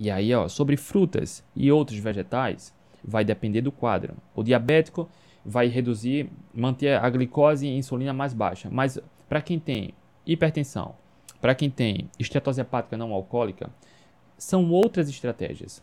E 0.00 0.10
aí, 0.10 0.34
ó, 0.34 0.48
sobre 0.48 0.78
frutas 0.78 1.44
e 1.54 1.70
outros 1.70 1.98
vegetais, 1.98 2.74
vai 3.04 3.22
depender 3.22 3.60
do 3.60 3.70
quadro. 3.70 4.14
O 4.34 4.42
diabético 4.42 5.06
vai 5.44 5.68
reduzir, 5.68 6.30
manter 6.54 6.98
a 6.98 7.10
glicose 7.10 7.66
e 7.66 7.70
a 7.70 7.76
insulina 7.76 8.14
mais 8.14 8.32
baixa. 8.32 8.70
Mas 8.72 8.98
para 9.28 9.42
quem 9.42 9.58
tem 9.58 9.92
hipertensão, 10.26 10.94
para 11.38 11.54
quem 11.54 11.68
tem 11.68 12.08
estetose 12.18 12.62
hepática 12.62 12.96
não 12.96 13.12
alcoólica, 13.12 13.68
são 14.38 14.70
outras 14.70 15.10
estratégias. 15.10 15.82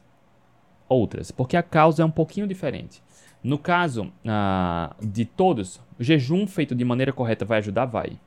Outras, 0.90 1.30
porque 1.30 1.56
a 1.56 1.62
causa 1.62 2.02
é 2.02 2.06
um 2.06 2.12
pouquinho 2.12 2.48
diferente. 2.48 3.04
No 3.44 3.60
caso 3.60 4.12
ah, 4.26 4.96
de 5.00 5.26
todos, 5.26 5.80
o 6.00 6.04
jejum 6.04 6.48
feito 6.48 6.74
de 6.74 6.84
maneira 6.84 7.14
correta 7.14 7.46
vai 7.46 7.60
ajudar? 7.60 7.86
Vai. 7.86 8.20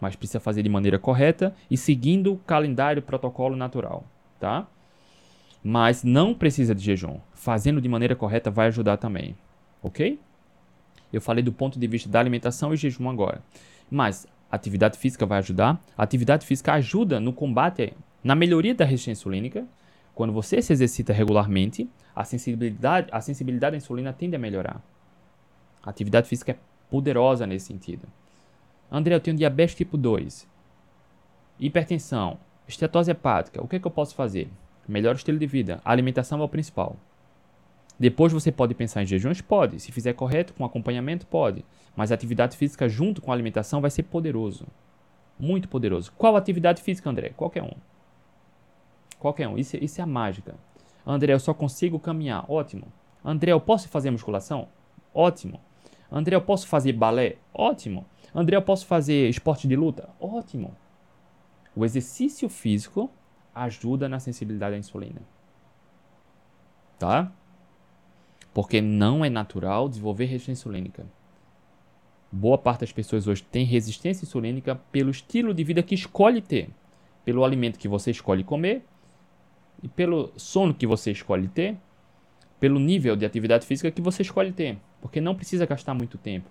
Mas 0.00 0.16
precisa 0.16 0.40
fazer 0.40 0.62
de 0.62 0.68
maneira 0.70 0.98
correta 0.98 1.54
e 1.70 1.76
seguindo 1.76 2.32
o 2.32 2.38
calendário 2.38 3.02
protocolo 3.02 3.54
natural, 3.54 4.04
tá? 4.42 4.66
Mas 5.62 6.02
não 6.02 6.34
precisa 6.34 6.74
de 6.74 6.82
jejum. 6.82 7.20
Fazendo 7.32 7.80
de 7.80 7.88
maneira 7.88 8.16
correta 8.16 8.50
vai 8.50 8.66
ajudar 8.66 8.96
também, 8.96 9.36
ok? 9.80 10.18
Eu 11.12 11.20
falei 11.20 11.44
do 11.44 11.52
ponto 11.52 11.78
de 11.78 11.86
vista 11.86 12.08
da 12.08 12.18
alimentação 12.18 12.74
e 12.74 12.76
jejum 12.76 13.08
agora. 13.08 13.40
Mas 13.88 14.26
atividade 14.50 14.98
física 14.98 15.24
vai 15.24 15.38
ajudar. 15.38 15.80
Atividade 15.96 16.44
física 16.44 16.72
ajuda 16.72 17.20
no 17.20 17.32
combate, 17.32 17.92
na 18.24 18.34
melhoria 18.34 18.74
da 18.74 18.84
resistência 18.84 19.20
insulínica. 19.20 19.64
Quando 20.12 20.32
você 20.32 20.60
se 20.60 20.72
exercita 20.72 21.12
regularmente, 21.12 21.88
a 22.16 22.24
sensibilidade, 22.24 23.06
a 23.12 23.20
sensibilidade 23.20 23.76
à 23.76 23.78
insulina 23.78 24.12
tende 24.12 24.34
a 24.34 24.40
melhorar. 24.40 24.82
Atividade 25.84 26.28
física 26.28 26.52
é 26.52 26.58
poderosa 26.90 27.46
nesse 27.46 27.66
sentido. 27.66 28.08
André, 28.90 29.14
eu 29.14 29.20
tenho 29.20 29.36
diabetes 29.36 29.76
tipo 29.76 29.96
2, 29.96 30.48
hipertensão, 31.60 32.38
estetose 32.66 33.10
hepática. 33.10 33.62
O 33.62 33.68
que, 33.68 33.76
é 33.76 33.78
que 33.78 33.86
eu 33.86 33.90
posso 33.90 34.14
fazer? 34.14 34.50
Melhor 34.88 35.14
estilo 35.14 35.38
de 35.38 35.46
vida. 35.46 35.80
A 35.84 35.92
alimentação 35.92 36.40
é 36.40 36.44
o 36.44 36.48
principal. 36.48 36.96
Depois 37.98 38.32
você 38.32 38.50
pode 38.50 38.74
pensar 38.74 39.02
em 39.02 39.06
jejuns? 39.06 39.40
Pode. 39.40 39.78
Se 39.78 39.92
fizer 39.92 40.12
correto, 40.12 40.54
com 40.54 40.64
acompanhamento, 40.64 41.26
pode. 41.26 41.64
Mas 41.94 42.10
atividade 42.10 42.56
física 42.56 42.88
junto 42.88 43.20
com 43.22 43.30
a 43.30 43.34
alimentação 43.34 43.80
vai 43.80 43.90
ser 43.90 44.04
poderoso. 44.04 44.66
Muito 45.38 45.68
poderoso. 45.68 46.12
Qual 46.18 46.36
atividade 46.36 46.82
física, 46.82 47.08
André? 47.08 47.30
Qualquer 47.36 47.62
um. 47.62 47.74
Qualquer 49.18 49.46
um. 49.46 49.56
Isso, 49.56 49.76
isso 49.76 50.00
é 50.00 50.04
a 50.04 50.06
mágica. 50.06 50.56
André, 51.06 51.32
eu 51.32 51.40
só 51.40 51.54
consigo 51.54 51.98
caminhar. 51.98 52.44
Ótimo. 52.50 52.86
André, 53.24 53.52
eu 53.52 53.60
posso 53.60 53.88
fazer 53.88 54.10
musculação? 54.10 54.68
Ótimo. 55.14 55.60
André, 56.10 56.34
eu 56.34 56.42
posso 56.42 56.66
fazer 56.66 56.92
balé? 56.92 57.36
Ótimo. 57.54 58.04
André, 58.34 58.56
eu 58.56 58.62
posso 58.62 58.86
fazer 58.86 59.28
esporte 59.28 59.68
de 59.68 59.76
luta? 59.76 60.08
Ótimo. 60.20 60.74
O 61.74 61.84
exercício 61.84 62.48
físico 62.48 63.10
ajuda 63.54 64.08
na 64.08 64.20
sensibilidade 64.20 64.74
à 64.74 64.78
insulina. 64.78 65.22
Tá? 66.98 67.32
Porque 68.52 68.80
não 68.80 69.24
é 69.24 69.30
natural 69.30 69.88
desenvolver 69.88 70.26
resistência 70.26 70.62
insulínica. 70.62 71.06
Boa 72.30 72.56
parte 72.56 72.80
das 72.80 72.92
pessoas 72.92 73.26
hoje 73.26 73.42
tem 73.42 73.64
resistência 73.64 74.24
insulínica 74.24 74.76
pelo 74.90 75.10
estilo 75.10 75.52
de 75.52 75.64
vida 75.64 75.82
que 75.82 75.94
escolhe 75.94 76.40
ter, 76.40 76.70
pelo 77.24 77.44
alimento 77.44 77.78
que 77.78 77.88
você 77.88 78.10
escolhe 78.10 78.44
comer 78.44 78.84
e 79.82 79.88
pelo 79.88 80.32
sono 80.36 80.72
que 80.72 80.86
você 80.86 81.10
escolhe 81.10 81.48
ter, 81.48 81.76
pelo 82.60 82.78
nível 82.78 83.16
de 83.16 83.26
atividade 83.26 83.66
física 83.66 83.90
que 83.90 84.00
você 84.00 84.22
escolhe 84.22 84.52
ter, 84.52 84.78
porque 85.00 85.20
não 85.20 85.34
precisa 85.34 85.66
gastar 85.66 85.94
muito 85.94 86.16
tempo. 86.16 86.48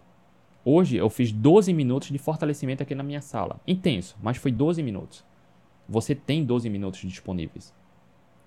Hoje 0.64 0.98
eu 0.98 1.10
fiz 1.10 1.32
12 1.32 1.74
minutos 1.74 2.10
de 2.10 2.18
fortalecimento 2.20 2.84
aqui 2.84 2.94
na 2.94 3.04
minha 3.04 3.22
sala. 3.22 3.60
Intenso, 3.68 4.16
mas 4.22 4.38
foi 4.38 4.52
12 4.52 4.84
minutos. 4.84 5.26
Você 5.90 6.14
tem 6.14 6.44
12 6.44 6.70
minutos 6.70 7.00
disponíveis. 7.02 7.74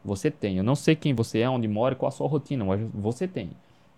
Você 0.04 0.30
tem. 0.30 0.56
Eu 0.56 0.64
não 0.64 0.76
sei 0.76 0.94
quem 0.94 1.12
você 1.12 1.40
é, 1.40 1.48
onde 1.48 1.66
mora, 1.66 1.96
qual 1.96 2.08
a 2.08 2.12
sua 2.12 2.28
rotina, 2.28 2.64
mas 2.64 2.80
você 2.94 3.26
tem. 3.26 3.50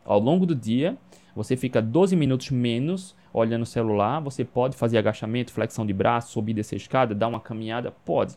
Ao 0.05 0.19
longo 0.19 0.47
do 0.47 0.55
dia, 0.55 0.97
você 1.35 1.57
fica 1.57 1.83
12 1.83 2.17
minutos 2.17 2.51
menos 2.51 3.14
olhando 3.35 3.62
o 3.62 3.67
celular. 3.67 4.21
Você 4.21 4.45
pode 4.45 4.77
fazer 4.77 4.97
agachamento, 4.97 5.53
flexão 5.53 5.85
de 5.85 5.93
braço, 5.93 6.33
subir 6.33 6.55
dessa 6.55 6.75
escada, 6.75 7.14
dar 7.14 7.29
uma 7.29 7.41
caminhada? 7.41 7.91
Pode. 8.05 8.37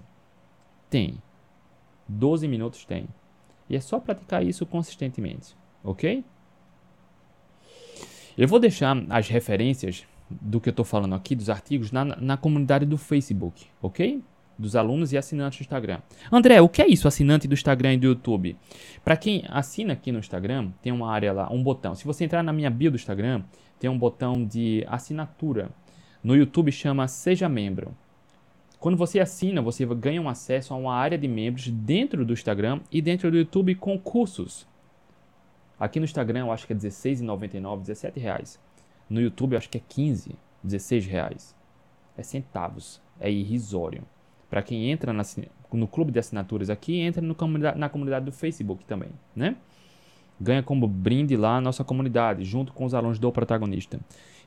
Tem. 0.90 1.22
12 2.08 2.48
minutos 2.48 2.84
tem. 2.86 3.08
E 3.70 3.76
é 3.76 3.80
só 3.80 4.00
praticar 4.00 4.44
isso 4.44 4.66
consistentemente, 4.66 5.56
ok? 5.84 6.26
Eu 8.40 8.48
vou 8.48 8.58
deixar 8.58 8.96
as 9.10 9.28
referências 9.28 10.06
do 10.30 10.62
que 10.62 10.70
eu 10.70 10.72
estou 10.72 10.86
falando 10.86 11.14
aqui, 11.14 11.36
dos 11.36 11.50
artigos, 11.50 11.92
na, 11.92 12.06
na 12.06 12.38
comunidade 12.38 12.86
do 12.86 12.98
Facebook, 12.98 13.66
ok? 13.82 14.24
Dos 14.58 14.78
alunos 14.78 15.12
e 15.12 15.18
assinantes 15.18 15.60
do 15.60 15.64
Instagram. 15.64 16.00
André, 16.32 16.62
o 16.62 16.70
que 16.70 16.82
é 16.82 16.88
isso, 16.88 17.06
assinante 17.06 17.50
do 17.50 17.54
Instagram 17.54 17.96
e 17.96 17.98
do 17.98 18.08
YouTube? 18.08 18.56
Para 19.04 19.18
quem 19.18 19.44
assina 19.50 19.92
aqui 19.92 20.10
no 20.10 20.20
Instagram, 20.20 20.72
tem 20.82 20.90
uma 20.94 21.12
área 21.12 21.34
lá, 21.34 21.52
um 21.52 21.62
botão. 21.62 21.94
Se 21.96 22.06
você 22.06 22.24
entrar 22.24 22.42
na 22.42 22.54
minha 22.54 22.70
bio 22.70 22.90
do 22.90 22.96
Instagram, 22.96 23.44
tem 23.78 23.90
um 23.90 23.98
botão 23.98 24.46
de 24.46 24.86
assinatura. 24.88 25.70
No 26.24 26.34
YouTube 26.34 26.72
chama 26.72 27.10
Seja 27.10 27.50
Membro. 27.50 27.94
Quando 28.80 28.96
você 28.96 29.20
assina, 29.20 29.62
você 29.62 29.86
ganha 29.86 30.22
um 30.22 30.30
acesso 30.30 30.74
a 30.74 30.78
uma 30.78 30.96
área 30.96 31.18
de 31.18 31.28
membros 31.28 31.68
dentro 31.68 32.24
do 32.24 32.32
Instagram 32.32 32.80
e 32.90 33.02
dentro 33.02 33.30
do 33.30 33.36
YouTube 33.36 33.76
com 33.76 34.00
cursos. 34.00 34.66
Aqui 35.80 36.00
no 36.00 36.04
Instagram 36.04 36.42
eu 36.42 36.52
acho 36.52 36.68
que 36.68 36.74
é 36.74 36.76
R$16,99, 36.76 37.88
R$17,00. 37.88 38.60
No 39.10 39.22
YouTube 39.22 39.54
eu 39.54 39.58
acho 39.58 39.70
que 39.70 39.78
é 39.78 39.82
15, 39.88 40.36
16 40.64 41.06
reais. 41.06 41.56
É 42.18 42.24
centavos, 42.24 43.02
é 43.20 43.32
irrisório. 43.32 44.04
Para 44.50 44.62
quem 44.62 44.92
entra 44.92 45.14
na, 45.14 45.24
no 45.72 45.88
clube 45.88 46.12
de 46.12 46.20
assinaturas 46.20 46.70
aqui, 46.70 47.00
entra 47.00 47.22
no, 47.22 47.36
na 47.76 47.88
comunidade 47.88 48.26
do 48.26 48.32
Facebook 48.32 48.84
também, 48.86 49.10
né? 49.36 49.56
Ganha 50.42 50.64
como 50.64 50.88
brinde 50.88 51.36
lá 51.36 51.58
a 51.58 51.62
nossa 51.62 51.84
comunidade, 51.84 52.44
junto 52.44 52.74
com 52.74 52.86
os 52.86 52.94
alunos 52.94 53.20
do 53.20 53.32
protagonista. 53.32 54.00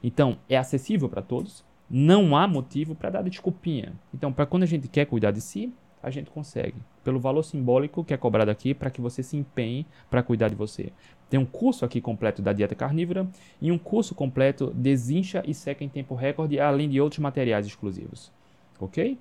Então, 0.03 0.39
é 0.49 0.57
acessível 0.57 1.09
para 1.09 1.23
todos, 1.23 1.65
não 1.89 2.37
há 2.37 2.49
motivo 2.49 2.95
para 2.95 3.11
dar 3.11 3.23
desculpinha. 3.23 3.93
Então, 4.13 4.33
para 4.33 4.47
quando 4.47 4.63
a 4.63 4.67
gente 4.67 4.89
quer 4.89 5.05
cuidar 5.05 5.31
de 5.31 5.41
si, 5.41 5.73
a 6.03 6.11
gente 6.11 6.31
consegue. 6.31 6.77
Pelo 7.05 7.21
valor 7.21 7.43
simbólico 7.43 8.05
que 8.05 8.13
é 8.13 8.17
cobrado 8.17 8.51
aqui 8.51 8.75
para 8.75 8.91
que 8.91 9.01
você 9.01 9.23
se 9.23 9.37
empenhe 9.37 9.87
para 10.11 10.23
cuidar 10.23 10.49
de 10.49 10.55
você. 10.55 10.93
Tem 11.31 11.39
um 11.39 11.47
curso 11.47 11.85
aqui 11.85 12.01
completo 12.01 12.43
da 12.43 12.53
dieta 12.53 12.75
carnívora 12.75 13.27
e 13.61 13.71
um 13.71 13.79
curso 13.79 14.15
completo 14.15 14.73
desincha 14.75 15.43
e 15.47 15.55
seca 15.55 15.85
em 15.85 15.89
tempo 15.89 16.15
recorde, 16.15 16.61
além 16.61 16.89
de 16.89 17.01
outros 17.01 17.19
materiais 17.21 17.67
exclusivos. 17.67 18.33
Ok? 18.79 19.19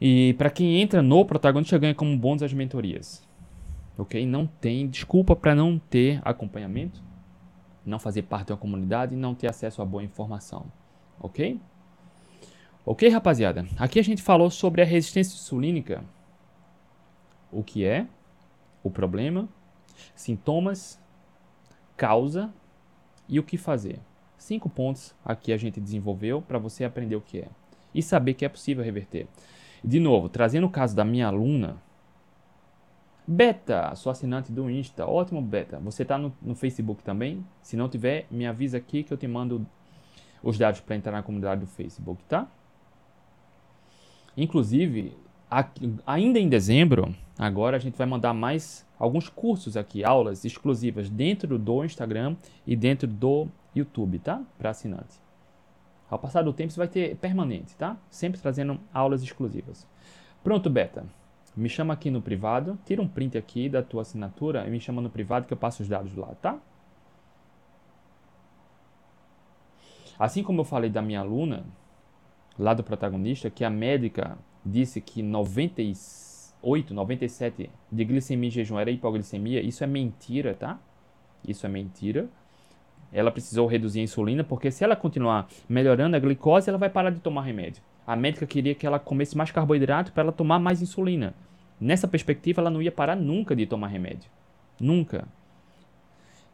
E 0.00 0.34
para 0.38 0.48
quem 0.48 0.80
entra 0.80 1.02
no 1.02 1.24
protagonista 1.24 1.76
ganha 1.76 1.94
como 1.94 2.16
bônus 2.16 2.42
as 2.42 2.52
mentorias. 2.52 3.22
Ok? 3.98 4.24
Não 4.24 4.46
tem 4.46 4.88
desculpa 4.88 5.36
para 5.36 5.54
não 5.54 5.78
ter 5.78 6.20
acompanhamento 6.24 7.02
não 7.84 7.98
fazer 7.98 8.22
parte 8.22 8.46
de 8.46 8.52
uma 8.52 8.58
comunidade 8.58 9.14
e 9.14 9.18
não 9.18 9.34
ter 9.34 9.48
acesso 9.48 9.82
a 9.82 9.84
boa 9.84 10.02
informação. 10.02 10.66
Ok? 11.18 11.60
Ok, 12.84 13.06
rapaziada? 13.10 13.66
Aqui 13.78 14.00
a 14.00 14.02
gente 14.02 14.22
falou 14.22 14.50
sobre 14.50 14.80
a 14.80 14.86
resistência 14.86 15.34
insulínica. 15.34 16.02
O 17.52 17.62
que 17.62 17.84
é, 17.84 18.06
o 18.82 18.90
problema, 18.90 19.48
sintomas, 20.14 20.98
causa 21.94 22.52
e 23.28 23.38
o 23.38 23.42
que 23.42 23.58
fazer. 23.58 24.00
Cinco 24.38 24.70
pontos 24.70 25.14
aqui 25.22 25.52
a 25.52 25.58
gente 25.58 25.78
desenvolveu 25.78 26.40
para 26.40 26.58
você 26.58 26.82
aprender 26.84 27.16
o 27.16 27.20
que 27.20 27.40
é 27.40 27.48
e 27.94 28.02
saber 28.02 28.32
que 28.32 28.46
é 28.46 28.48
possível 28.48 28.82
reverter. 28.82 29.28
De 29.84 30.00
novo, 30.00 30.30
trazendo 30.30 30.66
o 30.66 30.70
caso 30.70 30.96
da 30.96 31.04
minha 31.04 31.26
aluna, 31.26 31.76
Beta, 33.26 33.94
sou 33.94 34.10
assinante 34.10 34.50
do 34.50 34.70
Insta. 34.70 35.06
Ótimo, 35.06 35.42
Beta. 35.42 35.78
Você 35.80 36.02
está 36.02 36.16
no, 36.16 36.34
no, 36.40 36.54
Facebook 36.54 37.02
também? 37.02 37.46
Se 37.62 37.76
não 37.76 37.88
tiver, 37.88 38.26
me 38.30 38.46
avisa 38.46 38.78
aqui 38.78 39.04
que 39.04 39.12
eu 39.12 39.18
te 39.18 39.28
mando 39.28 39.66
os 40.42 40.56
dados 40.56 40.80
para 40.80 40.96
entrar 40.96 41.12
na 41.12 41.22
comunidade 41.22 41.60
do 41.60 41.66
Facebook, 41.66 42.24
tá? 42.24 42.50
Inclusive, 44.36 45.16
aqui, 45.50 45.94
ainda 46.06 46.38
em 46.38 46.48
dezembro, 46.48 47.14
agora 47.38 47.76
a 47.76 47.80
gente 47.80 47.96
vai 47.96 48.06
mandar 48.06 48.32
mais 48.32 48.86
alguns 48.98 49.28
cursos 49.28 49.76
aqui, 49.76 50.04
aulas 50.04 50.44
exclusivas 50.44 51.08
dentro 51.08 51.58
do 51.58 51.84
Instagram 51.84 52.36
e 52.66 52.76
dentro 52.76 53.08
do 53.08 53.48
YouTube, 53.74 54.18
tá? 54.18 54.42
Para 54.58 54.70
assinante. 54.70 55.20
Ao 56.10 56.18
passar 56.18 56.42
do 56.42 56.52
tempo, 56.52 56.70
isso 56.70 56.78
vai 56.78 56.88
ter 56.88 57.16
permanente, 57.16 57.76
tá? 57.76 57.96
Sempre 58.10 58.40
trazendo 58.40 58.80
aulas 58.92 59.22
exclusivas. 59.22 59.86
Pronto, 60.42 60.68
Beta. 60.68 61.04
Me 61.56 61.68
chama 61.68 61.94
aqui 61.94 62.10
no 62.10 62.22
privado, 62.22 62.78
tira 62.84 63.02
um 63.02 63.08
print 63.08 63.36
aqui 63.36 63.68
da 63.68 63.82
tua 63.82 64.02
assinatura 64.02 64.66
e 64.66 64.70
me 64.70 64.80
chama 64.80 65.02
no 65.02 65.10
privado 65.10 65.46
que 65.46 65.52
eu 65.52 65.56
passo 65.56 65.82
os 65.82 65.88
dados 65.88 66.14
lá, 66.16 66.28
tá? 66.40 66.58
Assim 70.18 70.42
como 70.42 70.60
eu 70.60 70.64
falei 70.64 70.90
da 70.90 71.00
minha 71.00 71.20
aluna, 71.20 71.64
lá 72.60 72.74
do 72.74 72.84
protagonista, 72.84 73.48
que 73.48 73.64
a 73.64 73.70
médica 73.70 74.36
disse 74.64 75.00
que 75.00 75.22
98, 75.22 76.92
97 76.92 77.70
de 77.90 78.04
glicemia 78.04 78.48
em 78.48 78.50
jejum 78.50 78.78
era 78.78 78.90
hipoglicemia, 78.90 79.62
isso 79.62 79.82
é 79.82 79.86
mentira, 79.86 80.52
tá? 80.54 80.78
Isso 81.46 81.64
é 81.64 81.70
mentira. 81.70 82.28
Ela 83.10 83.30
precisou 83.30 83.66
reduzir 83.66 84.00
a 84.00 84.02
insulina, 84.04 84.44
porque 84.44 84.70
se 84.70 84.84
ela 84.84 84.94
continuar 84.94 85.48
melhorando 85.66 86.14
a 86.16 86.20
glicose, 86.20 86.68
ela 86.68 86.78
vai 86.78 86.90
parar 86.90 87.10
de 87.10 87.20
tomar 87.20 87.42
remédio. 87.42 87.82
A 88.06 88.14
médica 88.14 88.46
queria 88.46 88.74
que 88.74 88.86
ela 88.86 88.98
comesse 88.98 89.36
mais 89.36 89.50
carboidrato 89.50 90.12
para 90.12 90.22
ela 90.22 90.32
tomar 90.32 90.58
mais 90.58 90.82
insulina. 90.82 91.34
Nessa 91.80 92.06
perspectiva, 92.06 92.60
ela 92.60 92.70
não 92.70 92.82
ia 92.82 92.92
parar 92.92 93.16
nunca 93.16 93.56
de 93.56 93.64
tomar 93.64 93.88
remédio. 93.88 94.30
Nunca. 94.78 95.26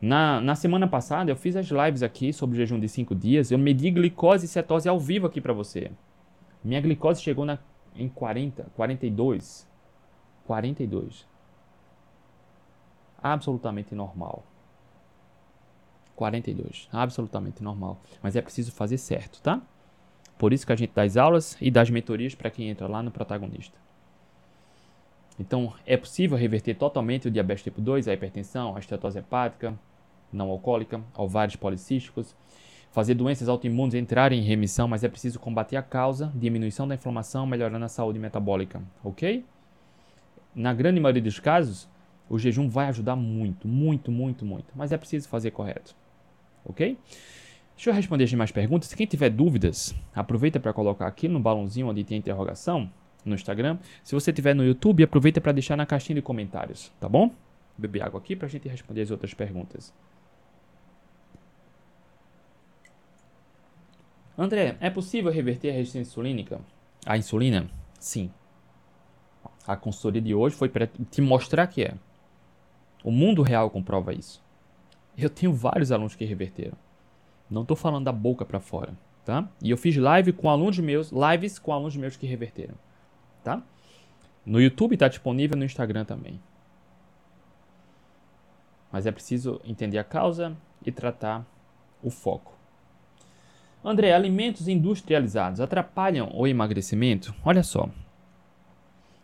Na, 0.01 0.41
na 0.41 0.55
semana 0.55 0.87
passada 0.87 1.31
eu 1.31 1.37
fiz 1.37 1.57
as 1.57 1.67
lives 1.67 2.03
aqui 2.03 2.33
sobre 2.33 2.57
jejum 2.57 2.79
de 2.79 2.89
5 2.89 3.15
dias. 3.15 3.51
Eu 3.51 3.59
medi 3.59 3.91
glicose 3.91 4.47
e 4.47 4.49
cetose 4.49 4.89
ao 4.89 5.01
vivo 5.01 5.27
aqui 5.27 5.41
para 5.41 5.53
você. 5.53 5.91
Minha 6.63 6.81
glicose 6.81 7.23
chegou 7.23 7.45
na, 7.45 7.59
em 7.95 8.09
40, 8.09 8.67
42. 8.75 9.67
42. 10.47 11.27
Absolutamente 13.23 13.95
normal. 13.95 14.45
42. 16.15 16.89
Absolutamente 16.93 17.63
normal. 17.63 18.01
Mas 18.23 18.37
é 18.37 18.43
preciso 18.43 18.73
fazer 18.73 18.99
certo, 18.99 19.41
tá? 19.41 19.61
Por 20.39 20.53
isso 20.53 20.67
que 20.67 20.73
a 20.73 20.77
gente 20.77 20.93
dá 20.95 21.03
as 21.03 21.17
aulas 21.17 21.57
e 21.61 21.71
dá 21.71 21.81
as 21.81 21.91
mentorias 21.91 22.35
para 22.35 22.51
quem 22.51 22.69
entra 22.69 22.87
lá 22.87 23.03
no 23.03 23.11
protagonista. 23.11 23.86
Então, 25.39 25.73
é 25.85 25.97
possível 25.97 26.37
reverter 26.37 26.75
totalmente 26.75 27.29
o 27.29 27.31
diabetes 27.31 27.63
tipo 27.63 27.81
2, 27.81 28.09
a 28.09 28.15
hipertensão, 28.15 28.75
a 28.75 28.79
estetose 28.79 29.19
hepática, 29.19 29.79
não 30.33 30.51
alcoólica, 30.51 31.01
ovários 31.17 31.57
policísticos, 31.57 32.35
fazer 32.91 33.15
doenças 33.15 33.49
autoimunes 33.49 33.95
entrarem 33.95 34.41
em 34.41 34.43
remissão, 34.43 34.89
mas 34.89 35.05
é 35.05 35.09
preciso 35.09 35.39
combater 35.39 35.77
a 35.77 35.83
causa, 35.83 36.33
diminuição 36.35 36.89
da 36.89 36.95
inflamação, 36.95 37.47
melhorando 37.47 37.85
a 37.85 37.89
saúde 37.89 38.19
metabólica, 38.19 38.83
ok? 39.05 39.45
Na 40.55 40.73
grande 40.73 40.99
maioria 40.99 41.23
dos 41.23 41.39
casos, 41.39 41.87
o 42.29 42.39
jejum 42.39 42.69
vai 42.69 42.89
ajudar 42.89 43.15
muito, 43.15 43.69
muito, 43.69 44.11
muito, 44.11 44.45
muito, 44.45 44.73
mas 44.75 44.93
é 44.93 44.97
preciso 44.97 45.29
fazer 45.29 45.51
correto, 45.51 45.95
ok? 46.65 46.99
Deixa 47.75 47.91
eu 47.91 47.95
responder 47.95 48.25
as 48.25 48.33
mais 48.33 48.51
perguntas. 48.51 48.95
Quem 48.95 49.07
tiver 49.07 49.29
dúvidas, 49.29 49.95
aproveita 50.15 50.59
para 50.59 50.73
colocar 50.73 51.07
aqui 51.07 51.29
no 51.29 51.39
balãozinho 51.39 51.89
onde 51.89 52.03
tem 52.03 52.17
interrogação 52.17 52.91
no 53.29 53.35
Instagram. 53.35 53.79
Se 54.03 54.15
você 54.15 54.33
tiver 54.33 54.55
no 54.55 54.65
YouTube, 54.65 55.03
aproveita 55.03 55.41
para 55.41 55.53
deixar 55.53 55.77
na 55.77 55.85
caixinha 55.85 56.15
de 56.15 56.23
comentários, 56.23 56.93
tá 57.01 57.09
bom? 57.09 57.35
Beber 57.77 58.03
água 58.03 58.21
aqui 58.21 58.35
para 58.35 58.47
a 58.47 58.51
gente 58.51 58.69
responder 58.69 59.03
as 59.03 59.11
outras 59.11 59.35
perguntas. 59.35 59.93
André, 64.39 64.77
é 64.81 64.91
possível 64.91 65.33
reverter 65.33 65.71
a 65.71 65.73
resistência 65.73 66.11
insulínica? 66.11 66.61
A 67.05 67.17
insulina? 67.17 67.69
Sim. 67.99 68.31
A 69.67 69.77
consultoria 69.77 70.21
de 70.21 70.35
hoje 70.35 70.55
foi 70.55 70.69
para 70.69 70.87
te 70.87 71.21
mostrar 71.21 71.67
que 71.67 71.83
é. 71.83 71.95
O 73.03 73.11
mundo 73.11 73.43
real 73.43 73.71
comprova 73.71 74.13
isso. 74.13 74.43
Eu 75.17 75.31
tenho 75.31 75.53
vários 75.53 75.91
alunos 75.91 76.15
que 76.15 76.25
reverteram. 76.25 76.77
Não 77.49 77.63
estou 77.63 77.77
falando 77.77 78.05
da 78.05 78.13
boca 78.13 78.45
para 78.45 78.61
fora, 78.61 78.95
tá? 79.25 79.49
E 79.63 79.71
eu 79.71 79.77
fiz 79.77 79.97
live 79.97 80.33
com 80.33 80.51
alunos 80.51 80.79
meus, 80.79 81.11
lives 81.11 81.59
com 81.59 81.73
alunos 81.73 81.97
meus 81.97 82.17
que 82.17 82.27
reverteram 82.27 82.75
tá? 83.47 83.63
No 84.45 84.61
YouTube 84.61 84.95
está 84.95 85.07
disponível 85.07 85.57
no 85.57 85.65
Instagram 85.65 86.05
também. 86.05 86.41
Mas 88.91 89.07
é 89.07 89.13
preciso 89.13 89.61
entender 89.65 89.99
a 89.99 90.05
causa 90.05 90.57
e 90.85 90.91
tratar 90.91 91.47
o 92.03 92.11
foco. 92.11 92.55
André, 93.85 94.13
alimentos 94.13 94.67
industrializados 94.67 95.61
atrapalham 95.61 96.29
o 96.35 96.45
emagrecimento? 96.45 97.33
Olha 97.45 97.63
só. 97.63 97.89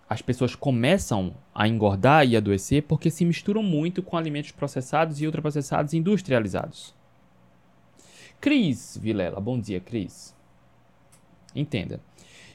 As 0.08 0.22
pessoas 0.22 0.54
começam 0.54 1.34
a 1.52 1.66
engordar 1.66 2.24
e 2.24 2.36
adoecer 2.36 2.84
porque 2.84 3.10
se 3.10 3.24
misturam 3.24 3.62
muito 3.62 4.04
com 4.04 4.16
alimentos 4.16 4.52
processados 4.52 5.20
e 5.20 5.26
ultraprocessados 5.26 5.94
industrializados. 5.94 6.94
Cris 8.40 8.96
Vilela, 9.00 9.40
bom 9.40 9.58
dia, 9.58 9.80
Cris. 9.80 10.32
Entenda. 11.54 12.00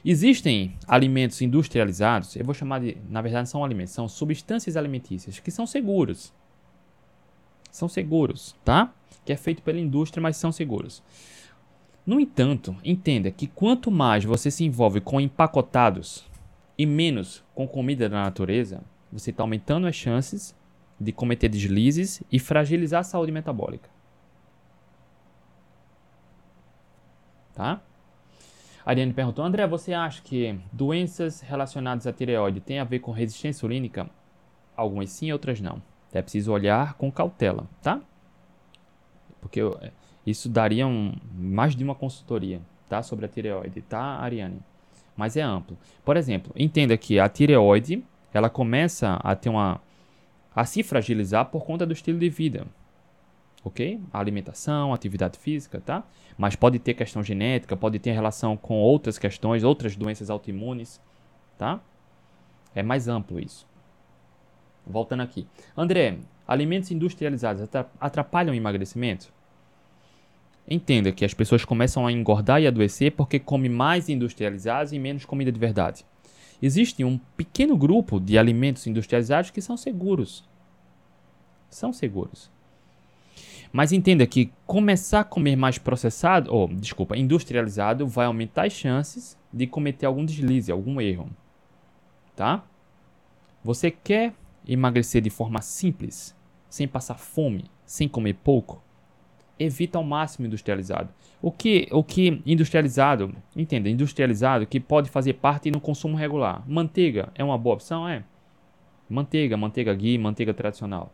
Existem 0.04 0.76
alimentos 0.86 1.42
industrializados, 1.42 2.36
eu 2.36 2.44
vou 2.44 2.54
chamar 2.54 2.80
de, 2.80 2.96
na 3.08 3.20
verdade, 3.20 3.48
são 3.48 3.64
alimentos, 3.64 3.92
são 3.92 4.08
substâncias 4.08 4.76
alimentícias 4.76 5.38
que 5.38 5.50
são 5.50 5.66
seguros. 5.66 6.32
São 7.70 7.88
seguros, 7.88 8.56
tá? 8.64 8.92
Que 9.24 9.32
é 9.32 9.36
feito 9.36 9.62
pela 9.62 9.78
indústria, 9.78 10.22
mas 10.22 10.36
são 10.36 10.52
seguros. 10.52 11.02
No 12.06 12.18
entanto, 12.18 12.74
entenda 12.82 13.30
que 13.30 13.46
quanto 13.46 13.90
mais 13.90 14.24
você 14.24 14.50
se 14.50 14.64
envolve 14.64 15.00
com 15.00 15.20
empacotados 15.20 16.24
e 16.78 16.86
menos 16.86 17.44
com 17.54 17.68
comida 17.68 18.08
da 18.08 18.22
natureza, 18.22 18.82
você 19.12 19.30
está 19.30 19.42
aumentando 19.42 19.86
as 19.86 19.94
chances 19.94 20.56
de 20.98 21.12
cometer 21.12 21.48
deslizes 21.48 22.22
e 22.30 22.38
fragilizar 22.38 23.00
a 23.00 23.04
saúde 23.04 23.30
metabólica. 23.30 23.90
Tá? 27.52 27.82
Ariane 28.88 29.12
perguntou: 29.12 29.44
André, 29.44 29.66
você 29.66 29.92
acha 29.92 30.22
que 30.22 30.58
doenças 30.72 31.42
relacionadas 31.42 32.06
à 32.06 32.12
tireoide 32.12 32.58
têm 32.58 32.78
a 32.78 32.84
ver 32.84 33.00
com 33.00 33.12
resistência 33.12 33.58
insulínica? 33.58 34.08
Algumas 34.74 35.10
sim, 35.10 35.30
outras 35.30 35.60
não. 35.60 35.82
É 36.10 36.22
preciso 36.22 36.50
olhar 36.50 36.94
com 36.94 37.12
cautela, 37.12 37.68
tá? 37.82 38.00
Porque 39.42 39.60
isso 40.26 40.48
daria 40.48 40.86
um, 40.86 41.12
mais 41.34 41.76
de 41.76 41.84
uma 41.84 41.94
consultoria, 41.94 42.62
tá? 42.88 43.02
Sobre 43.02 43.26
a 43.26 43.28
tireoide, 43.28 43.82
tá, 43.82 44.00
Ariane? 44.00 44.58
Mas 45.14 45.36
é 45.36 45.42
amplo. 45.42 45.76
Por 46.02 46.16
exemplo, 46.16 46.50
entenda 46.56 46.96
que 46.96 47.20
a 47.20 47.28
tireoide, 47.28 48.02
ela 48.32 48.48
começa 48.48 49.20
a 49.22 49.36
ter 49.36 49.50
uma 49.50 49.82
a 50.56 50.64
se 50.64 50.82
fragilizar 50.82 51.44
por 51.50 51.62
conta 51.66 51.84
do 51.84 51.92
estilo 51.92 52.18
de 52.18 52.30
vida 52.30 52.66
ok? 53.64 54.00
Alimentação, 54.12 54.92
atividade 54.92 55.38
física, 55.38 55.80
tá? 55.80 56.04
Mas 56.36 56.56
pode 56.56 56.78
ter 56.78 56.94
questão 56.94 57.22
genética, 57.22 57.76
pode 57.76 57.98
ter 57.98 58.12
relação 58.12 58.56
com 58.56 58.78
outras 58.78 59.18
questões, 59.18 59.64
outras 59.64 59.96
doenças 59.96 60.30
autoimunes, 60.30 61.00
tá? 61.56 61.80
É 62.74 62.82
mais 62.82 63.08
amplo 63.08 63.40
isso. 63.40 63.66
Voltando 64.86 65.22
aqui. 65.22 65.46
André, 65.76 66.18
alimentos 66.46 66.90
industrializados 66.90 67.68
atrapalham 68.00 68.54
o 68.54 68.56
emagrecimento? 68.56 69.32
Entenda 70.70 71.12
que 71.12 71.24
as 71.24 71.32
pessoas 71.32 71.64
começam 71.64 72.06
a 72.06 72.12
engordar 72.12 72.60
e 72.60 72.66
adoecer 72.66 73.12
porque 73.12 73.38
comem 73.38 73.70
mais 73.70 74.08
industrializados 74.08 74.92
e 74.92 74.98
menos 74.98 75.24
comida 75.24 75.50
de 75.50 75.58
verdade. 75.58 76.04
Existe 76.60 77.04
um 77.04 77.18
pequeno 77.36 77.76
grupo 77.76 78.20
de 78.20 78.36
alimentos 78.36 78.86
industrializados 78.86 79.50
que 79.50 79.62
são 79.62 79.76
seguros. 79.76 80.44
São 81.70 81.92
seguros. 81.92 82.50
Mas 83.72 83.92
entenda 83.92 84.26
que 84.26 84.50
começar 84.66 85.20
a 85.20 85.24
comer 85.24 85.56
mais 85.56 85.78
processado, 85.78 86.52
ou 86.52 86.68
desculpa, 86.68 87.16
industrializado, 87.16 88.06
vai 88.06 88.26
aumentar 88.26 88.66
as 88.66 88.72
chances 88.72 89.38
de 89.52 89.66
cometer 89.66 90.06
algum 90.06 90.24
deslize, 90.24 90.72
algum 90.72 91.00
erro. 91.00 91.28
Tá? 92.34 92.64
Você 93.62 93.90
quer 93.90 94.34
emagrecer 94.66 95.20
de 95.20 95.30
forma 95.30 95.60
simples, 95.60 96.36
sem 96.68 96.86
passar 96.86 97.18
fome, 97.18 97.64
sem 97.84 98.08
comer 98.08 98.34
pouco? 98.34 98.82
Evita 99.58 99.98
ao 99.98 100.04
máximo 100.04 100.46
industrializado. 100.46 101.10
O 101.42 101.50
que, 101.50 101.88
o 101.90 102.04
que 102.04 102.40
industrializado, 102.46 103.34
entenda, 103.56 103.88
industrializado 103.88 104.66
que 104.66 104.78
pode 104.78 105.10
fazer 105.10 105.34
parte 105.34 105.70
no 105.70 105.80
consumo 105.80 106.16
regular. 106.16 106.62
Manteiga 106.68 107.30
é 107.34 107.42
uma 107.42 107.58
boa 107.58 107.74
opção? 107.74 108.08
É. 108.08 108.22
Manteiga, 109.08 109.56
manteiga 109.56 109.94
ghee, 109.94 110.18
manteiga 110.18 110.54
tradicional. 110.54 111.12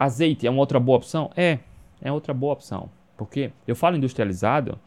Azeite 0.00 0.46
é 0.46 0.50
uma 0.50 0.60
outra 0.60 0.80
boa 0.80 0.96
opção? 0.96 1.30
É, 1.36 1.58
é 2.00 2.10
outra 2.10 2.32
boa 2.32 2.54
opção. 2.54 2.88
Porque 3.18 3.52
eu 3.66 3.76
falo 3.76 3.98
industrializado 3.98 4.78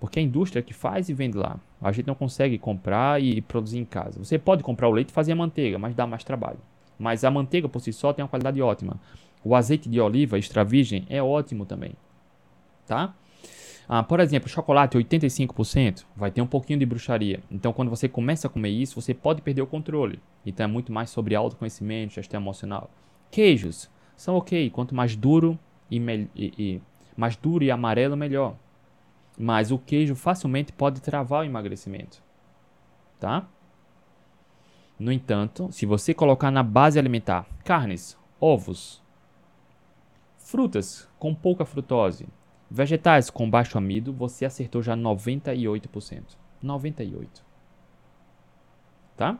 porque 0.00 0.18
é 0.18 0.22
a 0.22 0.24
indústria 0.24 0.60
que 0.60 0.74
faz 0.74 1.08
e 1.08 1.14
vende 1.14 1.38
lá. 1.38 1.56
A 1.80 1.92
gente 1.92 2.08
não 2.08 2.16
consegue 2.16 2.58
comprar 2.58 3.22
e 3.22 3.40
produzir 3.40 3.78
em 3.78 3.84
casa. 3.84 4.18
Você 4.18 4.36
pode 4.40 4.64
comprar 4.64 4.88
o 4.88 4.90
leite 4.90 5.10
e 5.10 5.12
fazer 5.12 5.30
a 5.30 5.36
manteiga, 5.36 5.78
mas 5.78 5.94
dá 5.94 6.04
mais 6.04 6.24
trabalho. 6.24 6.58
Mas 6.98 7.22
a 7.22 7.30
manteiga 7.30 7.68
por 7.68 7.78
si 7.78 7.92
só 7.92 8.12
tem 8.12 8.24
uma 8.24 8.28
qualidade 8.28 8.60
ótima. 8.60 9.00
O 9.44 9.54
azeite 9.54 9.88
de 9.88 10.00
oliva 10.00 10.36
extra 10.36 10.64
virgem 10.64 11.06
é 11.08 11.22
ótimo 11.22 11.64
também. 11.64 11.92
Tá? 12.88 13.14
Ah, 13.88 14.02
por 14.02 14.18
exemplo, 14.18 14.48
chocolate 14.48 14.98
85% 14.98 16.04
vai 16.16 16.32
ter 16.32 16.42
um 16.42 16.46
pouquinho 16.46 16.80
de 16.80 16.86
bruxaria. 16.86 17.40
Então, 17.48 17.72
quando 17.72 17.88
você 17.88 18.08
começa 18.08 18.48
a 18.48 18.50
comer 18.50 18.70
isso, 18.70 19.00
você 19.00 19.14
pode 19.14 19.42
perder 19.42 19.62
o 19.62 19.66
controle. 19.66 20.18
Então, 20.44 20.64
é 20.64 20.66
muito 20.66 20.92
mais 20.92 21.08
sobre 21.10 21.36
autoconhecimento, 21.36 22.14
gestão 22.14 22.40
emocional. 22.40 22.90
Queijos 23.30 23.88
são 24.16 24.36
ok. 24.36 24.70
Quanto 24.70 24.94
mais 24.94 25.14
duro 25.14 25.58
e, 25.90 25.98
e, 25.98 26.52
e, 26.58 26.82
mais 27.16 27.36
duro 27.36 27.62
e 27.62 27.70
amarelo, 27.70 28.16
melhor. 28.16 28.56
Mas 29.38 29.70
o 29.70 29.78
queijo 29.78 30.14
facilmente 30.14 30.72
pode 30.72 31.00
travar 31.00 31.42
o 31.42 31.44
emagrecimento, 31.44 32.22
tá? 33.20 33.46
No 34.98 35.12
entanto, 35.12 35.70
se 35.70 35.84
você 35.84 36.14
colocar 36.14 36.50
na 36.50 36.62
base 36.62 36.98
alimentar 36.98 37.46
carnes, 37.62 38.18
ovos, 38.40 39.02
frutas 40.38 41.06
com 41.18 41.34
pouca 41.34 41.66
frutose, 41.66 42.26
vegetais 42.70 43.28
com 43.28 43.50
baixo 43.50 43.76
amido, 43.76 44.10
você 44.10 44.46
acertou 44.46 44.82
já 44.82 44.96
98%. 44.96 46.22
98. 46.62 47.44
Tá? 49.16 49.38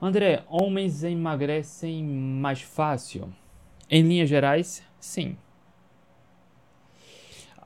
André, 0.00 0.44
homens 0.48 1.02
emagrecem 1.02 2.04
mais 2.04 2.60
fácil? 2.60 3.32
Em 3.88 4.02
linhas 4.02 4.28
gerais, 4.28 4.82
sim. 5.00 5.36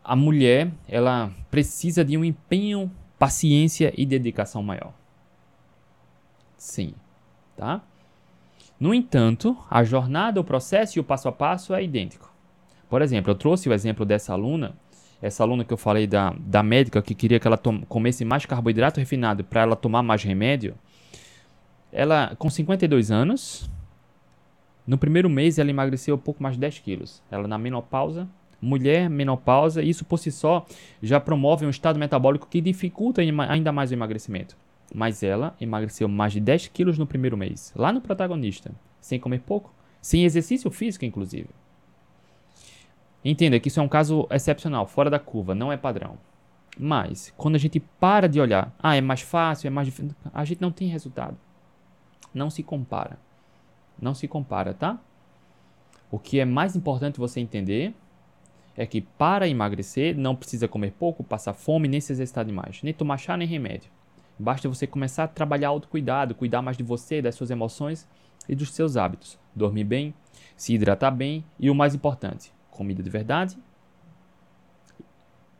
A 0.02 0.14
mulher, 0.14 0.70
ela 0.88 1.32
precisa 1.50 2.04
de 2.04 2.16
um 2.16 2.24
empenho, 2.24 2.90
paciência 3.18 3.92
e 3.96 4.06
dedicação 4.06 4.62
maior. 4.62 4.92
Sim. 6.56 6.94
tá? 7.56 7.82
No 8.78 8.94
entanto, 8.94 9.56
a 9.70 9.82
jornada, 9.82 10.40
o 10.40 10.44
processo 10.44 10.98
e 10.98 11.00
o 11.00 11.04
passo 11.04 11.28
a 11.28 11.32
passo 11.32 11.74
é 11.74 11.82
idêntico. 11.82 12.32
Por 12.88 13.02
exemplo, 13.02 13.30
eu 13.30 13.34
trouxe 13.34 13.68
o 13.68 13.72
exemplo 13.72 14.04
dessa 14.04 14.32
aluna, 14.32 14.74
essa 15.20 15.42
aluna 15.42 15.64
que 15.64 15.72
eu 15.72 15.76
falei 15.76 16.06
da, 16.06 16.34
da 16.38 16.62
médica 16.62 17.02
que 17.02 17.14
queria 17.14 17.38
que 17.38 17.46
ela 17.46 17.60
comesse 17.88 18.24
mais 18.24 18.46
carboidrato 18.46 18.98
refinado 18.98 19.44
para 19.44 19.62
ela 19.62 19.76
tomar 19.76 20.02
mais 20.02 20.22
remédio. 20.22 20.74
Ela, 21.92 22.34
com 22.38 22.48
52 22.48 23.10
anos, 23.10 23.70
no 24.86 24.98
primeiro 24.98 25.28
mês 25.28 25.58
ela 25.58 25.70
emagreceu 25.70 26.16
pouco 26.16 26.42
mais 26.42 26.54
de 26.54 26.60
10 26.60 26.78
quilos. 26.80 27.22
Ela 27.30 27.46
na 27.46 27.58
menopausa, 27.58 28.28
mulher 28.60 29.08
menopausa, 29.08 29.82
isso 29.82 30.04
por 30.04 30.18
si 30.18 30.30
só 30.30 30.66
já 31.02 31.18
promove 31.18 31.66
um 31.66 31.70
estado 31.70 31.98
metabólico 31.98 32.48
que 32.48 32.60
dificulta 32.60 33.22
ainda 33.22 33.72
mais 33.72 33.90
o 33.90 33.94
emagrecimento. 33.94 34.56
Mas 34.94 35.22
ela 35.22 35.54
emagreceu 35.60 36.08
mais 36.08 36.32
de 36.32 36.40
10 36.40 36.68
quilos 36.68 36.98
no 36.98 37.06
primeiro 37.06 37.36
mês, 37.36 37.72
lá 37.76 37.92
no 37.92 38.00
protagonista, 38.00 38.72
sem 39.00 39.20
comer 39.20 39.40
pouco, 39.40 39.72
sem 40.00 40.24
exercício 40.24 40.70
físico, 40.70 41.04
inclusive. 41.04 41.48
Entenda 43.24 43.60
que 43.60 43.68
isso 43.68 43.78
é 43.78 43.82
um 43.82 43.88
caso 43.88 44.26
excepcional, 44.30 44.86
fora 44.86 45.10
da 45.10 45.18
curva, 45.18 45.54
não 45.54 45.70
é 45.70 45.76
padrão. 45.76 46.18
Mas, 46.78 47.32
quando 47.36 47.56
a 47.56 47.58
gente 47.58 47.78
para 47.78 48.28
de 48.28 48.40
olhar, 48.40 48.74
ah, 48.78 48.96
é 48.96 49.00
mais 49.00 49.20
fácil, 49.20 49.66
é 49.66 49.70
mais 49.70 49.86
difícil, 49.86 50.16
a 50.32 50.44
gente 50.44 50.60
não 50.60 50.72
tem 50.72 50.88
resultado. 50.88 51.36
Não 52.32 52.50
se 52.50 52.62
compara. 52.62 53.18
Não 54.00 54.14
se 54.14 54.26
compara, 54.26 54.72
tá? 54.72 54.98
O 56.10 56.18
que 56.18 56.40
é 56.40 56.44
mais 56.44 56.74
importante 56.74 57.18
você 57.18 57.40
entender 57.40 57.94
é 58.76 58.86
que 58.86 59.00
para 59.00 59.48
emagrecer 59.48 60.16
não 60.16 60.34
precisa 60.34 60.66
comer 60.66 60.92
pouco, 60.92 61.22
passar 61.22 61.52
fome, 61.52 61.88
nem 61.88 62.00
se 62.00 62.12
exercitar 62.12 62.44
demais, 62.44 62.82
nem 62.82 62.94
tomar 62.94 63.18
chá 63.18 63.36
nem 63.36 63.46
remédio. 63.46 63.90
Basta 64.38 64.68
você 64.68 64.86
começar 64.86 65.24
a 65.24 65.28
trabalhar 65.28 65.68
autocuidado, 65.68 66.34
cuidar 66.34 66.62
mais 66.62 66.76
de 66.76 66.82
você, 66.82 67.20
das 67.20 67.34
suas 67.34 67.50
emoções 67.50 68.08
e 68.48 68.54
dos 68.54 68.72
seus 68.72 68.96
hábitos. 68.96 69.38
Dormir 69.54 69.84
bem, 69.84 70.14
se 70.56 70.72
hidratar 70.72 71.10
bem 71.10 71.44
e 71.58 71.68
o 71.68 71.74
mais 71.74 71.94
importante, 71.94 72.52
comida 72.70 73.02
de 73.02 73.10
verdade 73.10 73.58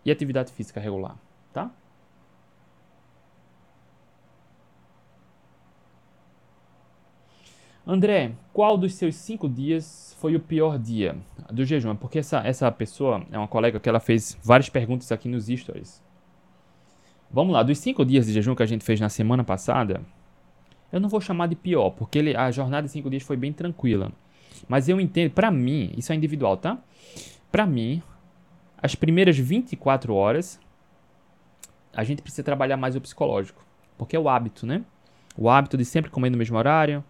e 0.04 0.10
atividade 0.10 0.50
física 0.52 0.80
regular, 0.80 1.16
tá? 1.52 1.70
André, 7.86 8.32
qual 8.52 8.76
dos 8.76 8.94
seus 8.94 9.14
cinco 9.16 9.48
dias 9.48 10.14
foi 10.20 10.36
o 10.36 10.40
pior 10.40 10.78
dia 10.78 11.16
do 11.50 11.64
jejum? 11.64 11.96
Porque 11.96 12.18
essa, 12.18 12.38
essa 12.40 12.70
pessoa 12.70 13.24
é 13.32 13.38
uma 13.38 13.48
colega 13.48 13.80
que 13.80 13.88
ela 13.88 14.00
fez 14.00 14.38
várias 14.44 14.68
perguntas 14.68 15.10
aqui 15.10 15.28
nos 15.28 15.46
stories. 15.46 16.02
Vamos 17.30 17.52
lá, 17.52 17.62
dos 17.62 17.78
cinco 17.78 18.04
dias 18.04 18.26
de 18.26 18.32
jejum 18.32 18.54
que 18.54 18.62
a 18.62 18.66
gente 18.66 18.84
fez 18.84 19.00
na 19.00 19.08
semana 19.08 19.42
passada, 19.42 20.02
eu 20.92 21.00
não 21.00 21.08
vou 21.08 21.20
chamar 21.20 21.46
de 21.46 21.54
pior, 21.54 21.90
porque 21.90 22.18
ele, 22.18 22.36
a 22.36 22.50
jornada 22.50 22.86
de 22.86 22.92
cinco 22.92 23.08
dias 23.08 23.22
foi 23.22 23.36
bem 23.36 23.52
tranquila. 23.52 24.12
Mas 24.68 24.88
eu 24.88 25.00
entendo, 25.00 25.30
para 25.30 25.50
mim, 25.50 25.92
isso 25.96 26.12
é 26.12 26.16
individual, 26.16 26.56
tá? 26.56 26.78
Para 27.50 27.66
mim, 27.66 28.02
as 28.82 28.94
primeiras 28.94 29.38
24 29.38 30.14
horas, 30.14 30.60
a 31.94 32.04
gente 32.04 32.20
precisa 32.20 32.42
trabalhar 32.42 32.76
mais 32.76 32.96
o 32.96 33.00
psicológico, 33.00 33.64
porque 33.96 34.16
é 34.16 34.18
o 34.18 34.28
hábito, 34.28 34.66
né? 34.66 34.84
O 35.36 35.48
hábito 35.48 35.76
de 35.76 35.84
sempre 35.84 36.10
comer 36.10 36.30
no 36.30 36.36
mesmo 36.36 36.58
horário, 36.58 37.04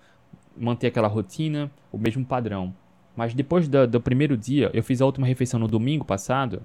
manter 0.57 0.89
aquela 0.89 1.09
rotina, 1.09 1.71
o 1.93 1.99
mesmo 1.99 2.25
padrão. 2.25 2.75
Mas 3.17 3.35
depois 3.35 3.69
do, 3.69 3.87
do 3.87 4.01
primeiro 4.01 4.37
dia, 4.37 4.71
eu 4.73 4.83
fiz 4.83 5.01
a 5.01 5.07
última 5.07 5.27
refeição 5.27 5.59
no 5.61 5.69
domingo 5.69 6.05
passado 6.05 6.63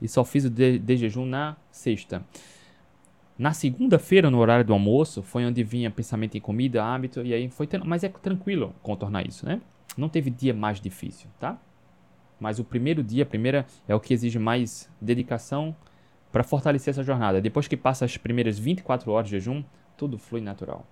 e 0.00 0.08
só 0.08 0.24
fiz 0.24 0.44
o 0.44 0.50
de, 0.50 0.78
de 0.78 0.96
jejum 0.96 1.24
na 1.24 1.56
sexta. 1.70 2.24
Na 3.38 3.52
segunda-feira, 3.52 4.30
no 4.30 4.38
horário 4.38 4.64
do 4.64 4.72
almoço, 4.72 5.22
foi 5.22 5.44
onde 5.44 5.64
vinha 5.64 5.90
pensamento 5.90 6.36
em 6.36 6.40
comida, 6.40 6.84
hábito, 6.84 7.22
e 7.22 7.34
aí 7.34 7.48
foi. 7.48 7.68
Mas 7.84 8.04
é 8.04 8.08
tranquilo 8.08 8.72
contornar 8.82 9.26
isso, 9.26 9.44
né? 9.44 9.60
Não 9.96 10.08
teve 10.08 10.30
dia 10.30 10.54
mais 10.54 10.80
difícil, 10.80 11.28
tá? 11.40 11.58
Mas 12.38 12.58
o 12.58 12.64
primeiro 12.64 13.02
dia, 13.02 13.24
a 13.24 13.26
primeira, 13.26 13.66
é 13.88 13.94
o 13.94 14.00
que 14.00 14.14
exige 14.14 14.38
mais 14.38 14.88
dedicação 15.00 15.74
para 16.30 16.44
fortalecer 16.44 16.92
essa 16.92 17.02
jornada. 17.02 17.40
Depois 17.40 17.66
que 17.66 17.76
passa 17.76 18.04
as 18.04 18.16
primeiras 18.16 18.58
24 18.58 19.10
horas 19.10 19.28
de 19.28 19.32
jejum, 19.32 19.64
tudo 19.96 20.18
flui 20.18 20.40
natural. 20.40 20.86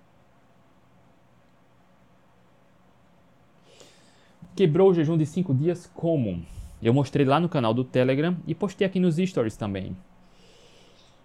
Quebrou 4.55 4.91
o 4.91 4.93
jejum 4.93 5.17
de 5.17 5.25
5 5.25 5.51
dias 5.51 5.89
como? 5.95 6.45
Eu 6.79 6.93
mostrei 6.93 7.25
lá 7.25 7.39
no 7.39 7.49
canal 7.49 7.73
do 7.73 7.83
Telegram 7.83 8.37
e 8.45 8.53
postei 8.53 8.85
aqui 8.85 8.99
nos 8.99 9.15
stories 9.15 9.57
também. 9.57 9.97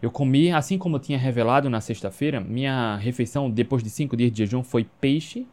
Eu 0.01 0.11
comi, 0.11 0.51
assim 0.51 0.79
como 0.79 0.97
eu 0.97 1.01
tinha 1.01 1.19
revelado 1.19 1.69
na 1.69 1.81
sexta-feira, 1.81 2.41
minha 2.41 2.97
refeição 2.97 3.51
depois 3.51 3.83
de 3.83 3.91
cinco 3.91 4.17
dias 4.17 4.33
de 4.33 4.39
jejum 4.39 4.63
foi 4.63 4.85
peixe, 4.85 5.47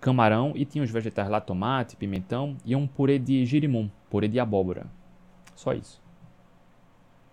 camarão 0.00 0.52
e 0.54 0.64
tinha 0.64 0.84
os 0.84 0.90
vegetais 0.90 1.28
lá, 1.28 1.40
tomate, 1.40 1.96
pimentão 1.96 2.56
e 2.64 2.76
um 2.76 2.86
purê 2.86 3.18
de 3.18 3.44
girimum, 3.46 3.90
purê 4.08 4.28
de 4.28 4.38
abóbora. 4.38 4.86
Só 5.56 5.72
isso. 5.72 6.00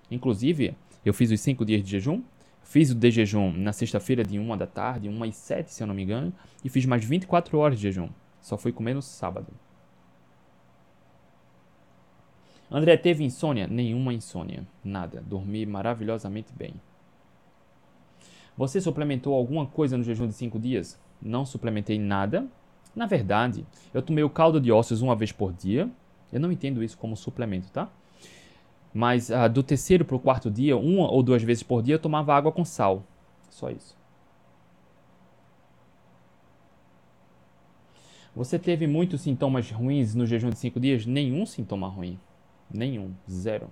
Inclusive, 0.10 0.74
eu 1.06 1.14
fiz 1.14 1.30
os 1.30 1.42
cinco 1.42 1.64
dias 1.64 1.84
de 1.84 1.92
jejum, 1.92 2.24
fiz 2.64 2.90
o 2.90 2.96
de 2.96 3.12
jejum 3.12 3.52
na 3.52 3.72
sexta-feira 3.72 4.24
de 4.24 4.40
1 4.40 4.58
da 4.58 4.66
tarde, 4.66 5.10
1 5.10 5.24
às 5.26 5.36
7 5.36 5.72
se 5.72 5.84
eu 5.84 5.88
não 5.88 5.94
me 5.94 6.02
engano, 6.02 6.34
e 6.64 6.70
fiz 6.70 6.86
mais 6.88 7.04
24 7.04 7.56
horas 7.60 7.78
de 7.78 7.84
jejum. 7.84 8.10
Só 8.42 8.58
fui 8.58 8.72
comer 8.72 8.94
no 8.94 9.02
sábado. 9.02 9.48
André 12.72 12.96
teve 12.98 13.24
insônia? 13.24 13.68
Nenhuma 13.68 14.14
insônia. 14.14 14.66
Nada. 14.84 15.24
Dormi 15.26 15.66
maravilhosamente 15.66 16.54
bem. 16.54 16.76
Você 18.56 18.80
suplementou 18.80 19.34
alguma 19.34 19.66
coisa 19.66 19.98
no 19.98 20.04
jejum 20.04 20.28
de 20.28 20.34
5 20.34 20.60
dias? 20.60 21.00
Não 21.22 21.46
suplementei 21.46 21.98
nada. 21.98 22.46
Na 22.96 23.06
verdade, 23.06 23.66
eu 23.94 24.02
tomei 24.02 24.24
o 24.24 24.30
caldo 24.30 24.60
de 24.60 24.72
ossos 24.72 25.02
uma 25.02 25.16
vez 25.16 25.32
por 25.32 25.54
dia. 25.54 25.90
Eu 26.32 26.40
não 26.40 26.52
entendo 26.52 26.84
isso 26.84 26.98
como 26.98 27.16
suplemento, 27.16 27.72
tá? 27.72 27.90
Mas 28.94 29.30
uh, 29.30 29.50
do 29.52 29.64
terceiro 29.64 30.04
para 30.04 30.16
o 30.16 30.20
quarto 30.20 30.50
dia, 30.50 30.78
uma 30.78 31.10
ou 31.10 31.24
duas 31.24 31.42
vezes 31.42 31.64
por 31.64 31.82
dia, 31.82 31.96
eu 31.96 32.00
tomava 32.00 32.36
água 32.36 32.52
com 32.52 32.66
sal. 32.66 33.04
Só 33.50 33.70
isso. 33.70 33.99
Você 38.40 38.58
teve 38.58 38.88
muitos 38.88 39.20
sintomas 39.20 39.70
ruins 39.70 40.16
no 40.16 40.26
jejum 40.26 40.50
de 40.50 40.58
5 40.58 40.80
dias? 40.80 41.06
Nenhum 41.06 41.46
sintoma 41.46 41.90
ruim. 41.90 42.18
Nenhum. 42.74 43.14
Zero. 43.30 43.70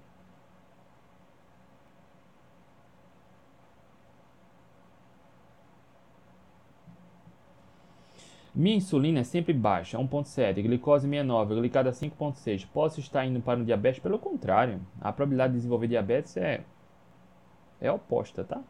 Minha 8.54 8.76
insulina 8.76 9.22
é 9.22 9.24
sempre 9.24 9.54
baixa, 9.54 9.98
1.7, 9.98 10.62
glicose 10.62 11.08
69, 11.08 11.56
glicada 11.56 11.92
5.6. 11.92 12.68
Posso 12.74 13.00
estar 13.00 13.26
indo 13.26 13.40
para 13.40 13.62
o 13.62 13.64
diabetes? 13.64 14.02
Pelo 14.02 14.20
contrário, 14.20 14.82
a 15.00 15.14
probabilidade 15.14 15.54
de 15.54 15.60
desenvolver 15.60 15.88
diabetes 15.88 16.36
é 16.36 16.66
é 17.80 17.90
oposta, 17.90 18.44
tá? 18.44 18.62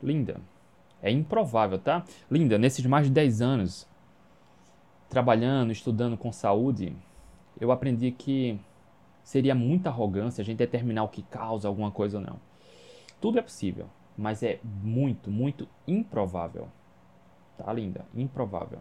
Linda. 0.00 0.53
É 1.04 1.10
improvável, 1.10 1.78
tá? 1.78 2.02
Linda, 2.30 2.56
nesses 2.56 2.86
mais 2.86 3.06
de 3.06 3.12
10 3.12 3.42
anos 3.42 3.86
trabalhando, 5.10 5.70
estudando 5.70 6.16
com 6.16 6.32
saúde, 6.32 6.96
eu 7.60 7.70
aprendi 7.70 8.10
que 8.10 8.58
seria 9.22 9.54
muita 9.54 9.90
arrogância 9.90 10.40
a 10.40 10.44
gente 10.44 10.56
determinar 10.56 11.04
o 11.04 11.08
que 11.08 11.20
causa 11.20 11.68
alguma 11.68 11.90
coisa 11.90 12.16
ou 12.16 12.24
não. 12.24 12.40
Tudo 13.20 13.38
é 13.38 13.42
possível, 13.42 13.86
mas 14.16 14.42
é 14.42 14.58
muito, 14.64 15.30
muito 15.30 15.68
improvável. 15.86 16.68
Tá, 17.58 17.70
linda? 17.70 18.06
Improvável. 18.14 18.78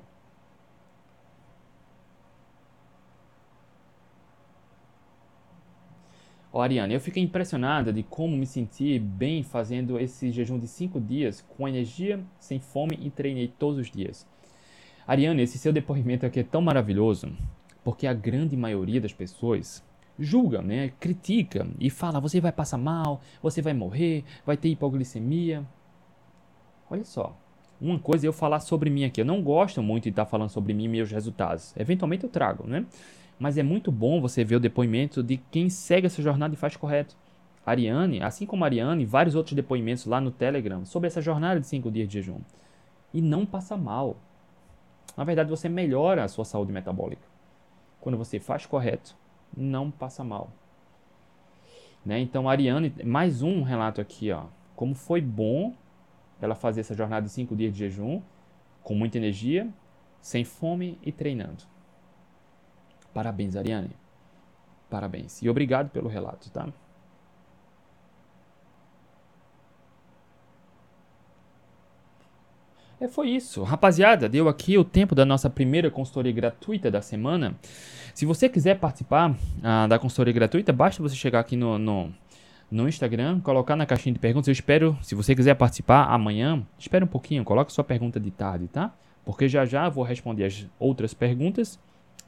Ó, 6.56 6.62
Ariane, 6.62 6.94
eu 6.94 7.00
fiquei 7.00 7.24
impressionada 7.24 7.92
de 7.92 8.04
como 8.04 8.38
me 8.38 8.46
senti 8.46 9.00
bem 9.00 9.42
fazendo 9.42 10.00
esse 10.00 10.32
jejum 10.32 10.60
de 10.60 10.68
5 10.68 11.02
dias 11.02 11.44
com 11.58 11.68
energia, 11.68 12.24
sem 12.40 12.60
fome 12.60 13.00
e 13.02 13.10
treinei 13.10 13.48
todos 13.48 13.80
os 13.80 13.90
dias. 13.90 14.28
Ariane, 15.08 15.42
esse 15.42 15.58
seu 15.58 15.74
depoimento 15.74 16.28
aqui 16.28 16.42
é 16.42 16.44
tão 16.44 16.62
maravilhoso 16.62 17.36
porque 17.84 18.06
a 18.06 18.14
grande 18.14 18.56
maioria 18.56 19.02
das 19.02 19.12
pessoas 19.12 19.84
julga, 20.18 20.62
né, 20.62 20.94
critica 21.00 21.68
e 21.80 21.90
fala: 21.90 22.20
você 22.20 22.40
vai 22.40 22.52
passar 22.52 22.78
mal, 22.78 23.20
você 23.42 23.60
vai 23.60 23.74
morrer, 23.74 24.24
vai 24.46 24.56
ter 24.56 24.70
hipoglicemia. 24.70 25.66
Olha 26.88 27.04
só, 27.04 27.36
uma 27.82 27.98
coisa 27.98 28.28
é 28.28 28.30
eu 28.30 28.34
falar 28.34 28.60
sobre 28.60 28.92
mim 28.92 29.06
aqui. 29.06 29.20
Eu 29.20 29.26
não 29.26 29.42
gosto 29.42 29.82
muito 29.82 30.04
de 30.04 30.12
estar 30.12 30.28
falando 30.28 30.50
sobre 30.50 30.72
mim 30.72 30.84
e 30.84 30.88
meus 30.88 31.12
resultados. 31.12 31.76
Eventualmente 31.76 32.24
eu 32.24 32.30
trago, 32.30 32.68
né? 32.68 32.86
Mas 33.40 33.58
é 33.58 33.64
muito 33.64 33.92
bom 33.92 34.22
você 34.22 34.44
ver 34.44 34.58
o 34.58 34.60
depoimento 34.60 35.24
de 35.24 35.38
quem 35.38 35.70
segue 35.70 36.08
essa 36.08 36.22
jornada 36.22 36.54
e 36.54 36.58
faz 36.58 36.76
correto. 36.78 37.16
Ariane, 37.66 38.22
assim 38.22 38.46
como 38.46 38.66
Ariane, 38.66 39.06
vários 39.06 39.36
outros 39.36 39.56
depoimentos 39.56 40.06
lá 40.06 40.20
no 40.20 40.32
Telegram 40.32 40.86
sobre 40.86 41.08
essa 41.08 41.22
jornada 41.22 41.60
de 41.60 41.68
5 41.68 41.90
dias 41.92 42.08
de 42.08 42.16
jejum. 42.16 42.40
E 43.14 43.22
não 43.22 43.46
passa 43.46 43.78
mal. 43.78 44.18
Na 45.16 45.24
verdade, 45.24 45.50
você 45.50 45.70
melhora 45.70 46.24
a 46.24 46.28
sua 46.28 46.46
saúde 46.46 46.72
metabólica 46.72 47.34
quando 48.04 48.18
você 48.18 48.38
faz 48.38 48.66
correto, 48.66 49.16
não 49.56 49.90
passa 49.90 50.26
mal. 50.26 50.52
Né? 52.06 52.20
Então, 52.20 52.50
Ariane, 52.50 52.94
mais 53.06 53.42
um 53.42 53.64
relato 53.64 54.02
aqui, 54.02 54.30
ó. 54.30 54.48
Como 54.76 54.94
foi 54.94 55.22
bom 55.22 55.74
ela 56.42 56.54
fazer 56.54 56.82
essa 56.82 56.94
jornada 56.94 57.26
de 57.26 57.32
cinco 57.32 57.56
dias 57.56 57.72
de 57.72 57.80
jejum, 57.80 58.22
com 58.84 58.94
muita 58.94 59.18
energia, 59.18 59.70
sem 60.20 60.44
fome 60.44 61.00
e 61.02 61.14
treinando. 61.14 61.64
Parabéns, 63.14 63.56
Ariane. 63.56 63.92
Parabéns. 64.90 65.42
E 65.42 65.50
obrigado 65.50 65.90
pelo 65.90 66.08
relato, 66.08 66.50
tá? 66.50 66.68
É, 73.04 73.08
foi 73.08 73.30
isso. 73.32 73.64
Rapaziada, 73.64 74.30
deu 74.30 74.48
aqui 74.48 74.78
o 74.78 74.84
tempo 74.84 75.14
da 75.14 75.26
nossa 75.26 75.50
primeira 75.50 75.92
consultoria 75.92 76.32
gratuita 76.32 76.90
da 76.90 77.02
semana. 77.02 77.56
Se 78.14 78.26
você 78.26 78.48
quiser 78.48 78.80
participar 78.80 79.36
ah, 79.62 79.88
da 79.88 80.00
consultoria 80.00 80.34
gratuita, 80.34 80.72
basta 80.72 81.04
você 81.04 81.16
chegar 81.16 81.42
aqui 81.42 81.58
no, 81.58 81.78
no, 81.78 82.14
no, 82.72 82.88
Instagram, 82.88 83.42
colocar 83.42 83.76
na 83.76 83.86
caixinha 83.86 84.14
de 84.14 84.20
perguntas. 84.20 84.48
Eu 84.48 84.54
espero, 84.54 84.98
se 85.02 85.16
você 85.16 85.36
quiser 85.36 85.56
participar 85.56 86.06
amanhã, 86.06 86.66
espere 86.80 87.04
um 87.04 87.08
pouquinho, 87.08 87.44
coloque 87.44 87.74
sua 87.74 87.84
pergunta 87.84 88.22
de 88.22 88.32
tarde, 88.32 88.68
tá? 88.68 88.94
Porque 89.26 89.50
já 89.50 89.66
já 89.66 89.90
vou 89.90 90.04
responder 90.04 90.46
as 90.46 90.66
outras 90.80 91.14
perguntas 91.14 91.78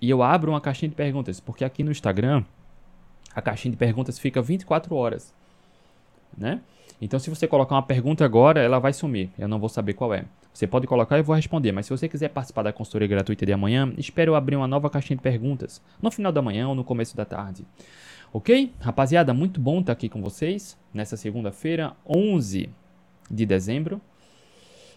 e 0.02 0.10
eu 0.10 0.22
abro 0.22 0.52
uma 0.52 0.62
caixinha 0.62 0.90
de 0.90 0.96
perguntas, 0.96 1.40
porque 1.40 1.64
aqui 1.64 1.84
no 1.84 1.92
Instagram 1.92 2.44
a 3.34 3.42
caixinha 3.42 3.72
de 3.72 3.78
perguntas 3.78 4.18
fica 4.18 4.42
24 4.42 4.96
horas, 4.96 5.34
né? 6.38 6.62
Então, 7.02 7.20
se 7.20 7.30
você 7.30 7.46
colocar 7.48 7.76
uma 7.76 7.84
pergunta 7.84 8.24
agora, 8.24 8.62
ela 8.62 8.80
vai 8.80 8.94
sumir. 8.94 9.30
Eu 9.38 9.48
não 9.48 9.60
vou 9.60 9.68
saber 9.68 9.94
qual 9.94 10.14
é. 10.14 10.26
Você 10.54 10.66
pode 10.66 10.88
colocar 10.88 11.18
e 11.18 11.20
eu 11.20 11.24
vou 11.26 11.36
responder. 11.36 11.74
Mas 11.74 11.86
se 11.86 11.92
você 11.92 12.08
quiser 12.08 12.30
participar 12.30 12.64
da 12.64 12.72
consultoria 12.72 13.08
gratuita 13.08 13.46
de 13.46 13.52
amanhã, 13.52 13.94
espero 13.98 14.32
eu 14.32 14.36
abrir 14.36 14.56
uma 14.56 14.68
nova 14.68 14.90
caixinha 14.90 15.18
de 15.18 15.22
perguntas 15.22 15.82
no 16.02 16.10
final 16.10 16.32
da 16.32 16.42
manhã 16.42 16.70
ou 16.70 16.76
no 16.76 16.84
começo 16.84 17.16
da 17.18 17.26
tarde. 17.26 17.66
Ok? 18.32 18.74
Rapaziada, 18.80 19.34
muito 19.34 19.60
bom 19.60 19.82
estar 19.82 19.92
aqui 19.92 20.08
com 20.08 20.22
vocês 20.22 20.78
nessa 20.94 21.18
segunda-feira, 21.18 21.94
11 22.08 22.70
de 23.30 23.46
dezembro. 23.46 24.00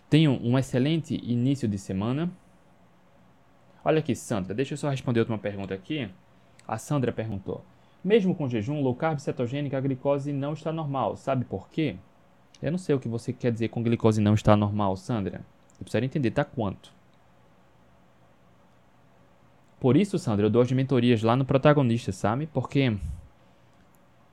Tenham 0.09 0.39
um 0.43 0.57
excelente 0.57 1.21
início 1.25 1.67
de 1.67 1.79
semana. 1.79 2.31
Olha 3.89 4.01
aqui, 4.01 4.15
Sandra, 4.15 4.53
deixa 4.53 4.75
eu 4.75 4.77
só 4.77 4.91
responder 4.91 5.21
outra 5.21 5.39
pergunta 5.39 5.73
aqui. 5.73 6.11
A 6.67 6.77
Sandra 6.77 7.11
perguntou: 7.11 7.65
mesmo 8.05 8.35
com 8.35 8.47
jejum, 8.47 8.83
low 8.83 8.95
carb 8.95 9.19
cetogênica, 9.19 9.79
a 9.79 9.81
glicose 9.81 10.31
não 10.31 10.53
está 10.53 10.71
normal. 10.71 11.17
Sabe 11.17 11.47
por 11.47 11.71
quê? 11.71 11.97
Eu 12.61 12.71
não 12.71 12.77
sei 12.77 12.95
o 12.95 13.01
que 13.01 13.09
você 13.09 13.33
quer 13.33 13.51
dizer 13.51 13.69
com 13.69 13.83
glicose 13.83 14.21
não 14.21 14.35
está 14.35 14.55
normal, 14.55 14.95
Sandra. 14.95 15.41
Eu 15.79 15.85
precisaria 15.85 16.05
entender, 16.05 16.33
tá 16.33 16.45
quanto? 16.45 16.93
Por 19.81 19.97
isso, 19.97 20.19
Sandra, 20.19 20.45
eu 20.45 20.51
dou 20.51 20.61
as 20.61 20.71
mentorias 20.71 21.23
lá 21.23 21.35
no 21.35 21.47
protagonista, 21.47 22.13
sabe? 22.13 22.47
Porque 22.47 22.95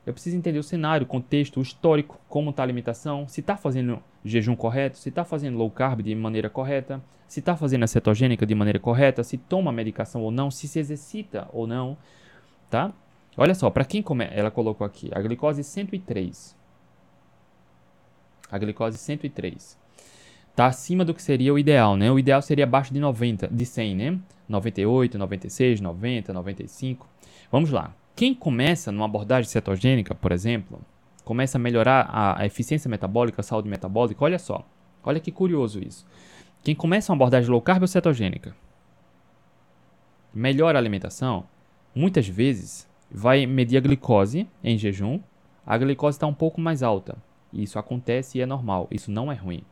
eu 0.05 0.13
preciso 0.13 0.37
entender 0.37 0.59
o 0.59 0.63
cenário, 0.63 1.05
o 1.05 1.07
contexto, 1.07 1.59
o 1.59 1.63
histórico, 1.63 2.19
como 2.29 2.51
está 2.51 2.61
a 2.61 2.65
alimentação, 2.65 3.27
se 3.27 3.41
está 3.41 3.57
fazendo 3.57 4.01
jejum 4.23 4.55
correto, 4.55 4.97
se 4.97 5.09
está 5.09 5.25
fazendo 5.25 5.57
low 5.57 5.69
carb 5.71 6.01
de 6.01 6.13
maneira 6.13 6.49
correta, 6.49 7.01
se 7.27 7.39
está 7.39 7.55
fazendo 7.57 7.83
a 7.83 7.87
cetogênica 7.87 8.45
de 8.45 8.53
maneira 8.53 8.79
correta, 8.79 9.23
se 9.23 9.37
toma 9.37 9.71
medicação 9.71 10.21
ou 10.21 10.29
não, 10.29 10.51
se 10.51 10.67
se 10.67 10.77
exercita 10.77 11.47
ou 11.51 11.65
não, 11.65 11.97
tá? 12.69 12.93
Olha 13.35 13.55
só, 13.55 13.69
para 13.69 13.83
quem 13.83 14.01
come... 14.01 14.27
ela 14.31 14.51
colocou 14.51 14.85
aqui, 14.85 15.09
a 15.13 15.19
glicose 15.21 15.63
103. 15.63 16.55
A 18.51 18.57
glicose 18.59 18.97
103. 18.97 19.77
Tá 20.55 20.67
acima 20.67 21.03
do 21.03 21.13
que 21.13 21.21
seria 21.21 21.53
o 21.53 21.59
ideal, 21.59 21.97
né? 21.97 22.11
O 22.11 22.19
ideal 22.19 22.41
seria 22.41 22.63
abaixo 22.63 22.93
de 22.93 22.99
90, 22.99 23.47
de 23.47 23.65
100, 23.65 23.95
né? 23.95 24.19
98, 24.47 25.17
96, 25.17 25.81
90, 25.81 26.31
95. 26.31 27.09
Vamos 27.51 27.71
lá. 27.71 27.93
Quem 28.15 28.33
começa 28.33 28.93
numa 28.93 29.05
abordagem 29.05 29.49
cetogênica, 29.49 30.15
por 30.15 30.31
exemplo, 30.31 30.79
começa 31.25 31.57
a 31.57 31.61
melhorar 31.61 32.07
a, 32.09 32.41
a 32.41 32.45
eficiência 32.45 32.89
metabólica, 32.89 33.41
a 33.41 33.43
saúde 33.43 33.67
metabólica, 33.67 34.23
olha 34.23 34.39
só. 34.39 34.65
Olha 35.03 35.19
que 35.19 35.31
curioso 35.31 35.79
isso. 35.83 36.05
Quem 36.63 36.73
começa 36.73 37.11
uma 37.11 37.17
abordagem 37.17 37.49
low 37.49 37.61
carb 37.61 37.81
ou 37.81 37.87
cetogênica, 37.87 38.55
melhora 40.33 40.77
a 40.77 40.81
alimentação, 40.81 41.45
muitas 41.93 42.27
vezes 42.27 42.87
vai 43.11 43.45
medir 43.45 43.77
a 43.77 43.81
glicose 43.81 44.47
em 44.63 44.77
jejum, 44.77 45.19
a 45.65 45.77
glicose 45.77 46.15
está 46.15 46.25
um 46.25 46.33
pouco 46.33 46.61
mais 46.61 46.81
alta. 46.81 47.17
Isso 47.51 47.77
acontece 47.77 48.37
e 48.37 48.41
é 48.41 48.45
normal, 48.45 48.87
isso 48.89 49.11
não 49.11 49.31
é 49.31 49.35
ruim. 49.35 49.63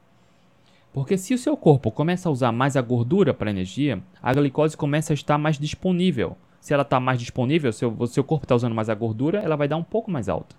Porque 0.91 1.17
se 1.17 1.33
o 1.33 1.37
seu 1.37 1.55
corpo 1.57 1.89
começa 1.91 2.29
a 2.29 2.31
usar 2.31 2.51
mais 2.51 2.75
a 2.75 2.81
gordura 2.81 3.33
para 3.33 3.49
energia, 3.49 4.03
a 4.21 4.33
glicose 4.33 4.77
começa 4.77 5.13
a 5.13 5.15
estar 5.15 5.37
mais 5.37 5.57
disponível. 5.57 6.37
Se 6.63 6.73
ela 6.73 6.83
está 6.83 6.97
mais 6.97 7.19
disponível, 7.19 7.71
o 7.71 7.73
seu, 7.73 8.07
seu 8.07 8.23
corpo 8.23 8.45
está 8.45 8.55
usando 8.55 8.73
mais 8.73 8.89
a 8.89 8.95
gordura, 8.95 9.39
ela 9.39 9.57
vai 9.57 9.67
dar 9.67 9.75
um 9.75 9.83
pouco 9.83 10.09
mais 10.09 10.29
alta. 10.29 10.55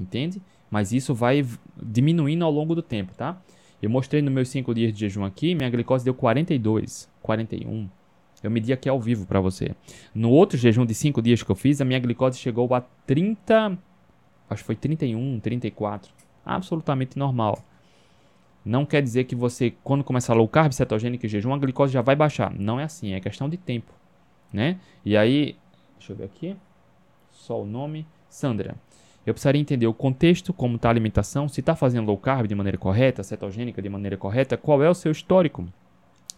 Entende? 0.00 0.42
Mas 0.68 0.90
isso 0.90 1.14
vai 1.14 1.46
diminuindo 1.80 2.44
ao 2.44 2.50
longo 2.50 2.74
do 2.74 2.82
tempo, 2.82 3.14
tá? 3.14 3.40
Eu 3.80 3.88
mostrei 3.88 4.20
nos 4.20 4.34
meus 4.34 4.48
5 4.48 4.74
dias 4.74 4.92
de 4.92 4.98
jejum 4.98 5.24
aqui, 5.24 5.54
minha 5.54 5.70
glicose 5.70 6.04
deu 6.04 6.12
42, 6.12 7.08
41. 7.22 7.88
Eu 8.42 8.50
medi 8.50 8.72
aqui 8.72 8.88
ao 8.88 9.00
vivo 9.00 9.26
para 9.26 9.40
você. 9.40 9.76
No 10.12 10.28
outro 10.30 10.58
jejum 10.58 10.84
de 10.84 10.92
5 10.92 11.22
dias 11.22 11.40
que 11.40 11.52
eu 11.52 11.54
fiz, 11.54 11.80
a 11.80 11.84
minha 11.84 12.00
glicose 12.00 12.36
chegou 12.36 12.74
a 12.74 12.80
30. 13.06 13.78
Acho 14.50 14.62
que 14.64 14.66
foi 14.66 14.74
31, 14.74 15.38
34. 15.38 16.12
Absolutamente 16.44 17.16
normal. 17.16 17.64
Não 18.64 18.84
quer 18.84 19.04
dizer 19.04 19.22
que 19.22 19.36
você, 19.36 19.72
quando 19.84 20.02
começar 20.02 20.34
low 20.34 20.48
carb, 20.48 20.72
cetogênico 20.72 21.26
e 21.26 21.28
jejum, 21.28 21.54
a 21.54 21.58
glicose 21.58 21.92
já 21.92 22.02
vai 22.02 22.16
baixar. 22.16 22.52
Não 22.58 22.80
é 22.80 22.82
assim, 22.82 23.12
é 23.12 23.20
questão 23.20 23.48
de 23.48 23.56
tempo. 23.56 23.95
Né? 24.52 24.78
E 25.04 25.16
aí, 25.16 25.56
deixa 25.98 26.12
eu 26.12 26.16
ver 26.16 26.24
aqui. 26.24 26.56
Só 27.30 27.62
o 27.62 27.66
nome. 27.66 28.06
Sandra. 28.28 28.76
Eu 29.24 29.32
precisaria 29.34 29.60
entender 29.60 29.86
o 29.86 29.94
contexto, 29.94 30.52
como 30.52 30.76
está 30.76 30.88
a 30.88 30.92
alimentação, 30.92 31.48
se 31.48 31.60
está 31.60 31.74
fazendo 31.74 32.06
low 32.06 32.18
carb 32.18 32.46
de 32.46 32.54
maneira 32.54 32.78
correta, 32.78 33.22
cetogênica 33.22 33.82
de 33.82 33.88
maneira 33.88 34.16
correta, 34.16 34.56
qual 34.56 34.82
é 34.82 34.90
o 34.90 34.94
seu 34.94 35.10
histórico 35.10 35.66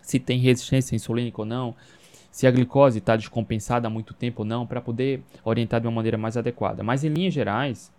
se 0.01 0.19
tem 0.19 0.39
resistência 0.39 0.97
insulínica 0.97 1.43
ou 1.43 1.45
não, 1.45 1.75
se 2.31 2.47
a 2.47 2.51
glicose 2.51 2.99
está 2.99 3.15
descompensada 3.15 3.87
há 3.89 3.91
muito 3.91 4.15
tempo 4.15 4.41
ou 4.41 4.47
não, 4.47 4.67
para 4.67 4.81
poder 4.81 5.23
orientar 5.45 5.83
de 5.83 5.87
uma 5.87 5.93
maneira 5.93 6.17
mais 6.17 6.35
adequada. 6.37 6.83
Mas 6.83 7.05
em 7.05 7.09
linhas 7.09 7.35
gerais, 7.35 7.93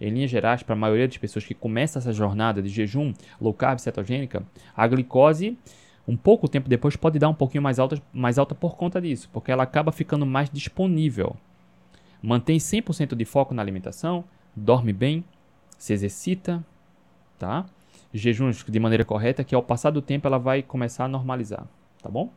em 0.00 0.10
linhas 0.10 0.30
gerais, 0.30 0.62
para 0.62 0.74
a 0.74 0.78
maioria 0.78 1.08
das 1.08 1.16
pessoas 1.16 1.44
que 1.44 1.54
começa 1.54 1.98
essa 1.98 2.12
jornada 2.12 2.62
de 2.62 2.68
jejum 2.68 3.12
low 3.40 3.52
carb 3.52 3.80
cetogênica, 3.80 4.44
a 4.76 4.86
glicose 4.86 5.58
um 6.06 6.16
pouco 6.16 6.48
tempo 6.48 6.68
depois 6.68 6.96
pode 6.96 7.18
dar 7.18 7.28
um 7.28 7.34
pouquinho 7.34 7.62
mais 7.62 7.78
alta, 7.78 8.00
mais 8.12 8.38
alta 8.38 8.54
por 8.54 8.76
conta 8.76 9.00
disso, 9.00 9.28
porque 9.32 9.50
ela 9.50 9.62
acaba 9.62 9.90
ficando 9.90 10.24
mais 10.24 10.48
disponível. 10.48 11.36
Mantém 12.22 12.58
100% 12.58 13.14
de 13.14 13.24
foco 13.24 13.54
na 13.54 13.62
alimentação, 13.62 14.24
dorme 14.54 14.92
bem, 14.92 15.24
se 15.78 15.92
exercita, 15.92 16.64
tá? 17.38 17.66
jejuns 18.12 18.64
de 18.64 18.80
maneira 18.80 19.04
correta, 19.04 19.44
que 19.44 19.54
ao 19.54 19.62
passar 19.62 19.90
do 19.90 20.00
tempo 20.02 20.26
ela 20.26 20.38
vai 20.38 20.62
começar 20.62 21.04
a 21.04 21.08
normalizar, 21.08 21.66
tá 22.02 22.08
bom? 22.08 22.30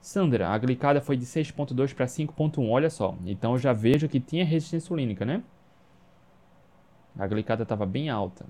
Sandra, 0.00 0.48
a 0.48 0.58
glicada 0.58 1.00
foi 1.00 1.16
de 1.16 1.24
6.2 1.24 1.94
para 1.94 2.06
5.1, 2.06 2.68
olha 2.68 2.90
só. 2.90 3.16
Então 3.24 3.52
eu 3.52 3.58
já 3.58 3.72
vejo 3.72 4.08
que 4.08 4.18
tinha 4.18 4.44
resistência 4.44 4.84
insulínica, 4.84 5.24
né? 5.24 5.42
A 7.16 7.26
glicada 7.26 7.62
estava 7.62 7.86
bem 7.86 8.10
alta. 8.10 8.44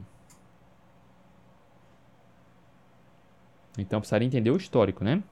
Então 3.79 4.01
precisaria 4.01 4.27
entender 4.27 4.51
o 4.51 4.57
histórico, 4.57 5.05
né? 5.05 5.23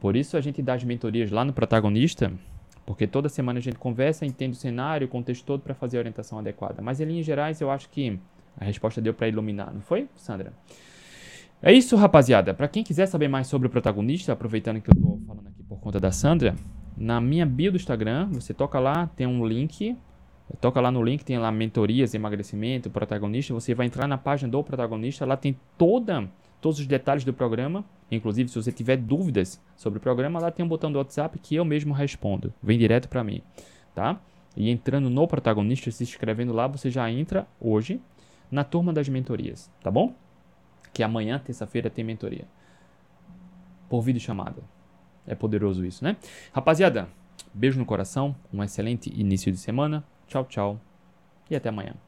Por 0.00 0.14
isso 0.16 0.36
a 0.36 0.40
gente 0.40 0.60
dá 0.62 0.74
as 0.74 0.84
mentorias 0.84 1.30
lá 1.30 1.44
no 1.44 1.52
protagonista 1.52 2.32
porque 2.86 3.06
toda 3.06 3.28
semana 3.28 3.58
a 3.58 3.62
gente 3.62 3.76
conversa, 3.76 4.24
entende 4.24 4.56
o 4.56 4.60
cenário, 4.60 5.08
o 5.08 5.10
contexto 5.10 5.44
todo 5.44 5.60
para 5.60 5.74
fazer 5.74 5.98
a 5.98 6.00
orientação 6.00 6.38
adequada. 6.38 6.80
Mas 6.80 7.00
em 7.00 7.04
linhas 7.04 7.26
gerais, 7.26 7.60
eu 7.60 7.68
acho 7.68 7.88
que 7.90 8.18
a 8.56 8.64
resposta 8.64 9.00
deu 9.00 9.12
para 9.12 9.26
iluminar, 9.26 9.74
não 9.74 9.80
foi, 9.80 10.08
Sandra? 10.14 10.52
É 11.60 11.72
isso, 11.72 11.96
rapaziada. 11.96 12.54
Para 12.54 12.68
quem 12.68 12.84
quiser 12.84 13.06
saber 13.06 13.26
mais 13.26 13.48
sobre 13.48 13.66
o 13.66 13.70
protagonista, 13.70 14.32
aproveitando 14.32 14.80
que 14.80 14.88
eu 14.88 14.94
estou 14.96 15.20
falando 15.26 15.48
aqui 15.48 15.62
por 15.64 15.80
conta 15.80 15.98
da 15.98 16.12
Sandra, 16.12 16.54
na 16.96 17.20
minha 17.20 17.44
bio 17.44 17.72
do 17.72 17.76
Instagram, 17.76 18.28
você 18.30 18.54
toca 18.54 18.78
lá, 18.78 19.08
tem 19.16 19.26
um 19.26 19.44
link, 19.44 19.96
toca 20.60 20.80
lá 20.80 20.90
no 20.90 21.02
link, 21.02 21.24
tem 21.24 21.38
lá 21.38 21.50
mentorias, 21.50 22.14
emagrecimento, 22.14 22.88
protagonista, 22.88 23.52
você 23.52 23.74
vai 23.74 23.86
entrar 23.86 24.06
na 24.06 24.16
página 24.16 24.50
do 24.50 24.62
protagonista, 24.62 25.26
lá 25.26 25.36
tem 25.36 25.58
toda 25.76 26.28
todos 26.60 26.78
os 26.78 26.86
detalhes 26.86 27.24
do 27.24 27.32
programa. 27.32 27.84
Inclusive, 28.10 28.48
se 28.48 28.54
você 28.54 28.70
tiver 28.70 28.96
dúvidas 28.96 29.60
sobre 29.76 29.98
o 29.98 30.00
programa, 30.00 30.38
lá 30.38 30.50
tem 30.50 30.64
um 30.64 30.68
botão 30.68 30.90
do 30.90 30.98
WhatsApp 30.98 31.38
que 31.38 31.54
eu 31.54 31.64
mesmo 31.64 31.92
respondo. 31.92 32.52
Vem 32.62 32.78
direto 32.78 33.08
para 33.08 33.24
mim, 33.24 33.42
tá? 33.94 34.20
E 34.56 34.70
entrando 34.70 35.10
no 35.10 35.28
protagonista, 35.28 35.90
se 35.90 36.02
inscrevendo 36.02 36.52
lá, 36.52 36.66
você 36.66 36.90
já 36.90 37.10
entra 37.10 37.46
hoje 37.60 38.00
na 38.50 38.64
turma 38.64 38.92
das 38.92 39.08
mentorias, 39.08 39.70
tá 39.82 39.90
bom? 39.90 40.14
Que 40.92 41.02
amanhã, 41.02 41.38
terça-feira, 41.38 41.90
tem 41.90 42.04
mentoria. 42.04 42.46
Por 43.88 44.00
vídeo 44.00 44.20
chamada. 44.20 44.62
É 45.26 45.34
poderoso 45.34 45.84
isso, 45.84 46.02
né? 46.02 46.16
Rapaziada, 46.52 47.08
beijo 47.52 47.78
no 47.78 47.84
coração, 47.84 48.34
um 48.52 48.62
excelente 48.62 49.12
início 49.14 49.52
de 49.52 49.58
semana. 49.58 50.04
Tchau, 50.26 50.44
tchau 50.44 50.80
e 51.50 51.56
até 51.56 51.68
amanhã. 51.68 52.05